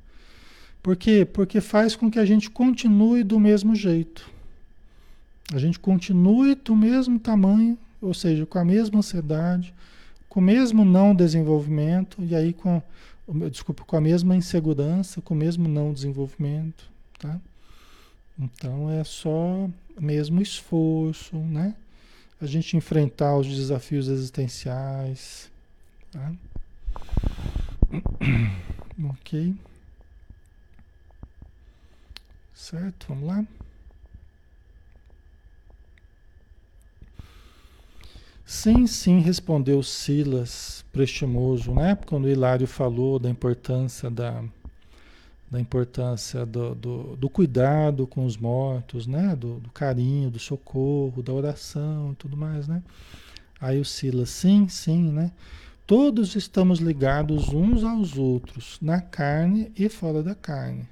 Por 0.81 0.95
quê? 0.95 1.25
Porque 1.25 1.61
faz 1.61 1.95
com 1.95 2.09
que 2.09 2.19
a 2.19 2.25
gente 2.25 2.49
continue 2.49 3.23
do 3.23 3.39
mesmo 3.39 3.75
jeito. 3.75 4.29
A 5.53 5.59
gente 5.59 5.79
continue 5.79 6.55
do 6.55 6.75
mesmo 6.75 7.19
tamanho, 7.19 7.77
ou 8.01 8.13
seja, 8.13 8.45
com 8.45 8.57
a 8.57 8.65
mesma 8.65 8.99
ansiedade, 8.99 9.73
com 10.29 10.39
o 10.39 10.43
mesmo 10.43 10.85
não 10.85 11.13
desenvolvimento, 11.13 12.23
e 12.23 12.35
aí 12.35 12.53
com 12.53 12.81
desculpa, 13.49 13.83
com 13.85 13.95
a 13.95 14.01
mesma 14.01 14.35
insegurança, 14.35 15.21
com 15.21 15.33
o 15.33 15.37
mesmo 15.37 15.67
não 15.67 15.93
desenvolvimento, 15.93 16.89
tá? 17.19 17.39
Então 18.37 18.89
é 18.89 19.03
só 19.03 19.69
mesmo 19.99 20.41
esforço, 20.41 21.35
né? 21.35 21.75
A 22.41 22.45
gente 22.45 22.75
enfrentar 22.75 23.37
os 23.37 23.47
desafios 23.47 24.07
existenciais, 24.07 25.49
tá? 26.11 26.33
ok? 29.09 29.53
Certo? 32.53 33.07
Vamos 33.09 33.27
lá? 33.27 33.45
Sim, 38.45 38.85
sim, 38.85 39.19
respondeu 39.19 39.81
Silas, 39.81 40.83
prestimoso, 40.91 41.73
né? 41.73 41.97
Quando 42.05 42.27
Hilário 42.27 42.67
falou 42.67 43.17
da 43.17 43.29
importância 43.29 44.09
da, 44.09 44.43
da 45.49 45.59
importância 45.59 46.45
do, 46.45 46.75
do, 46.75 47.15
do 47.15 47.29
cuidado 47.29 48.05
com 48.05 48.25
os 48.25 48.35
mortos, 48.35 49.07
né? 49.07 49.35
Do, 49.37 49.59
do, 49.61 49.69
carinho, 49.69 50.29
do 50.29 50.37
socorro, 50.37 51.23
da 51.23 51.31
oração 51.31 52.11
e 52.11 52.15
tudo 52.15 52.35
mais, 52.35 52.67
né? 52.67 52.83
Aí 53.59 53.79
o 53.79 53.85
Silas, 53.85 54.29
sim, 54.29 54.67
sim, 54.67 55.11
né? 55.11 55.31
Todos 55.87 56.35
estamos 56.35 56.79
ligados 56.79 57.49
uns 57.49 57.85
aos 57.85 58.17
outros, 58.17 58.77
na 58.81 58.99
carne 58.99 59.71
e 59.77 59.87
fora 59.87 60.21
da 60.21 60.35
carne. 60.35 60.87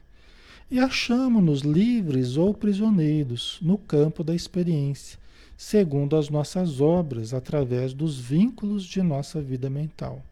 E 0.70 0.80
achamos-nos 0.80 1.62
livres 1.62 2.38
ou 2.38 2.54
prisioneiros 2.54 3.58
no 3.62 3.78
campo 3.78 4.24
da 4.24 4.36
experiência 4.36 5.20
segundo 5.60 6.16
as 6.16 6.30
nossas 6.30 6.80
obras, 6.80 7.34
através 7.34 7.94
dos 7.94 8.18
vínculos 8.18 8.86
de 8.86 9.02
nossa 9.02 9.42
vida 9.42 9.70
mental. 9.70 10.24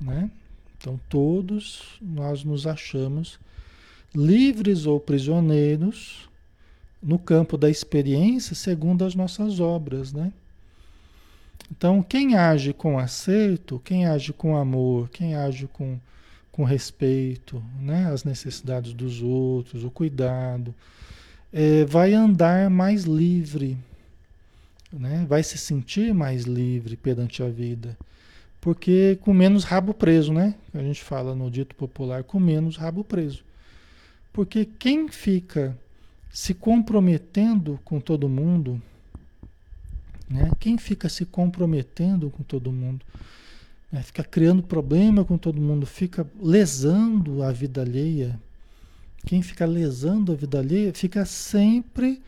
Né? 0.00 0.30
Então, 0.78 0.98
todos 1.06 1.98
nós 2.00 2.42
nos 2.42 2.66
achamos 2.66 3.38
livres 4.14 4.86
ou 4.86 4.98
prisioneiros 4.98 6.30
no 7.02 7.18
campo 7.18 7.58
da 7.58 7.68
experiência, 7.68 8.54
segundo 8.54 9.04
as 9.04 9.14
nossas 9.14 9.60
obras. 9.60 10.14
Né? 10.14 10.32
Então, 11.70 12.02
quem 12.02 12.36
age 12.36 12.72
com 12.72 12.98
acerto, 12.98 13.82
quem 13.84 14.06
age 14.06 14.32
com 14.32 14.56
amor, 14.56 15.10
quem 15.10 15.34
age 15.34 15.68
com, 15.70 16.00
com 16.60 16.64
respeito 16.64 17.64
né? 17.80 18.12
às 18.12 18.22
necessidades 18.22 18.92
dos 18.92 19.22
outros, 19.22 19.82
o 19.82 19.90
cuidado, 19.90 20.74
é, 21.50 21.86
vai 21.86 22.12
andar 22.12 22.68
mais 22.68 23.04
livre 23.04 23.78
né? 24.92 25.24
vai 25.26 25.42
se 25.42 25.56
sentir 25.56 26.12
mais 26.12 26.44
livre 26.44 26.98
perante 26.98 27.42
a 27.42 27.48
vida. 27.48 27.96
Porque 28.60 29.18
com 29.22 29.32
menos 29.32 29.64
rabo 29.64 29.94
preso, 29.94 30.34
né? 30.34 30.54
A 30.74 30.82
gente 30.82 31.02
fala 31.02 31.34
no 31.34 31.50
dito 31.50 31.74
popular, 31.74 32.24
com 32.24 32.38
menos 32.38 32.76
rabo 32.76 33.02
preso. 33.02 33.42
Porque 34.30 34.66
quem 34.66 35.08
fica 35.08 35.74
se 36.30 36.52
comprometendo 36.52 37.80
com 37.86 37.98
todo 37.98 38.28
mundo, 38.28 38.82
né? 40.28 40.50
Quem 40.60 40.76
fica 40.76 41.08
se 41.08 41.24
comprometendo 41.24 42.28
com 42.28 42.42
todo 42.42 42.70
mundo, 42.70 43.02
né? 43.90 44.02
fica 44.02 44.22
criando 44.22 44.62
problema 44.62 45.24
com 45.24 45.36
todo 45.36 45.60
mundo, 45.60 45.86
fica 45.86 46.26
lesando 46.40 47.42
a 47.42 47.52
vida 47.52 47.80
alheia, 47.82 48.38
Quem 49.26 49.42
fica 49.42 49.66
lesando 49.66 50.32
a 50.32 50.34
vida 50.34 50.58
alheia 50.58 50.94
fica 50.94 51.24
sempre 51.24 52.22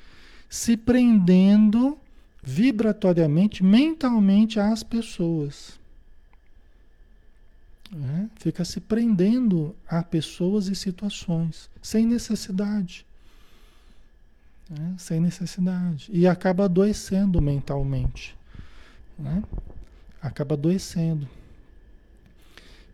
se 0.49 0.77
prendendo 0.77 1.99
vibratoriamente, 2.43 3.63
mentalmente 3.63 4.61
às 4.61 4.83
pessoas. 4.83 5.81
É, 7.95 8.27
fica 8.37 8.65
se 8.65 8.81
prendendo 8.81 9.75
a 9.87 10.03
pessoas 10.03 10.69
e 10.69 10.75
situações, 10.75 11.71
sem 11.81 12.07
necessidade. 12.07 13.07
É, 14.71 14.99
sem 14.99 15.21
necessidade. 15.21 16.09
E 16.11 16.27
acaba 16.27 16.65
adoecendo 16.65 17.41
mentalmente. 17.41 18.35
Né? 19.19 19.43
Acaba 20.21 20.55
adoecendo. 20.55 21.29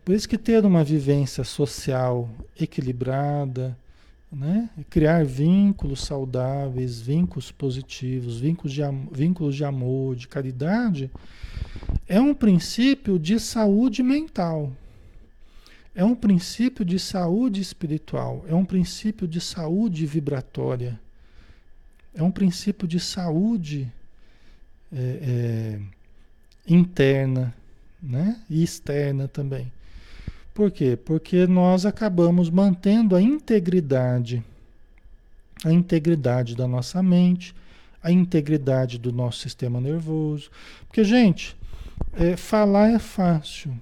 Por 0.03 0.15
isso 0.15 0.27
que 0.27 0.37
ter 0.37 0.65
uma 0.65 0.83
vivência 0.83 1.43
social 1.43 2.29
equilibrada, 2.59 3.77
né? 4.31 4.69
criar 4.89 5.25
vínculos 5.25 6.01
saudáveis, 6.01 6.99
vínculos 6.99 7.51
positivos, 7.51 8.39
vínculos 8.39 8.73
de, 8.73 8.81
vínculos 9.11 9.55
de 9.55 9.63
amor, 9.63 10.15
de 10.15 10.27
caridade, 10.27 11.11
é 12.07 12.19
um 12.19 12.33
princípio 12.33 13.19
de 13.19 13.39
saúde 13.39 14.01
mental. 14.03 14.71
É 15.95 16.03
um 16.03 16.15
princípio 16.15 16.85
de 16.85 16.97
saúde 16.99 17.59
espiritual, 17.59 18.45
é 18.47 18.55
um 18.55 18.63
princípio 18.63 19.27
de 19.27 19.41
saúde 19.41 20.05
vibratória, 20.05 20.99
é 22.13 22.23
um 22.23 22.31
princípio 22.31 22.87
de 22.87 22.99
saúde 22.99 23.91
é, 24.93 24.97
é, 24.97 25.79
interna 26.67 27.53
né? 28.01 28.39
e 28.49 28.63
externa 28.63 29.27
também. 29.27 29.71
Por 30.59 30.71
quê? 30.71 30.97
Porque 30.97 31.47
nós 31.47 31.85
acabamos 31.85 32.49
mantendo 32.49 33.15
a 33.15 33.21
integridade, 33.21 34.43
a 35.63 35.71
integridade 35.71 36.53
da 36.53 36.67
nossa 36.67 37.01
mente, 37.01 37.55
a 38.03 38.11
integridade 38.11 38.97
do 38.97 39.13
nosso 39.13 39.39
sistema 39.39 39.79
nervoso. 39.79 40.51
Porque, 40.85 41.01
gente, 41.05 41.55
é, 42.11 42.35
falar 42.35 42.89
é 42.89 42.99
fácil. 42.99 43.73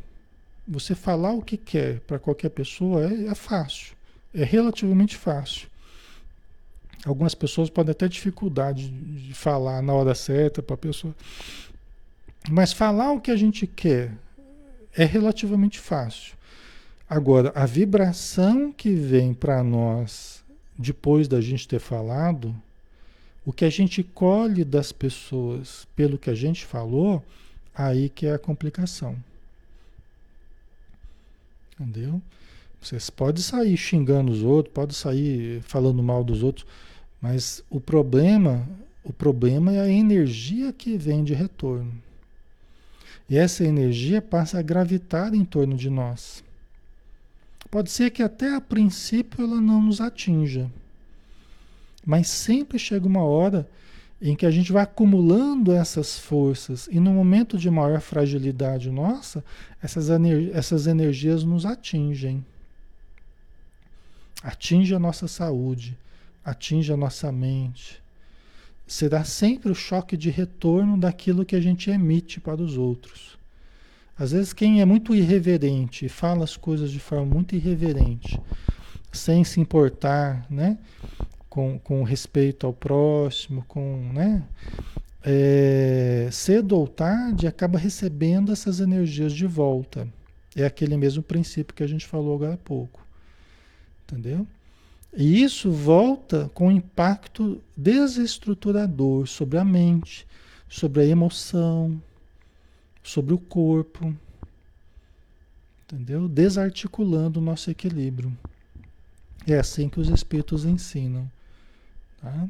Você 0.67 0.93
falar 0.93 1.32
o 1.32 1.41
que 1.41 1.57
quer 1.57 1.99
para 2.01 2.19
qualquer 2.19 2.49
pessoa 2.49 3.11
é, 3.11 3.25
é 3.25 3.34
fácil, 3.34 3.95
é 4.32 4.43
relativamente 4.43 5.17
fácil. 5.17 5.67
Algumas 7.03 7.34
pessoas 7.34 7.71
podem 7.71 7.95
ter 7.95 8.07
dificuldade 8.07 8.88
de 8.88 9.34
falar 9.34 9.82
na 9.82 9.93
hora 9.93 10.13
certa 10.13 10.61
para 10.61 10.75
a 10.75 10.78
pessoa. 10.78 11.15
Mas 12.47 12.71
falar 12.71 13.13
o 13.13 13.19
que 13.19 13.32
a 13.32 13.36
gente 13.36 13.65
quer 13.65 14.13
é 14.95 15.05
relativamente 15.05 15.80
fácil. 15.80 16.37
Agora, 17.10 17.51
a 17.55 17.66
vibração 17.66 18.72
que 18.72 18.91
vem 18.91 19.34
para 19.34 19.64
nós 19.64 20.43
depois 20.78 21.28
da 21.28 21.41
gente 21.41 21.68
ter 21.68 21.80
falado, 21.80 22.53
o 23.45 23.53
que 23.53 23.66
a 23.66 23.70
gente 23.70 24.03
colhe 24.03 24.64
das 24.64 24.91
pessoas 24.91 25.88
pelo 25.95 26.18
que 26.18 26.30
a 26.30 26.36
gente 26.36 26.66
falou, 26.66 27.24
aí 27.74 28.10
que 28.10 28.28
é 28.28 28.34
a 28.34 28.39
complicação. 28.39 29.16
Entendeu? 31.80 32.22
Vocês 32.82 33.10
podem 33.10 33.41
sair 33.41 33.78
xingando 33.78 34.32
os 34.32 34.43
outros, 34.43 34.74
pode 34.74 34.93
sair 34.93 35.62
falando 35.62 36.03
mal 36.03 36.24
dos 36.24 36.43
outros, 36.43 36.66
mas 37.22 37.64
o 37.70 37.80
problema, 37.80 38.68
o 39.03 39.14
problema 39.14 39.72
é 39.74 39.80
a 39.80 39.89
energia 39.89 40.74
que 40.74 40.97
vem 40.97 41.24
de 41.24 41.34
retorno. 41.34 41.91
E 43.30 43.38
essa 43.38 43.64
energia 43.64 44.22
passa 44.22 44.60
a 44.60 44.62
gravitar 44.62 45.34
em 45.34 45.43
torno 45.43 45.76
de 45.76 45.89
nós. 45.89 46.43
Pode 47.70 47.91
ser 47.91 48.11
que 48.11 48.24
até 48.24 48.53
a 48.55 48.61
princípio 48.61 49.43
ela 49.43 49.59
não 49.59 49.82
nos 49.82 49.99
atinja. 49.99 50.72
Mas 52.05 52.30
sempre 52.30 52.80
chega 52.80 53.05
uma 53.05 53.24
hora 53.24 53.70
em 54.22 54.36
que 54.36 54.45
a 54.45 54.51
gente 54.51 54.72
vai 54.72 54.84
acumulando 54.84 55.72
essas 55.72 56.18
forças 56.18 56.88
e 56.91 56.99
no 56.99 57.11
momento 57.11 57.57
de 57.57 57.70
maior 57.70 57.99
fragilidade 57.99 58.89
nossa, 58.89 59.43
essas, 59.82 60.09
ener 60.09 60.55
essas 60.55 60.88
energias 60.88 61.43
nos 61.43 61.65
atingem. 61.65 62.43
Atinge 64.41 64.95
a 64.95 64.99
nossa 64.99 65.28
saúde, 65.28 65.97
atinge 66.43 66.91
a 66.91 66.97
nossa 66.97 67.32
mente. 67.32 68.01
Será 68.88 69.24
sempre 69.26 69.70
o 69.70 69.76
choque 69.76 70.15
de 70.15 70.30
retorno 70.30 70.97
daquilo 70.97 71.45
que 71.45 71.55
a 71.55 71.61
gente 71.61 71.91
emite 71.91 72.39
para 72.39 72.61
os 72.61 72.78
outros. 72.78 73.37
Às 74.18 74.32
vezes 74.32 74.51
quem 74.51 74.82
é 74.82 74.86
muito 74.86 75.13
irreverente, 75.13 76.09
fala 76.09 76.43
as 76.43 76.57
coisas 76.57 76.91
de 76.91 76.99
forma 76.99 77.26
muito 77.26 77.55
irreverente, 77.55 78.39
sem 79.11 79.43
se 79.43 79.59
importar, 79.59 80.45
né? 80.49 80.78
Com, 81.49 81.78
com 81.80 82.03
respeito 82.03 82.65
ao 82.65 82.74
próximo, 82.74 83.63
com, 83.68 84.11
né? 84.13 84.43
É, 85.24 86.30
cedo 86.32 86.78
ou 86.78 86.88
tarde 86.88 87.47
acaba 87.47 87.78
recebendo 87.78 88.51
essas 88.51 88.80
energias 88.80 89.34
de 89.34 89.45
volta. 89.45 90.07
É 90.55 90.65
aquele 90.65 90.97
mesmo 90.97 91.22
princípio 91.22 91.76
que 91.76 91.84
a 91.84 91.88
gente 91.88 92.05
falou 92.05 92.36
agora 92.36 92.53
há 92.53 92.57
pouco. 92.57 93.05
Entendeu? 94.03 94.47
E 95.15 95.43
isso 95.43 95.72
volta 95.72 96.49
com 96.53 96.72
impacto 96.72 97.61
desestruturador 97.76 99.28
sobre 99.28 99.57
a 99.57 99.65
mente, 99.65 100.26
sobre 100.70 101.01
a 101.01 101.05
emoção, 101.05 102.01
sobre 103.08 103.34
o 103.34 103.38
corpo, 103.38 104.14
entendeu? 105.84 106.28
Desarticulando 106.28 107.39
o 107.39 107.43
nosso 107.43 107.72
equilíbrio. 107.72 108.38
É 109.47 109.58
assim 109.58 109.88
que 109.88 109.99
os 109.99 110.10
espíritos 110.10 110.66
ensinam, 110.66 111.32
tá? 112.22 112.49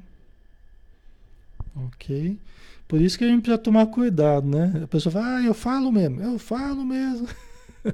Ok? 1.76 2.40
Por 2.88 3.00
isso 3.00 3.20
que 3.20 3.24
a 3.24 3.28
gente 3.28 3.42
precisa 3.42 3.62
tomar 3.62 3.86
cuidado, 3.86 4.48
né? 4.48 4.82
A 4.84 4.88
pessoa 4.88 5.14
fala, 5.14 5.38
ah, 5.38 5.44
eu 5.44 5.54
falo 5.54 5.92
mesmo, 5.92 6.22
eu 6.22 6.40
falo 6.40 6.84
mesmo. 6.84 7.28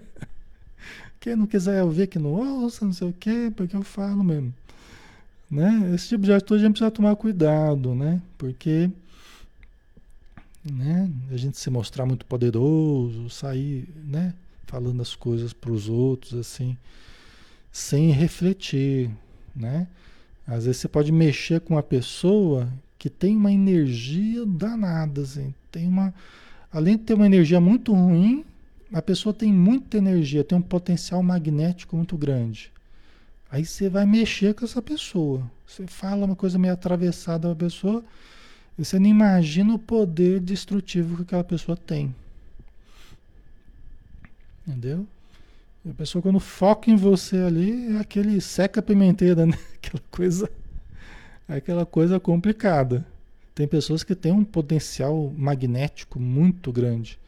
Quem 1.19 1.35
não 1.35 1.45
quiser 1.45 1.83
ouvir 1.83 2.07
que 2.07 2.17
não 2.17 2.31
ouça, 2.31 2.85
não 2.85 2.93
sei 2.93 3.09
o 3.09 3.13
quê, 3.13 3.51
porque 3.53 3.75
eu 3.75 3.83
falo 3.83 4.23
mesmo. 4.23 4.53
Né? 5.51 5.91
Esse 5.93 6.09
tipo 6.09 6.23
de 6.23 6.31
atitude 6.31 6.61
a 6.61 6.67
gente 6.67 6.75
precisa 6.75 6.91
tomar 6.91 7.15
cuidado, 7.17 7.93
né? 7.93 8.21
Porque 8.37 8.89
né? 10.71 11.09
A 11.31 11.37
gente 11.37 11.57
se 11.57 11.69
mostrar 11.69 12.05
muito 12.05 12.25
poderoso, 12.25 13.29
sair, 13.29 13.87
né? 14.05 14.33
Falando 14.65 15.01
as 15.01 15.15
coisas 15.15 15.53
para 15.53 15.71
os 15.71 15.89
outros 15.89 16.33
assim, 16.33 16.77
sem 17.71 18.11
refletir, 18.11 19.09
né? 19.55 19.87
Às 20.47 20.65
vezes 20.65 20.81
você 20.81 20.87
pode 20.87 21.11
mexer 21.11 21.61
com 21.61 21.75
uma 21.75 21.83
pessoa 21.83 22.71
que 22.97 23.09
tem 23.09 23.35
uma 23.35 23.51
energia 23.51 24.45
danada, 24.45 25.21
assim, 25.21 25.53
tem 25.71 25.87
uma, 25.87 26.13
além 26.71 26.97
de 26.97 27.03
ter 27.03 27.13
uma 27.13 27.25
energia 27.25 27.59
muito 27.59 27.93
ruim, 27.93 28.45
a 28.93 29.01
pessoa 29.01 29.33
tem 29.33 29.51
muita 29.51 29.97
energia, 29.97 30.43
tem 30.43 30.57
um 30.57 30.61
potencial 30.61 31.23
magnético 31.23 31.95
muito 31.95 32.15
grande. 32.15 32.71
Aí 33.49 33.65
você 33.65 33.89
vai 33.89 34.05
mexer 34.05 34.53
com 34.53 34.65
essa 34.65 34.81
pessoa. 34.81 35.49
Você 35.67 35.85
fala 35.87 36.25
uma 36.25 36.35
coisa 36.35 36.57
meio 36.57 36.73
atravessada 36.73 37.51
a 37.51 37.55
pessoa, 37.55 38.03
você 38.77 38.97
não 38.97 39.07
imagina 39.07 39.73
o 39.73 39.79
poder 39.79 40.39
destrutivo 40.39 41.17
que 41.17 41.21
aquela 41.23 41.43
pessoa 41.43 41.77
tem. 41.77 42.13
Entendeu? 44.67 45.05
E 45.85 45.89
a 45.89 45.93
pessoa 45.93 46.21
quando 46.21 46.39
foca 46.39 46.89
em 46.89 46.95
você 46.95 47.37
ali 47.37 47.95
é 47.95 47.99
aquele 47.99 48.39
seca 48.39 48.81
pimenteira, 48.81 49.45
né? 49.45 49.57
Aquela 49.83 50.03
coisa, 50.09 50.49
aquela 51.47 51.85
coisa 51.85 52.19
complicada. 52.19 53.05
Tem 53.53 53.67
pessoas 53.67 54.01
que 54.01 54.15
têm 54.15 54.31
um 54.31 54.45
potencial 54.45 55.31
magnético 55.37 56.19
muito 56.19 56.71
grande. 56.71 57.19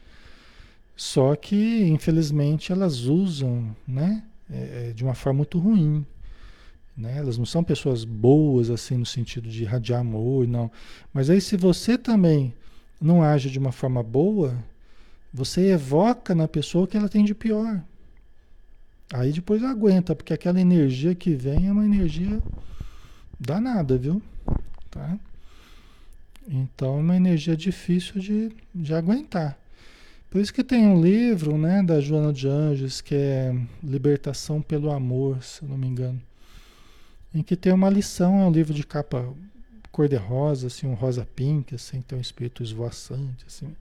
Só 0.96 1.36
que, 1.36 1.84
infelizmente, 1.84 2.72
elas 2.72 3.00
usam, 3.04 3.76
né? 3.86 4.24
É, 4.50 4.88
é 4.88 4.92
de 4.92 5.04
uma 5.04 5.14
forma 5.14 5.38
muito 5.38 5.58
ruim. 5.58 6.04
Né? 6.96 7.18
Elas 7.18 7.36
não 7.36 7.44
são 7.44 7.62
pessoas 7.62 8.04
boas 8.04 8.70
assim 8.70 8.96
no 8.96 9.04
sentido 9.06 9.48
de 9.48 9.64
irradiar 9.64 10.00
amor, 10.00 10.48
não. 10.48 10.70
Mas 11.12 11.28
aí 11.28 11.40
se 11.40 11.56
você 11.56 11.98
também 11.98 12.54
não 13.00 13.22
age 13.22 13.50
de 13.50 13.58
uma 13.58 13.72
forma 13.72 14.02
boa, 14.02 14.56
você 15.32 15.68
evoca 15.68 16.34
na 16.34 16.48
pessoa 16.48 16.84
o 16.84 16.86
que 16.86 16.96
ela 16.96 17.08
tem 17.08 17.24
de 17.24 17.34
pior. 17.34 17.82
Aí 19.12 19.32
depois 19.32 19.62
aguenta, 19.62 20.16
porque 20.16 20.32
aquela 20.32 20.60
energia 20.60 21.14
que 21.14 21.34
vem 21.34 21.68
é 21.68 21.72
uma 21.72 21.84
energia 21.84 22.42
danada, 23.38 23.98
viu? 23.98 24.22
Tá? 24.90 25.18
Então 26.48 26.96
é 26.96 27.00
uma 27.00 27.16
energia 27.16 27.56
difícil 27.56 28.20
de, 28.20 28.50
de 28.74 28.94
aguentar. 28.94 29.58
Por 30.30 30.40
isso 30.40 30.52
que 30.52 30.64
tem 30.64 30.86
um 30.86 31.00
livro 31.00 31.56
né, 31.56 31.82
da 31.82 32.00
Joana 32.00 32.32
de 32.32 32.48
Anjos 32.48 33.00
que 33.00 33.14
é 33.14 33.54
Libertação 33.82 34.60
pelo 34.60 34.90
Amor, 34.90 35.42
se 35.42 35.64
não 35.64 35.78
me 35.78 35.86
engano 35.86 36.20
em 37.36 37.42
que 37.42 37.54
tem 37.54 37.70
uma 37.70 37.90
lição, 37.90 38.40
é 38.40 38.46
um 38.46 38.50
livro 38.50 38.72
de 38.72 38.82
capa 38.82 39.28
cor-de-rosa, 39.92 40.68
assim, 40.68 40.86
um 40.86 40.94
rosa 40.94 41.28
pink, 41.36 41.74
assim, 41.74 42.00
tem 42.00 42.16
um 42.16 42.20
espírito 42.20 42.62
esvoaçante, 42.62 43.44
assim. 43.46 43.76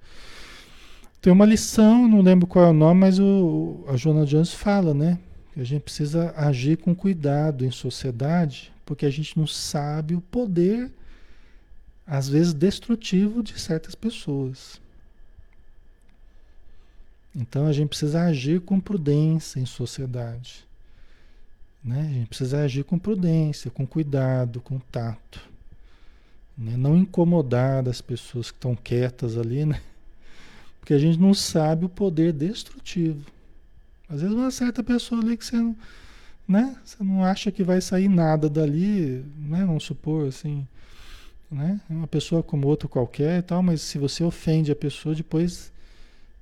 Tem 1.22 1.32
uma 1.32 1.46
lição, 1.46 2.06
não 2.06 2.22
lembro 2.22 2.46
qual 2.46 2.66
é 2.66 2.70
o 2.70 2.74
nome, 2.74 3.00
mas 3.00 3.18
o, 3.18 3.86
a 3.88 3.96
Joana 3.96 4.26
Jones 4.26 4.54
fala, 4.54 4.94
né? 4.94 5.18
A 5.56 5.64
gente 5.64 5.84
precisa 5.84 6.34
agir 6.36 6.78
com 6.78 6.94
cuidado 6.94 7.66
em 7.66 7.72
sociedade, 7.72 8.74
porque 8.86 9.06
a 9.06 9.10
gente 9.10 9.38
não 9.38 9.48
sabe 9.48 10.16
o 10.16 10.22
poder, 10.22 10.92
às 12.06 12.28
vezes, 12.28 12.54
destrutivo 12.54 13.42
de 13.42 13.58
certas 13.58 13.96
pessoas. 13.96 14.82
Então 17.34 17.68
a 17.68 17.72
gente 17.72 17.90
precisa 17.90 18.22
agir 18.24 18.60
com 18.60 18.82
prudência 18.82 19.62
em 19.62 19.66
sociedade. 19.66 20.66
Né? 21.86 22.02
A 22.02 22.14
gente 22.14 22.28
precisa 22.28 22.64
agir 22.64 22.84
com 22.84 22.98
prudência, 22.98 23.70
com 23.70 23.86
cuidado, 23.86 24.60
com 24.60 24.80
tato. 24.80 25.40
Né? 26.58 26.76
Não 26.76 26.98
incomodar 26.98 27.88
as 27.88 28.02
pessoas 28.02 28.50
que 28.50 28.58
estão 28.58 28.76
quietas 28.76 29.38
ali, 29.38 29.66
né? 29.66 29.80
Porque 30.82 30.96
a 30.96 30.98
gente 30.98 31.20
não 31.20 31.34
sabe 31.34 31.86
o 31.86 31.90
poder 31.90 32.34
destrutivo. 32.34 33.24
Às 34.10 34.22
vezes 34.22 34.36
uma 34.36 34.50
certa 34.50 34.84
pessoa 34.84 35.22
ali 35.22 35.38
que 35.38 35.46
você 35.46 35.58
não, 35.58 35.76
né? 36.48 36.76
Você 36.84 37.04
não 37.04 37.24
acha 37.24 37.52
que 37.52 37.64
vai 37.64 37.82
sair 37.82 38.08
nada 38.08 38.50
dali, 38.50 39.24
né? 39.38 39.64
Vamos 39.66 39.84
supor 39.84 40.28
assim, 40.28 40.68
né? 41.52 41.80
Uma 41.90 42.08
pessoa 42.08 42.42
como 42.42 42.68
outra 42.68 42.88
qualquer 42.88 43.40
e 43.40 43.42
tal, 43.42 43.62
mas 43.62 43.82
se 43.82 43.98
você 43.98 44.24
ofende 44.24 44.72
a 44.72 44.76
pessoa, 44.76 45.14
depois 45.14 45.72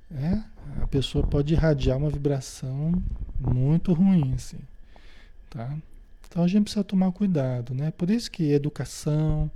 né? 0.10 0.44
a 0.82 0.88
pessoa 0.88 1.26
pode 1.26 1.54
irradiar 1.54 1.98
uma 1.98 2.10
vibração 2.10 2.94
muito 3.40 3.94
ruim, 3.94 4.34
assim. 4.36 4.60
Tá? 5.54 5.72
Então 6.28 6.44
a 6.44 6.48
gente 6.48 6.64
precisa 6.64 6.84
tomar 6.84 7.12
cuidado, 7.12 7.76
né? 7.76 7.94
Por 7.96 8.10
isso 8.10 8.32
que 8.32 8.52
educação, 8.52 9.52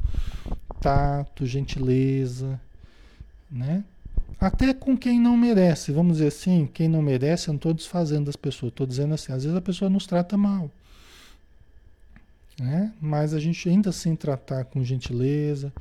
tato, 0.79 1.43
gentileza, 1.43 2.61
né? 3.49 3.83
Até 4.39 4.75
com 4.75 4.95
quem 4.95 5.19
não 5.19 5.35
merece, 5.35 5.91
vamos 5.91 6.17
dizer 6.17 6.27
assim, 6.27 6.69
quem 6.71 6.87
não 6.87 7.01
merece, 7.01 7.47
eu 7.47 7.53
não 7.53 7.57
estou 7.57 7.73
desfazendo 7.73 8.25
das 8.25 8.35
pessoas, 8.35 8.71
estou 8.71 8.85
dizendo 8.85 9.15
assim, 9.15 9.33
às 9.33 9.43
vezes 9.43 9.57
a 9.57 9.61
pessoa 9.61 9.89
nos 9.89 10.05
trata 10.05 10.37
mal. 10.37 10.69
Né? 12.59 12.93
Mas 13.01 13.33
a 13.33 13.39
gente 13.39 13.67
ainda 13.67 13.89
assim 13.89 14.15
tratar 14.15 14.65
com 14.65 14.83
gentileza, 14.83 15.73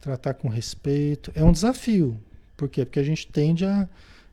tratar 0.00 0.32
com 0.32 0.48
respeito, 0.48 1.30
é 1.34 1.44
um 1.44 1.52
desafio. 1.52 2.18
Por 2.56 2.70
quê? 2.70 2.86
Porque 2.86 3.00
a 3.00 3.04
gente 3.04 3.26
tende 3.26 3.66
a, 3.66 3.86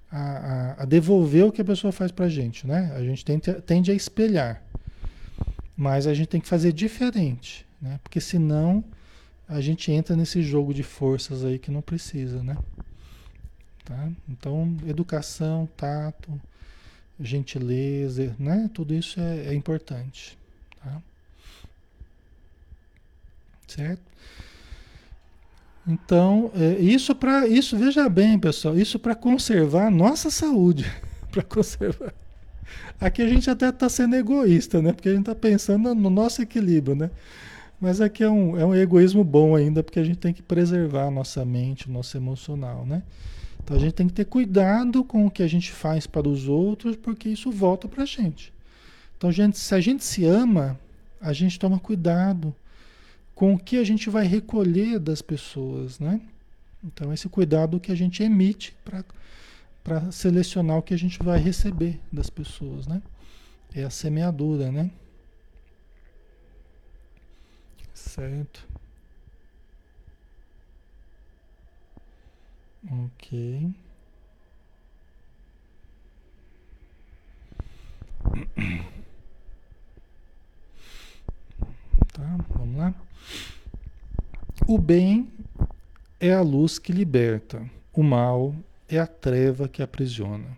a, 0.09 0.84
a 0.84 0.86
devolver 0.86 1.45
o 1.45 1.51
que 1.51 1.61
a 1.61 1.65
pessoa 1.65 1.91
faz 1.91 2.09
para 2.09 2.26
a 2.26 2.30
gente, 2.30 2.65
né? 2.65 2.93
A 2.95 3.03
gente 3.03 3.26
tende, 3.26 3.51
tende 3.63 3.91
a 3.91 3.93
espelhar. 3.93 4.63
Mas 5.80 6.07
a 6.07 6.13
gente 6.13 6.27
tem 6.27 6.41
que 6.41 6.47
fazer 6.49 6.73
diferente, 6.73 7.65
né? 7.82 8.01
Porque 8.03 8.19
senão 8.19 8.84
a 9.47 9.61
gente 9.61 9.89
entra 9.89 10.13
nesse 10.13 10.43
jogo 10.43 10.73
de 10.73 10.84
forças 10.84 11.45
aí 11.45 11.57
que 11.57 11.71
não 11.71 11.82
precisa, 11.82 12.43
né? 12.43 12.57
Tá? 13.86 14.09
Então, 14.27 14.75
educação, 14.86 15.69
tato, 15.77 16.38
gentileza, 17.17 18.36
né? 18.38 18.69
Tudo 18.73 18.93
isso 18.93 19.21
é, 19.21 19.45
é 19.45 19.53
importante, 19.53 20.38
tá? 20.84 21.01
Certo? 23.65 24.03
Então, 25.88 26.51
é, 26.55 26.77
isso 26.77 27.15
para 27.15 27.47
isso, 27.47 27.77
veja 27.77 28.09
bem, 28.09 28.38
pessoal, 28.38 28.77
isso 28.77 28.99
para 28.99 29.15
conservar 29.15 29.88
a 29.88 29.91
nossa 29.91 30.30
saúde, 30.30 30.91
para 31.32 31.41
conservar 31.41 32.13
Aqui 32.99 33.22
a 33.22 33.28
gente 33.28 33.49
até 33.49 33.70
está 33.70 33.88
sendo 33.89 34.15
egoísta, 34.15 34.82
né? 34.82 34.93
Porque 34.93 35.09
a 35.09 35.11
gente 35.11 35.22
está 35.22 35.36
pensando 35.36 35.93
no 35.95 36.09
nosso 36.09 36.41
equilíbrio, 36.41 36.95
né? 36.95 37.09
Mas 37.80 38.01
aqui 38.01 38.24
é 38.24 38.30
um, 38.30 38.57
é 38.57 38.65
um 38.65 38.76
egoísmo 38.76 39.24
bom 39.24 39.55
ainda, 39.55 39.82
porque 39.82 39.99
a 39.99 40.03
gente 40.03 40.17
tem 40.17 40.34
que 40.34 40.41
preservar 40.41 41.05
a 41.05 41.11
nossa 41.11 41.45
mente, 41.45 41.88
o 41.88 41.91
nosso 41.91 42.17
emocional, 42.17 42.86
né? 42.86 43.03
Então 43.63 43.78
a 43.78 43.80
gente 43.80 43.93
tem 43.93 44.07
que 44.07 44.13
ter 44.13 44.26
cuidado 44.26 45.03
com 45.03 45.26
o 45.26 45.32
que 45.32 45.43
a 45.43 45.47
gente 45.47 45.72
faz 45.72 46.05
para 46.05 46.28
os 46.28 46.47
outros, 46.47 46.95
porque 46.95 47.30
isso 47.30 47.51
volta 47.51 47.88
para 47.88 48.03
a 48.03 48.05
gente. 48.05 48.51
Então, 49.17 49.32
gente, 49.32 49.57
se 49.57 49.76
a 49.76 49.80
gente 49.80 50.03
se 50.03 50.26
ama, 50.26 50.80
a 51.22 51.34
gente 51.34 51.59
toma 51.59 51.78
cuidado 51.78 52.55
com 53.36 53.53
o 53.53 53.59
que 53.59 53.78
a 53.78 53.84
gente 53.84 54.09
vai 54.09 54.26
recolher 54.26 54.97
das 54.99 55.22
pessoas, 55.22 55.99
né? 55.99 56.20
Então, 56.84 57.13
esse 57.13 57.28
cuidado 57.28 57.80
que 57.80 57.91
a 57.91 57.95
gente 57.95 58.24
emite 58.24 58.74
para 58.84 59.03
para 59.84 60.11
selecionar 60.11 60.77
o 60.77 60.84
que 60.84 60.93
a 60.93 60.97
gente 60.97 61.21
vai 61.23 61.39
receber 61.39 61.99
das 62.11 62.30
pessoas, 62.30 62.88
né? 62.88 63.01
É 63.73 63.84
a 63.84 63.89
semeadura, 63.89 64.71
né? 64.71 64.91
Certo. 67.93 68.67
Ok. 72.91 73.73
Tá, 82.11 82.38
vamos 82.49 82.77
lá. 82.77 82.93
O 84.67 84.77
bem 84.77 85.32
é 86.19 86.34
a 86.34 86.41
luz 86.41 86.77
que 86.77 86.91
liberta, 86.91 87.65
o 87.93 88.03
mal 88.03 88.53
é 88.89 88.97
a 88.97 89.05
treva 89.05 89.69
que 89.69 89.83
aprisiona. 89.83 90.57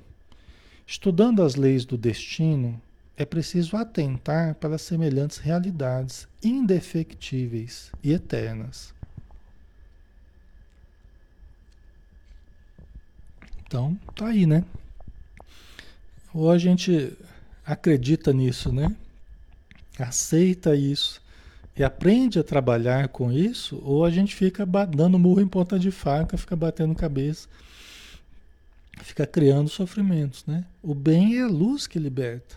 Estudando 0.88 1.44
as 1.44 1.56
leis 1.56 1.86
do 1.86 1.98
destino, 1.98 2.82
é 3.18 3.26
preciso 3.26 3.76
atentar 3.76 4.56
para 4.56 4.78
semelhantes 4.78 5.38
realidades 5.38 6.28
indefectíveis 6.42 7.92
e 8.02 8.14
eternas. 8.14 8.94
Então, 13.66 13.98
tá 14.16 14.28
aí, 14.28 14.46
né? 14.46 14.64
Ou 16.34 16.50
a 16.50 16.58
gente 16.58 17.14
acredita 17.66 18.34
nisso, 18.34 18.72
né? 18.72 18.96
Aceita 20.00 20.76
isso 20.76 21.22
e 21.76 21.84
aprende 21.84 22.40
a 22.40 22.44
trabalhar 22.44 23.08
com 23.10 23.32
isso, 23.32 23.82
ou 23.84 24.04
a 24.04 24.10
gente 24.10 24.36
fica 24.36 24.66
dando 24.66 25.20
murro 25.20 25.42
em 25.42 25.48
ponta 25.48 25.78
de 25.78 25.92
faca, 25.92 26.38
fica 26.38 26.56
batendo 26.56 26.96
cabeça 26.96 27.48
fica 29.00 29.26
criando 29.26 29.70
sofrimentos, 29.70 30.46
né? 30.46 30.66
O 30.82 30.94
bem 30.94 31.38
é 31.38 31.42
a 31.42 31.48
luz 31.48 31.88
que 31.88 32.00
liberta. 32.00 32.56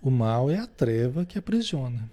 O 0.00 0.10
mal 0.10 0.50
é 0.50 0.58
a 0.58 0.66
treva 0.66 1.24
que 1.24 1.38
aprisiona. 1.38 2.08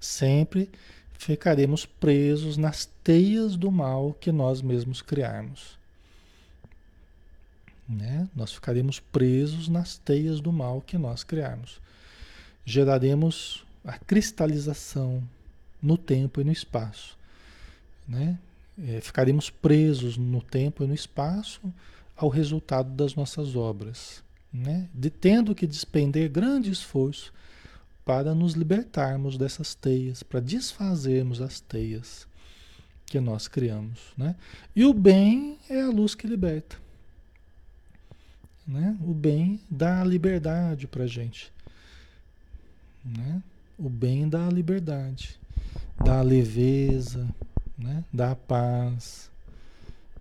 Sempre 0.00 0.70
ficaremos 1.18 1.86
presos 1.86 2.56
nas 2.56 2.86
teias 3.04 3.56
do 3.56 3.70
mal 3.70 4.12
que 4.14 4.32
nós 4.32 4.62
mesmos 4.62 5.02
criarmos. 5.02 5.78
Né? 7.88 8.28
Nós 8.34 8.52
ficaremos 8.52 8.98
presos 8.98 9.68
nas 9.68 9.98
teias 9.98 10.40
do 10.40 10.52
mal 10.52 10.80
que 10.80 10.96
nós 10.96 11.22
criarmos. 11.22 11.80
Geraremos 12.64 13.64
a 13.84 13.98
cristalização 13.98 15.22
no 15.80 15.98
tempo 15.98 16.40
e 16.40 16.44
no 16.44 16.52
espaço. 16.52 17.16
Né? 18.08 18.38
É, 18.88 19.00
ficaremos 19.00 19.50
presos 19.50 20.16
no 20.16 20.40
tempo 20.40 20.82
e 20.82 20.86
no 20.86 20.94
espaço 20.94 21.60
ao 22.16 22.28
resultado 22.28 22.90
das 22.90 23.14
nossas 23.14 23.56
obras, 23.56 24.22
né? 24.52 24.88
de 24.94 25.10
tendo 25.10 25.54
que 25.54 25.66
despender 25.66 26.28
grande 26.28 26.70
esforço 26.70 27.32
para 28.04 28.34
nos 28.34 28.54
libertarmos 28.54 29.38
dessas 29.38 29.74
teias, 29.74 30.22
para 30.22 30.40
desfazermos 30.40 31.40
as 31.40 31.60
teias 31.60 32.26
que 33.06 33.20
nós 33.20 33.46
criamos. 33.48 34.00
Né? 34.16 34.34
E 34.74 34.84
o 34.84 34.92
bem 34.92 35.58
é 35.68 35.82
a 35.82 35.88
luz 35.88 36.14
que 36.14 36.26
liberta. 36.26 36.76
Né? 38.66 38.96
O 39.02 39.12
bem 39.12 39.60
dá 39.70 40.00
a 40.00 40.04
liberdade 40.04 40.86
para 40.86 41.04
a 41.04 41.06
gente. 41.06 41.52
Né? 43.04 43.42
O 43.78 43.88
bem 43.88 44.28
dá 44.28 44.46
a 44.46 44.50
liberdade, 44.50 45.38
dá 46.04 46.18
a 46.18 46.22
leveza, 46.22 47.28
né? 47.76 48.04
dá 48.12 48.30
a 48.32 48.36
paz. 48.36 49.30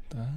Tá? 0.09 0.33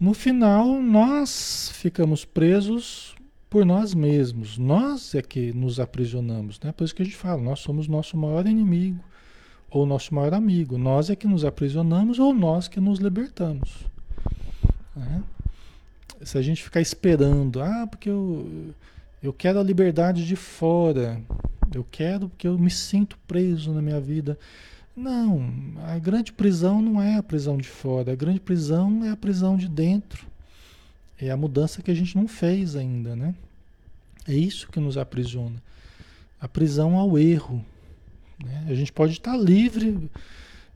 No 0.00 0.14
final, 0.14 0.80
nós 0.80 1.70
ficamos 1.74 2.24
presos 2.24 3.14
por 3.50 3.66
nós 3.66 3.92
mesmos. 3.92 4.56
Nós 4.56 5.14
é 5.14 5.20
que 5.20 5.52
nos 5.52 5.78
aprisionamos, 5.78 6.58
né? 6.60 6.72
Por 6.72 6.84
isso 6.84 6.94
que 6.94 7.02
a 7.02 7.04
gente 7.04 7.18
fala, 7.18 7.42
nós 7.42 7.60
somos 7.60 7.86
nosso 7.86 8.16
maior 8.16 8.46
inimigo 8.46 9.04
ou 9.70 9.84
nosso 9.84 10.14
maior 10.14 10.32
amigo. 10.32 10.78
Nós 10.78 11.10
é 11.10 11.16
que 11.16 11.26
nos 11.26 11.44
aprisionamos 11.44 12.18
ou 12.18 12.32
nós 12.32 12.66
que 12.66 12.80
nos 12.80 12.98
libertamos. 12.98 13.84
Né? 14.96 15.22
Se 16.22 16.38
a 16.38 16.42
gente 16.42 16.62
ficar 16.62 16.80
esperando, 16.80 17.60
ah, 17.60 17.86
porque 17.86 18.08
eu, 18.08 18.72
eu 19.22 19.34
quero 19.34 19.60
a 19.60 19.62
liberdade 19.62 20.26
de 20.26 20.34
fora, 20.34 21.20
eu 21.74 21.84
quero 21.90 22.30
porque 22.30 22.48
eu 22.48 22.58
me 22.58 22.70
sinto 22.70 23.18
preso 23.28 23.70
na 23.74 23.82
minha 23.82 24.00
vida. 24.00 24.38
Não, 24.96 25.50
a 25.86 25.98
grande 25.98 26.32
prisão 26.32 26.82
não 26.82 27.00
é 27.00 27.16
a 27.16 27.22
prisão 27.22 27.56
de 27.56 27.68
fora, 27.68 28.12
a 28.12 28.16
grande 28.16 28.40
prisão 28.40 29.04
é 29.04 29.10
a 29.10 29.16
prisão 29.16 29.56
de 29.56 29.68
dentro. 29.68 30.26
É 31.18 31.30
a 31.30 31.36
mudança 31.36 31.82
que 31.82 31.90
a 31.90 31.94
gente 31.94 32.16
não 32.16 32.26
fez 32.26 32.74
ainda, 32.76 33.14
né? 33.14 33.34
É 34.26 34.34
isso 34.34 34.68
que 34.68 34.80
nos 34.80 34.96
aprisiona. 34.96 35.62
A 36.40 36.48
prisão 36.48 36.96
ao 36.96 37.18
erro. 37.18 37.64
Né? 38.42 38.66
A 38.68 38.74
gente 38.74 38.92
pode 38.92 39.12
estar 39.12 39.36
livre 39.36 40.10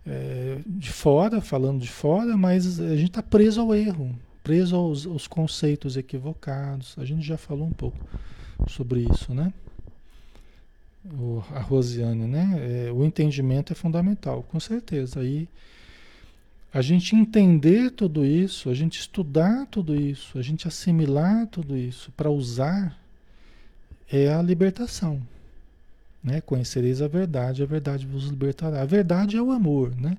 é, 0.07 0.59
de 0.67 0.91
fora, 0.91 1.41
falando 1.41 1.81
de 1.81 1.89
fora, 1.89 2.37
mas 2.37 2.79
a 2.79 2.95
gente 2.97 3.09
está 3.09 3.23
preso 3.23 3.61
ao 3.61 3.75
erro. 3.75 4.15
preso 4.43 4.77
aos, 4.77 5.07
aos 5.07 5.27
conceitos 5.27 5.97
equivocados. 5.97 6.95
A 6.99 7.05
gente 7.05 7.23
já 7.23 7.39
falou 7.39 7.67
um 7.67 7.73
pouco 7.73 7.99
sobre 8.69 9.07
isso, 9.11 9.35
né? 9.35 9.53
O, 11.13 11.43
a 11.53 11.61
Rosiane, 11.61 12.27
né? 12.27 12.87
É, 12.87 12.93
o 12.93 13.05
entendimento 13.05 13.73
é 13.73 13.77
fundamental, 13.77 14.43
com 14.45 14.59
certeza. 14.59 15.21
Aí 15.21 15.49
a 16.73 16.81
gente 16.81 17.15
entender 17.15 17.91
tudo 17.91 18.25
isso, 18.25 18.69
a 18.71 18.75
gente 18.75 18.99
estudar 18.99 19.67
tudo 19.67 19.95
isso, 19.95 20.39
a 20.39 20.43
gente 20.43 20.67
assimilar 20.67 21.47
tudo 21.47 21.77
isso 21.77 22.11
para 22.17 22.31
usar 22.31 22.99
é 24.11 24.33
a 24.33 24.43
libertação. 24.43 25.23
Né? 26.23 26.41
Conhecereis 26.41 27.03
a 27.03 27.07
verdade, 27.07 27.63
a 27.63 27.67
verdade 27.67 28.07
vos 28.07 28.25
libertará. 28.25 28.83
A 28.83 28.87
verdade 28.87 29.37
é 29.37 29.43
o 29.43 29.51
amor, 29.51 29.95
né? 29.95 30.17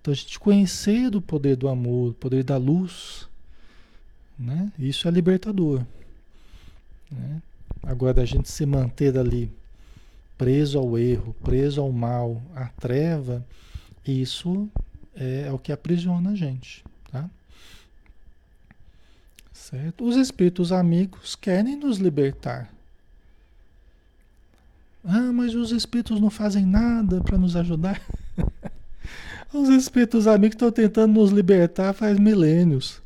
Então 0.00 0.12
a 0.12 0.14
gente 0.14 0.38
conhecer 0.38 1.10
do 1.10 1.20
poder 1.20 1.56
do 1.56 1.68
amor, 1.68 2.08
do 2.08 2.14
poder 2.14 2.44
da 2.44 2.56
luz, 2.56 3.28
né? 4.38 4.72
Isso 4.78 5.06
é 5.06 5.10
libertador. 5.10 5.84
Né? 7.10 7.42
Agora 7.82 8.22
a 8.22 8.24
gente 8.24 8.48
se 8.48 8.64
manter 8.64 9.18
ali 9.18 9.50
preso 10.40 10.78
ao 10.78 10.96
erro, 10.98 11.34
preso 11.44 11.82
ao 11.82 11.92
mal, 11.92 12.40
à 12.54 12.68
treva, 12.68 13.46
isso 14.06 14.70
é, 15.14 15.42
é 15.48 15.52
o 15.52 15.58
que 15.58 15.70
aprisiona 15.70 16.30
a 16.30 16.34
gente, 16.34 16.82
tá? 17.12 17.28
Certo? 19.52 20.02
Os 20.02 20.16
espíritos 20.16 20.72
amigos 20.72 21.36
querem 21.36 21.76
nos 21.76 21.98
libertar. 21.98 22.72
Ah, 25.04 25.30
mas 25.30 25.54
os 25.54 25.72
espíritos 25.72 26.18
não 26.18 26.30
fazem 26.30 26.64
nada 26.64 27.20
para 27.20 27.36
nos 27.36 27.54
ajudar. 27.54 28.00
os 29.52 29.68
espíritos 29.68 30.26
amigos 30.26 30.54
estão 30.54 30.72
tentando 30.72 31.20
nos 31.20 31.30
libertar 31.32 31.92
faz 31.92 32.18
milênios, 32.18 33.02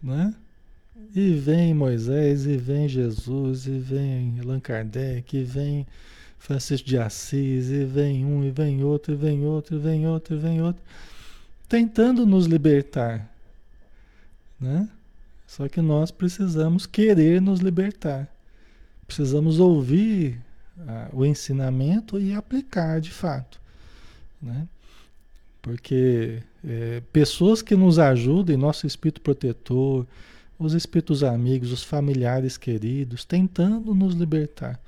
né? 0.00 0.32
E 1.14 1.34
vem 1.34 1.74
Moisés, 1.74 2.46
e 2.46 2.56
vem 2.56 2.88
Jesus, 2.88 3.66
e 3.66 3.78
vem 3.78 4.40
Allan 4.40 4.60
Kardec, 4.60 5.36
e 5.36 5.44
vem 5.44 5.86
Francisco 6.38 6.88
de 6.88 6.96
Assis, 6.96 7.68
e 7.68 7.84
vem 7.84 8.24
um, 8.24 8.42
e 8.42 8.50
vem 8.50 8.82
outro, 8.82 9.12
e 9.12 9.16
vem 9.16 9.44
outro, 9.44 9.76
e 9.76 9.78
vem 9.78 10.06
outro, 10.06 10.34
e 10.34 10.38
vem 10.38 10.62
outro, 10.62 10.82
tentando 11.68 12.24
nos 12.24 12.46
libertar. 12.46 13.30
Né? 14.58 14.88
Só 15.46 15.68
que 15.68 15.82
nós 15.82 16.10
precisamos 16.10 16.86
querer 16.86 17.42
nos 17.42 17.60
libertar. 17.60 18.26
Precisamos 19.06 19.60
ouvir 19.60 20.40
ah, 20.88 21.10
o 21.12 21.26
ensinamento 21.26 22.18
e 22.18 22.32
aplicar 22.32 23.02
de 23.02 23.10
fato. 23.10 23.60
Né? 24.40 24.66
Porque 25.60 26.42
é, 26.64 27.02
pessoas 27.12 27.60
que 27.60 27.76
nos 27.76 27.98
ajudem, 27.98 28.56
nosso 28.56 28.86
espírito 28.86 29.20
protetor, 29.20 30.06
os 30.66 30.74
espíritos 30.74 31.22
amigos, 31.22 31.72
os 31.72 31.82
familiares 31.82 32.56
queridos, 32.56 33.24
tentando 33.24 33.94
nos 33.94 34.14
libertar. 34.14 34.80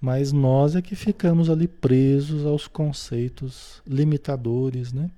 Mas 0.00 0.32
nós 0.32 0.74
é 0.74 0.82
que 0.82 0.96
ficamos 0.96 1.48
ali 1.48 1.68
presos 1.68 2.44
aos 2.44 2.66
conceitos 2.66 3.80
limitadores, 3.86 4.92
né? 4.92 5.10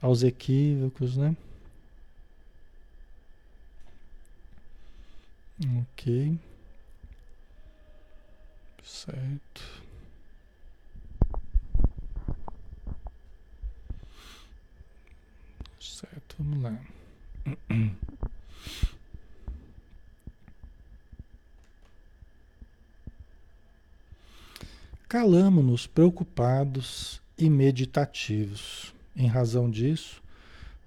Aos 0.00 0.22
equívocos, 0.22 1.16
né? 1.16 1.36
Ok. 5.82 6.38
Certo. 8.82 9.82
Certo, 15.78 16.36
vamos 16.38 16.62
lá. 16.62 16.78
Calamo-nos 25.12 25.86
preocupados 25.86 27.20
e 27.36 27.50
meditativos. 27.50 28.94
Em 29.14 29.26
razão 29.26 29.70
disso, 29.70 30.22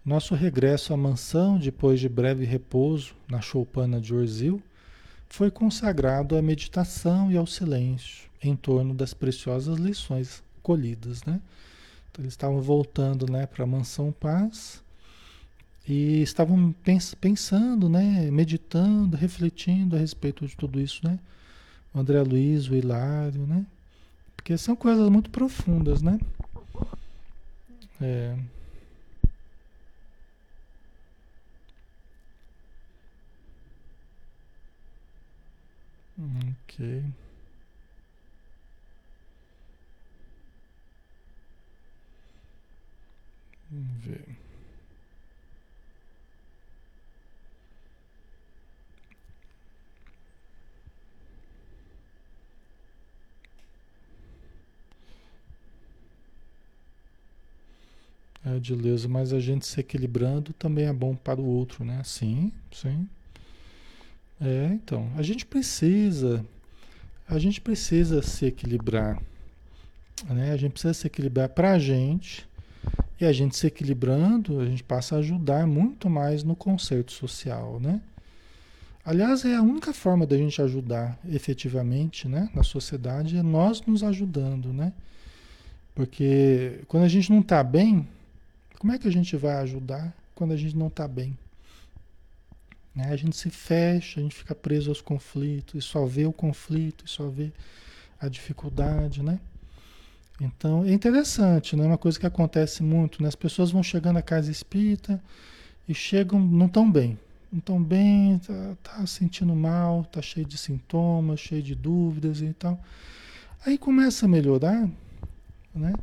nosso 0.03 0.34
regresso 0.34 0.95
à 0.95 0.97
mansão, 0.97 1.59
depois 1.59 1.99
de 1.99 2.09
breve 2.09 2.43
repouso 2.43 3.13
na 3.30 3.39
choupana 3.39 4.01
de 4.01 4.15
Orzil, 4.15 4.59
foi 5.30 5.51
consagrado 5.51 6.36
à 6.36 6.41
meditação 6.41 7.32
e 7.32 7.38
ao 7.38 7.45
silêncio 7.45 8.28
em 8.41 8.55
torno 8.55 8.95
das 8.95 9.13
preciosas 9.13 9.78
lições 9.78 10.41
colhidas, 10.63 11.23
né? 11.23 11.39
Então, 12.09 12.23
eles 12.23 12.34
estavam 12.34 12.59
voltando, 12.59 13.32
né, 13.32 13.45
para 13.45 13.63
a 13.63 13.67
mansão 13.67 14.11
Paz 14.11 14.82
e 15.88 16.23
estavam 16.23 16.73
pens 16.84 17.13
pensando, 17.13 17.88
né, 17.88 18.32
meditando, 18.32 19.15
refletindo 19.15 19.95
a 19.95 19.99
respeito 19.99 20.47
de 20.47 20.57
tudo 20.57 20.82
isso, 20.82 21.01
né? 21.03 21.19
O 21.93 21.99
André 21.99 22.23
Luiz, 22.23 22.67
o 22.67 22.76
Hilário, 22.76 23.45
né? 23.45 23.63
Porque 24.46 24.60
são 24.60 24.76
coisas 24.76 25.10
muito 25.10 25.32
profundas, 25.32 26.04
né? 26.04 26.20
É. 28.00 28.38
Ok. 36.20 37.04
Vamos 43.72 44.04
ver. 44.04 44.45
É, 58.46 58.60
Dileuza, 58.60 59.08
mas 59.08 59.34
a 59.34 59.39
gente 59.39 59.66
se 59.66 59.80
equilibrando 59.80 60.54
também 60.54 60.86
é 60.86 60.93
bom 60.93 61.16
para 61.16 61.41
o 61.41 61.46
outro, 61.46 61.84
né? 61.84 62.02
Sim, 62.04 62.52
sim. 62.72 63.08
É, 64.39 64.70
então, 64.74 65.10
a 65.18 65.24
gente 65.24 65.46
precisa, 65.46 66.46
a 67.28 67.39
gente 67.39 67.60
precisa 67.60 68.22
se 68.22 68.46
equilibrar, 68.46 69.20
né? 70.30 70.52
A 70.52 70.58
gente 70.58 70.74
precisa 70.74 70.93
se 70.93 71.08
equilibrar 71.08 71.50
para 71.50 71.72
a 71.72 71.80
gente 71.80 72.48
e 73.20 73.26
a 73.26 73.32
gente 73.32 73.58
se 73.58 73.66
equilibrando, 73.66 74.60
a 74.60 74.66
gente 74.66 74.84
passa 74.84 75.16
a 75.16 75.20
ajudar 75.20 75.66
muito 75.66 76.08
mais 76.08 76.43
no 76.43 76.56
conceito 76.56 77.12
social, 77.14 77.80
né? 77.80 78.00
Aliás, 79.04 79.43
é 79.46 79.56
a 79.56 79.62
única 79.62 79.93
forma 79.93 80.26
da 80.26 80.38
gente 80.38 80.62
ajudar 80.62 81.18
efetivamente, 81.28 82.28
né, 82.28 82.50
na 82.56 82.64
sociedade 82.64 83.38
é 83.38 83.43
nós 83.43 83.82
nos 83.86 84.04
ajudando, 84.04 84.74
né? 84.74 84.93
Porque 85.93 86.82
quando 86.88 87.04
a 87.04 87.08
gente 87.08 87.32
não 87.32 87.39
está 87.39 87.64
bem, 87.64 88.08
como 88.80 88.93
é 88.93 88.97
que 88.97 89.07
a 89.07 89.11
gente 89.11 89.36
vai 89.36 89.55
ajudar 89.57 90.13
quando 90.34 90.53
a 90.53 90.57
gente 90.57 90.76
não 90.76 90.88
está 90.88 91.07
bem? 91.07 91.38
Né? 92.95 93.09
A 93.09 93.15
gente 93.15 93.36
se 93.36 93.49
fecha, 93.49 94.19
a 94.19 94.23
gente 94.23 94.36
fica 94.36 94.55
preso 94.55 94.89
aos 94.89 95.01
conflitos, 95.01 95.84
e 95.84 95.86
só 95.86 96.05
vê 96.05 96.26
o 96.26 96.32
conflito, 96.32 97.05
e 97.05 97.09
só 97.09 97.28
vê 97.28 97.51
a 98.19 98.30
dificuldade, 98.30 99.21
né? 99.21 99.39
Então 100.39 100.84
é 100.86 100.91
interessante, 100.91 101.76
né? 101.76 101.86
Uma 101.86 101.97
coisa 101.97 102.19
que 102.19 102.26
acontece 102.26 102.84
muito, 102.84 103.21
né? 103.21 103.28
As 103.28 103.36
pessoas 103.36 103.71
vão 103.71 103.84
chegando 103.84 104.17
à 104.17 104.21
casa 104.21 104.51
espírita 104.51 105.21
e 105.88 105.93
chegam, 105.93 106.39
não 106.39 106.65
estão 106.65 106.89
bem. 106.89 107.17
Não 107.51 107.59
estão 107.59 107.82
bem, 107.82 108.39
tá, 108.39 108.76
tá, 108.84 109.05
sentindo 109.05 109.55
mal, 109.55 110.03
tá 110.05 110.21
cheio 110.21 110.45
de 110.45 110.57
sintomas, 110.57 111.39
cheio 111.39 111.63
de 111.63 111.76
dúvidas 111.76 112.41
e 112.41 112.51
tal. 112.53 112.80
Aí 113.65 113.78
começa 113.78 114.26
a 114.26 114.30
melhorar, 114.30 114.89
né? 115.73 115.93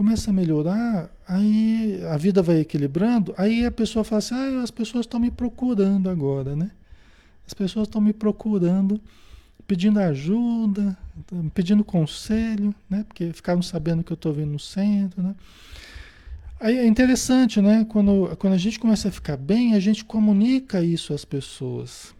Começa 0.00 0.30
a 0.30 0.32
melhorar, 0.32 1.10
aí 1.28 2.00
a 2.10 2.16
vida 2.16 2.40
vai 2.40 2.60
equilibrando, 2.60 3.34
aí 3.36 3.66
a 3.66 3.70
pessoa 3.70 4.02
fala 4.02 4.20
assim, 4.20 4.34
ah, 4.34 4.62
as 4.62 4.70
pessoas 4.70 5.04
estão 5.04 5.20
me 5.20 5.30
procurando 5.30 6.08
agora, 6.08 6.56
né? 6.56 6.70
As 7.46 7.52
pessoas 7.52 7.86
estão 7.86 8.00
me 8.00 8.14
procurando, 8.14 8.98
pedindo 9.68 10.00
ajuda, 10.00 10.96
pedindo 11.52 11.84
conselho, 11.84 12.74
né? 12.88 13.04
Porque 13.06 13.30
ficaram 13.34 13.60
sabendo 13.60 14.02
que 14.02 14.10
eu 14.10 14.14
estou 14.14 14.32
vindo 14.32 14.52
no 14.52 14.58
centro, 14.58 15.22
né? 15.22 15.34
Aí 16.58 16.78
é 16.78 16.86
interessante, 16.86 17.60
né? 17.60 17.84
Quando, 17.86 18.34
quando 18.38 18.54
a 18.54 18.58
gente 18.58 18.80
começa 18.80 19.08
a 19.08 19.12
ficar 19.12 19.36
bem, 19.36 19.74
a 19.74 19.80
gente 19.80 20.02
comunica 20.02 20.82
isso 20.82 21.12
às 21.12 21.26
pessoas. 21.26 22.14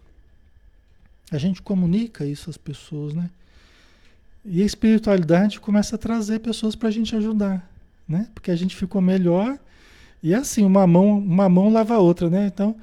A 1.32 1.38
gente 1.38 1.62
comunica 1.62 2.26
isso 2.26 2.50
às 2.50 2.58
pessoas, 2.58 3.14
né? 3.14 3.30
E 4.44 4.62
a 4.62 4.66
espiritualidade 4.66 5.60
começa 5.60 5.96
a 5.96 5.98
trazer 5.98 6.40
pessoas 6.40 6.74
para 6.74 6.88
a 6.88 6.92
gente 6.92 7.14
ajudar 7.14 7.70
né? 8.10 8.26
Porque 8.34 8.50
a 8.50 8.56
gente 8.56 8.74
ficou 8.74 9.00
melhor. 9.00 9.56
E 10.20 10.34
é 10.34 10.36
assim, 10.36 10.64
uma 10.64 10.86
mão, 10.86 11.16
uma 11.16 11.48
mão 11.48 11.72
lava 11.72 11.94
a 11.94 11.98
outra, 12.00 12.28
né? 12.28 12.50
Então, 12.52 12.74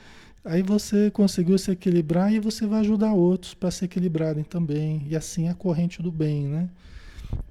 aí 0.44 0.64
você 0.64 1.12
conseguiu 1.12 1.58
se 1.58 1.70
equilibrar 1.70 2.34
e 2.34 2.40
você 2.40 2.66
vai 2.66 2.80
ajudar 2.80 3.12
outros 3.12 3.54
para 3.54 3.70
se 3.70 3.84
equilibrarem 3.84 4.46
também. 4.46 5.06
E 5.08 5.16
assim 5.16 5.50
a 5.50 5.54
corrente 5.54 6.02
do 6.02 6.10
bem, 6.10 6.46
né? 6.48 6.70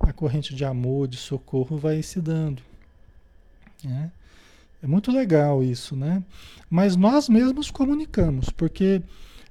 A 0.00 0.12
corrente 0.12 0.54
de 0.54 0.64
amor, 0.64 1.06
de 1.06 1.18
socorro 1.18 1.76
vai 1.76 2.02
se 2.02 2.18
dando. 2.18 2.62
Né? 3.84 4.10
É 4.82 4.86
muito 4.86 5.12
legal 5.12 5.62
isso, 5.62 5.94
né? 5.94 6.22
Mas 6.70 6.96
nós 6.96 7.28
mesmos 7.28 7.70
comunicamos, 7.70 8.48
porque 8.48 9.02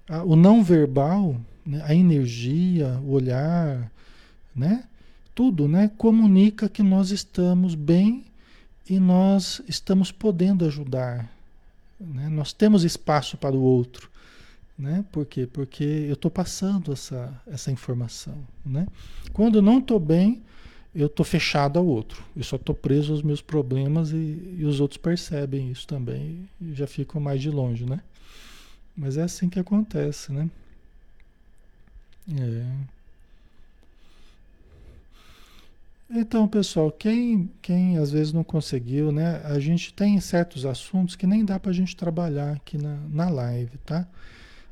a, 0.10 0.24
o 0.24 0.36
não 0.36 0.64
verbal, 0.64 1.40
né, 1.64 1.82
a 1.86 1.94
energia, 1.94 3.00
o 3.06 3.12
olhar, 3.12 3.92
né? 4.56 4.86
Tudo, 5.34 5.68
né? 5.68 5.92
Comunica 5.98 6.70
que 6.70 6.82
nós 6.82 7.12
estamos 7.12 7.76
bem 7.76 8.26
e 8.90 9.00
nós 9.00 9.62
estamos 9.68 10.12
podendo 10.12 10.66
ajudar. 10.66 11.30
Né? 12.00 12.30
Nós 12.30 12.54
temos 12.54 12.84
espaço 12.84 13.38
para 13.38 13.56
o 13.56 13.62
outro. 13.62 14.10
Né? 14.78 15.04
Por 15.12 15.26
quê? 15.26 15.48
Porque 15.52 15.84
eu 15.84 16.14
estou 16.14 16.30
passando 16.32 16.94
essa, 16.94 17.34
essa 17.48 17.72
informação. 17.72 18.38
Né? 18.66 18.88
Quando 19.34 19.62
não 19.62 19.80
estou 19.80 20.00
bem, 20.00 20.42
eu 20.94 21.08
estou 21.08 21.26
fechado 21.26 21.78
ao 21.78 21.86
outro. 21.86 22.24
Eu 22.36 22.44
só 22.44 22.56
estou 22.56 22.74
preso 22.74 23.12
aos 23.12 23.22
meus 23.22 23.42
problemas 23.42 24.12
e, 24.12 24.56
e, 24.58 24.66
os 24.66 24.80
outros 24.80 24.98
percebem 24.98 25.70
isso 25.70 25.86
também 25.86 26.48
e 26.62 26.74
já 26.74 26.88
ficam 26.88 27.20
mais 27.20 27.42
de 27.42 27.50
longe, 27.50 27.86
né? 27.86 28.02
Mas 28.96 29.18
é 29.18 29.24
assim 29.24 29.50
que 29.50 29.60
acontece, 29.60 30.32
né? 30.32 30.50
É. 32.34 32.95
Então, 36.10 36.48
pessoal, 36.48 36.92
quem, 36.92 37.50
quem 37.62 37.98
às 37.98 38.12
vezes 38.12 38.32
não 38.32 38.44
conseguiu, 38.44 39.12
né? 39.12 39.42
A 39.44 39.60
gente 39.60 39.92
tem 39.92 40.20
certos 40.22 40.66
assuntos 40.66 41.16
que 41.16 41.26
nem 41.26 41.44
dá 41.44 41.60
para 41.60 41.72
a 41.72 41.74
gente 41.74 41.96
trabalhar 41.96 42.54
aqui 42.54 42.78
na, 42.78 42.98
na 43.10 43.30
live, 43.30 43.78
tá? 43.80 44.08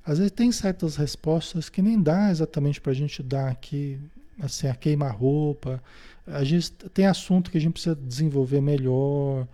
Às 0.05 0.19
vezes 0.19 0.31
tem 0.31 0.51
certas 0.51 0.95
respostas 0.95 1.69
que 1.69 1.81
nem 1.81 2.01
dá 2.01 2.29
exatamente 2.29 2.79
para 2.79 2.91
a 2.91 2.95
gente 2.95 3.23
dar 3.23 3.49
aqui, 3.49 3.99
assim, 4.39 4.67
a 4.67 4.75
queima-roupa, 4.75 5.81
a 6.27 6.43
gente 6.43 6.71
tem 6.71 7.07
assunto 7.07 7.49
que 7.49 7.57
a 7.57 7.61
gente 7.61 7.73
precisa 7.73 7.95
desenvolver 7.95 8.61
melhor, 8.61 9.47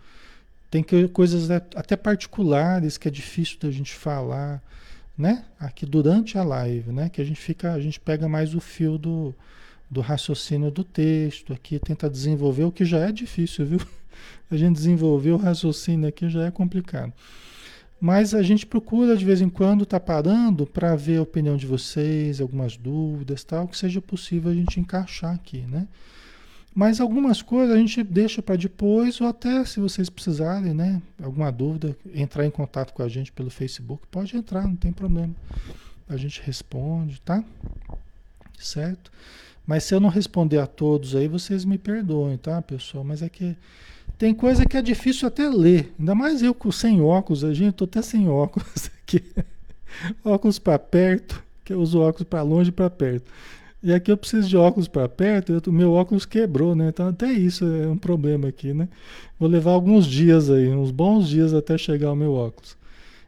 tem 0.70 0.84
que, 0.84 1.08
coisas 1.10 1.50
até 1.50 1.96
particulares 1.96 2.98
que 2.98 3.08
é 3.08 3.12
difícil 3.12 3.58
da 3.60 3.72
gente 3.72 3.94
falar, 3.94 4.62
né? 5.18 5.46
Aqui 5.60 5.86
durante 5.86 6.38
a 6.38 6.44
live, 6.44 6.92
né? 6.92 7.10
Que 7.10 7.22
a 7.22 7.26
gente 7.26 7.40
fica, 7.40 7.74
a 7.74 7.80
gente 7.80 8.00
pega 8.00 8.28
mais 8.28 8.54
o 8.54 8.60
fio 8.60 8.98
do, 8.98 9.34
do 9.90 10.02
raciocínio 10.02 10.70
do 10.70 10.84
texto 10.84 11.54
aqui, 11.54 11.80
tenta 11.80 12.10
desenvolver 12.10 12.64
o 12.64 12.72
que 12.72 12.86
já 12.86 13.00
é 13.00 13.12
difícil, 13.12 13.66
viu? 13.66 13.80
A 14.52 14.58
gente 14.58 14.76
desenvolver 14.76 15.32
o 15.32 15.38
raciocínio 15.38 16.08
aqui 16.08 16.30
já 16.30 16.46
é 16.46 16.52
complicado. 16.52 17.14
Mas 18.02 18.34
a 18.34 18.42
gente 18.42 18.66
procura 18.66 19.16
de 19.16 19.26
vez 19.26 19.42
em 19.42 19.50
quando 19.50 19.84
estar 19.84 20.00
tá 20.00 20.06
parando 20.06 20.66
para 20.66 20.96
ver 20.96 21.18
a 21.18 21.22
opinião 21.22 21.58
de 21.58 21.66
vocês, 21.66 22.40
algumas 22.40 22.78
dúvidas, 22.78 23.44
tal, 23.44 23.68
que 23.68 23.78
seja 23.78 24.02
possível 24.02 24.52
a 24.52 24.56
gente 24.56 24.80
encaixar 24.80 25.36
aqui, 25.36 25.60
né? 25.62 25.86
Mas 26.74 27.02
algumas 27.02 27.42
coisas 27.42 27.76
a 27.76 27.78
gente 27.78 28.02
deixa 28.04 28.42
para 28.42 28.56
depois, 28.56 29.20
ou 29.20 29.28
até 29.28 29.66
se 29.66 29.82
vocês 29.82 30.10
precisarem, 30.10 30.74
né? 30.74 31.02
Alguma 31.22 31.52
dúvida, 31.52 31.96
entrar 32.14 32.46
em 32.46 32.50
contato 32.50 32.94
com 32.94 33.04
a 33.04 33.10
gente 33.10 33.34
pelo 33.34 33.50
Facebook, 33.50 34.04
pode 34.10 34.38
entrar, 34.38 34.64
não 34.64 34.78
tem 34.78 34.94
problema. 34.94 35.36
A 36.08 36.16
gente 36.16 36.42
responde, 36.42 37.20
tá? 37.22 37.44
Certo? 38.58 39.12
Mas 39.70 39.84
se 39.84 39.94
eu 39.94 40.00
não 40.00 40.10
responder 40.10 40.58
a 40.58 40.66
todos 40.66 41.16
aí, 41.16 41.28
vocês 41.28 41.64
me 41.64 41.78
perdoem, 41.78 42.38
tá, 42.38 42.60
pessoal? 42.60 43.04
Mas 43.04 43.22
é 43.22 43.30
que 43.30 43.56
tem 44.18 44.34
coisa 44.34 44.66
que 44.66 44.76
é 44.76 44.82
difícil 44.82 45.28
até 45.28 45.48
ler. 45.48 45.94
Ainda 46.00 46.16
mais 46.16 46.42
eu 46.42 46.58
sem 46.72 47.00
óculos, 47.00 47.44
a 47.44 47.54
gente, 47.54 47.76
tô 47.76 47.84
até 47.84 48.02
sem 48.02 48.28
óculos 48.28 48.90
aqui. 49.00 49.24
óculos 50.26 50.58
para 50.58 50.80
perto, 50.80 51.44
que 51.64 51.72
eu 51.72 51.80
uso 51.80 52.00
óculos 52.00 52.28
para 52.28 52.42
longe 52.42 52.70
e 52.70 52.72
para 52.72 52.90
perto. 52.90 53.32
E 53.84 53.94
aqui 53.94 54.12
eu 54.12 54.18
preciso 54.18 54.50
de 54.50 54.58
óculos 54.58 54.88
para 54.88 55.08
perto, 55.08 55.62
o 55.68 55.72
meu 55.72 55.94
óculos 55.94 56.26
quebrou, 56.26 56.74
né? 56.74 56.90
Então 56.90 57.08
até 57.08 57.32
isso 57.32 57.64
é 57.64 57.88
um 57.88 57.98
problema 57.98 58.48
aqui, 58.48 58.74
né? 58.74 58.90
Vou 59.40 59.48
levar 59.48 59.74
alguns 59.74 60.08
dias 60.08 60.50
aí, 60.50 60.68
uns 60.68 60.90
bons 60.90 61.30
dias 61.30 61.54
até 61.54 61.78
chegar 61.78 62.12
o 62.12 62.16
meu 62.16 62.34
óculos. 62.34 62.76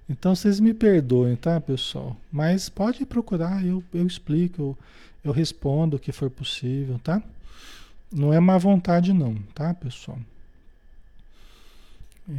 Então 0.09 0.33
vocês 0.33 0.59
me 0.59 0.73
perdoem, 0.73 1.35
tá, 1.35 1.61
pessoal? 1.61 2.17
Mas 2.31 2.67
pode 2.67 3.05
procurar, 3.05 3.63
eu, 3.63 3.83
eu 3.93 4.07
explico, 4.07 4.59
eu, 4.59 4.77
eu 5.23 5.31
respondo 5.31 5.97
o 5.97 5.99
que 5.99 6.11
for 6.11 6.29
possível, 6.29 6.99
tá? 6.99 7.21
Não 8.11 8.33
é 8.33 8.39
má 8.39 8.57
vontade 8.57 9.13
não, 9.13 9.35
tá, 9.53 9.73
pessoal? 9.73 10.19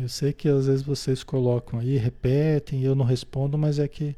Eu 0.00 0.08
sei 0.08 0.32
que 0.32 0.48
às 0.48 0.66
vezes 0.66 0.82
vocês 0.82 1.22
colocam 1.22 1.78
aí, 1.78 1.96
repetem, 1.96 2.80
e 2.80 2.84
eu 2.84 2.94
não 2.94 3.04
respondo, 3.04 3.58
mas 3.58 3.78
é 3.78 3.88
que 3.88 4.16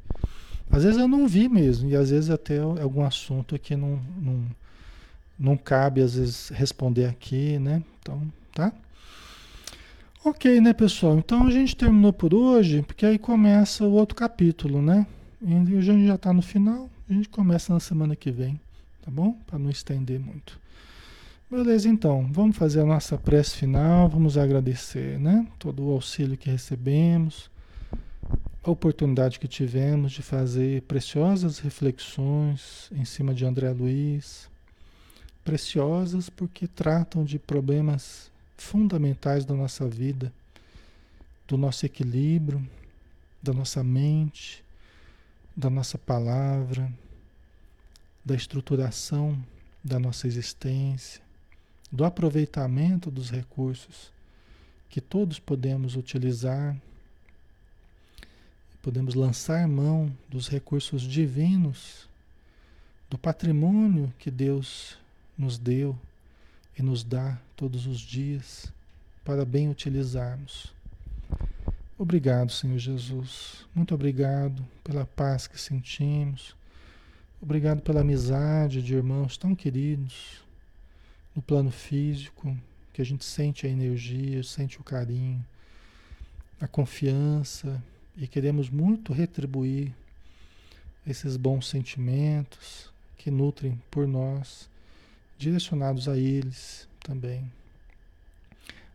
às 0.70 0.82
vezes 0.82 0.98
eu 0.98 1.08
não 1.08 1.28
vi 1.28 1.48
mesmo, 1.48 1.88
e 1.88 1.96
às 1.96 2.10
vezes 2.10 2.30
até 2.30 2.58
algum 2.58 3.04
assunto 3.04 3.58
que 3.58 3.76
não, 3.76 4.00
não, 4.20 4.44
não 5.38 5.56
cabe, 5.56 6.00
às 6.00 6.14
vezes, 6.14 6.48
responder 6.48 7.06
aqui, 7.06 7.58
né? 7.58 7.82
Então, 8.00 8.22
tá? 8.52 8.72
Ok, 10.24 10.60
né, 10.60 10.72
pessoal? 10.72 11.18
Então 11.18 11.46
a 11.46 11.50
gente 11.50 11.76
terminou 11.76 12.12
por 12.12 12.34
hoje, 12.34 12.82
porque 12.82 13.04
aí 13.04 13.18
começa 13.18 13.84
o 13.84 13.92
outro 13.92 14.16
capítulo, 14.16 14.80
né? 14.80 15.06
E 15.42 15.76
a 15.76 15.80
gente 15.80 16.06
já 16.06 16.14
está 16.14 16.32
no 16.32 16.40
final, 16.40 16.88
a 17.08 17.12
gente 17.12 17.28
começa 17.28 17.72
na 17.72 17.80
semana 17.80 18.16
que 18.16 18.30
vem, 18.30 18.60
tá 19.02 19.10
bom? 19.10 19.32
Para 19.46 19.58
não 19.58 19.70
estender 19.70 20.18
muito. 20.18 20.58
Beleza, 21.50 21.88
então, 21.88 22.28
vamos 22.32 22.56
fazer 22.56 22.80
a 22.80 22.86
nossa 22.86 23.18
prece 23.18 23.56
final, 23.56 24.08
vamos 24.08 24.38
agradecer, 24.38 25.18
né? 25.18 25.46
Todo 25.58 25.84
o 25.84 25.92
auxílio 25.92 26.36
que 26.36 26.50
recebemos 26.50 27.50
a 28.64 28.70
oportunidade 28.70 29.38
que 29.38 29.46
tivemos 29.46 30.12
de 30.12 30.22
fazer 30.22 30.80
preciosas 30.82 31.58
reflexões 31.58 32.90
em 32.92 33.04
cima 33.04 33.34
de 33.34 33.44
André 33.44 33.70
Luiz, 33.70 34.48
preciosas 35.44 36.30
porque 36.30 36.66
tratam 36.66 37.24
de 37.24 37.38
problemas 37.38 38.30
fundamentais 38.56 39.44
da 39.44 39.54
nossa 39.54 39.86
vida, 39.86 40.32
do 41.46 41.58
nosso 41.58 41.84
equilíbrio, 41.84 42.66
da 43.42 43.52
nossa 43.52 43.84
mente, 43.84 44.63
da 45.56 45.70
nossa 45.70 45.96
palavra, 45.98 46.92
da 48.24 48.34
estruturação 48.34 49.38
da 49.84 49.98
nossa 49.98 50.26
existência, 50.26 51.20
do 51.92 52.04
aproveitamento 52.04 53.10
dos 53.10 53.30
recursos 53.30 54.10
que 54.88 55.00
todos 55.00 55.38
podemos 55.38 55.94
utilizar 55.94 56.74
podemos 58.84 59.14
lançar 59.14 59.66
mão 59.66 60.14
dos 60.28 60.46
recursos 60.46 61.00
divinos, 61.00 62.06
do 63.08 63.16
patrimônio 63.16 64.12
que 64.18 64.30
Deus 64.30 64.98
nos 65.38 65.56
deu 65.56 65.98
e 66.78 66.82
nos 66.82 67.02
dá 67.02 67.38
todos 67.56 67.86
os 67.86 67.98
dias 67.98 68.70
para 69.24 69.42
bem 69.42 69.70
utilizarmos. 69.70 70.73
Obrigado, 71.96 72.50
Senhor 72.50 72.76
Jesus. 72.76 73.66
Muito 73.72 73.94
obrigado 73.94 74.66
pela 74.82 75.06
paz 75.06 75.46
que 75.46 75.60
sentimos. 75.60 76.56
Obrigado 77.40 77.82
pela 77.82 78.00
amizade 78.00 78.82
de 78.82 78.94
irmãos 78.94 79.36
tão 79.36 79.54
queridos 79.54 80.42
no 81.36 81.40
plano 81.40 81.70
físico, 81.70 82.56
que 82.92 83.00
a 83.00 83.04
gente 83.04 83.24
sente 83.24 83.66
a 83.66 83.70
energia, 83.70 84.42
sente 84.42 84.80
o 84.80 84.84
carinho, 84.84 85.44
a 86.60 86.66
confiança, 86.66 87.80
e 88.16 88.26
queremos 88.26 88.68
muito 88.68 89.12
retribuir 89.12 89.92
esses 91.06 91.36
bons 91.36 91.68
sentimentos 91.68 92.90
que 93.16 93.30
nutrem 93.30 93.80
por 93.90 94.06
nós, 94.06 94.68
direcionados 95.38 96.08
a 96.08 96.16
eles 96.16 96.88
também. 97.00 97.50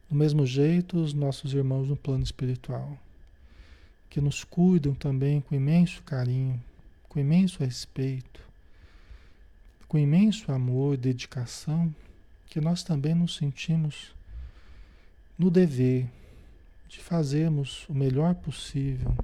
Do 0.09 0.15
mesmo 0.15 0.43
jeito, 0.43 0.99
os 0.99 1.13
nossos 1.13 1.53
irmãos 1.53 1.87
no 1.87 1.95
plano 1.95 2.23
espiritual, 2.23 2.97
que 4.09 4.19
nos 4.19 4.43
cuidam 4.43 4.95
também 4.95 5.39
com 5.39 5.53
imenso 5.53 6.01
carinho, 6.01 6.59
com 7.07 7.19
imenso 7.19 7.59
respeito, 7.63 8.41
com 9.87 9.99
imenso 9.99 10.51
amor 10.51 10.95
e 10.95 10.97
dedicação, 10.97 11.93
que 12.47 12.59
nós 12.59 12.81
também 12.81 13.13
nos 13.13 13.35
sentimos 13.35 14.11
no 15.37 15.51
dever 15.51 16.07
de 16.87 16.99
fazermos 16.99 17.87
o 17.87 17.93
melhor 17.93 18.33
possível 18.33 19.15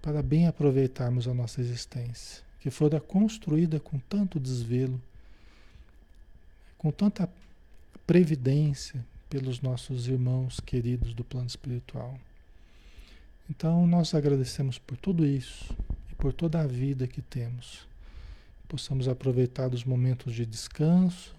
para 0.00 0.22
bem 0.22 0.46
aproveitarmos 0.46 1.28
a 1.28 1.34
nossa 1.34 1.60
existência, 1.60 2.42
que 2.58 2.70
fora 2.70 2.98
construída 2.98 3.78
com 3.78 3.98
tanto 3.98 4.40
desvelo, 4.40 4.98
com 6.78 6.90
tanta 6.90 7.28
previdência 8.06 9.04
pelos 9.28 9.60
nossos 9.60 10.08
irmãos 10.08 10.60
queridos 10.60 11.14
do 11.14 11.24
plano 11.24 11.46
espiritual. 11.46 12.18
Então, 13.48 13.86
nós 13.86 14.14
agradecemos 14.14 14.78
por 14.78 14.96
tudo 14.96 15.24
isso 15.24 15.76
e 16.10 16.14
por 16.14 16.32
toda 16.32 16.60
a 16.60 16.66
vida 16.66 17.06
que 17.06 17.22
temos. 17.22 17.86
Possamos 18.68 19.06
aproveitar 19.06 19.72
os 19.72 19.84
momentos 19.84 20.34
de 20.34 20.44
descanso 20.44 21.34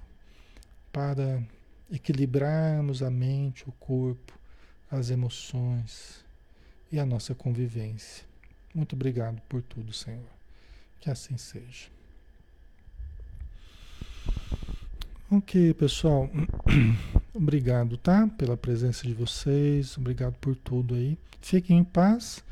para 0.92 1.44
equilibrarmos 1.92 3.04
a 3.04 3.10
mente, 3.10 3.68
o 3.68 3.72
corpo, 3.74 4.38
as 4.90 5.10
emoções 5.10 6.24
e 6.92 7.00
a 7.00 7.06
nossa 7.06 7.36
convivência. 7.36 8.26
Muito 8.74 8.96
obrigado 8.96 9.42
por 9.50 9.62
tudo, 9.62 9.92
Senhor. 9.92 10.30
Que 11.00 11.10
assim 11.10 11.38
seja. 11.38 11.90
Ok, 15.30 15.74
pessoal. 15.74 16.30
Obrigado, 17.38 17.98
tá? 17.98 18.28
Pela 18.36 18.58
presença 18.58 19.06
de 19.06 19.14
vocês, 19.14 19.96
obrigado 19.96 20.34
por 20.42 20.56
tudo 20.56 20.96
aí. 20.96 21.16
Fiquem 21.40 21.78
em 21.78 21.84
paz 21.84 22.44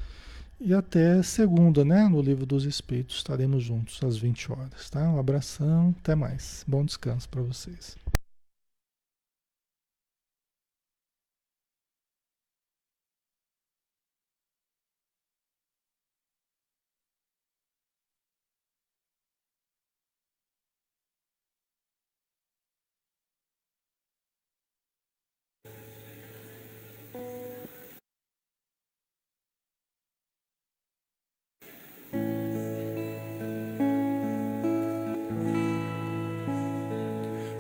e 0.62 0.76
até 0.76 1.24
segunda, 1.24 1.84
né? 1.84 2.08
No 2.08 2.22
Livro 2.22 2.46
dos 2.46 2.66
Espíritos 2.66 3.18
estaremos 3.18 3.64
juntos 3.64 4.00
às 4.04 4.16
20 4.16 4.52
horas, 4.52 4.90
tá? 4.92 5.02
Um 5.10 5.18
abração, 5.18 5.96
até 6.00 6.14
mais. 6.14 6.64
Bom 6.68 6.86
descanso 6.86 7.28
para 7.28 7.42
vocês. 7.42 7.98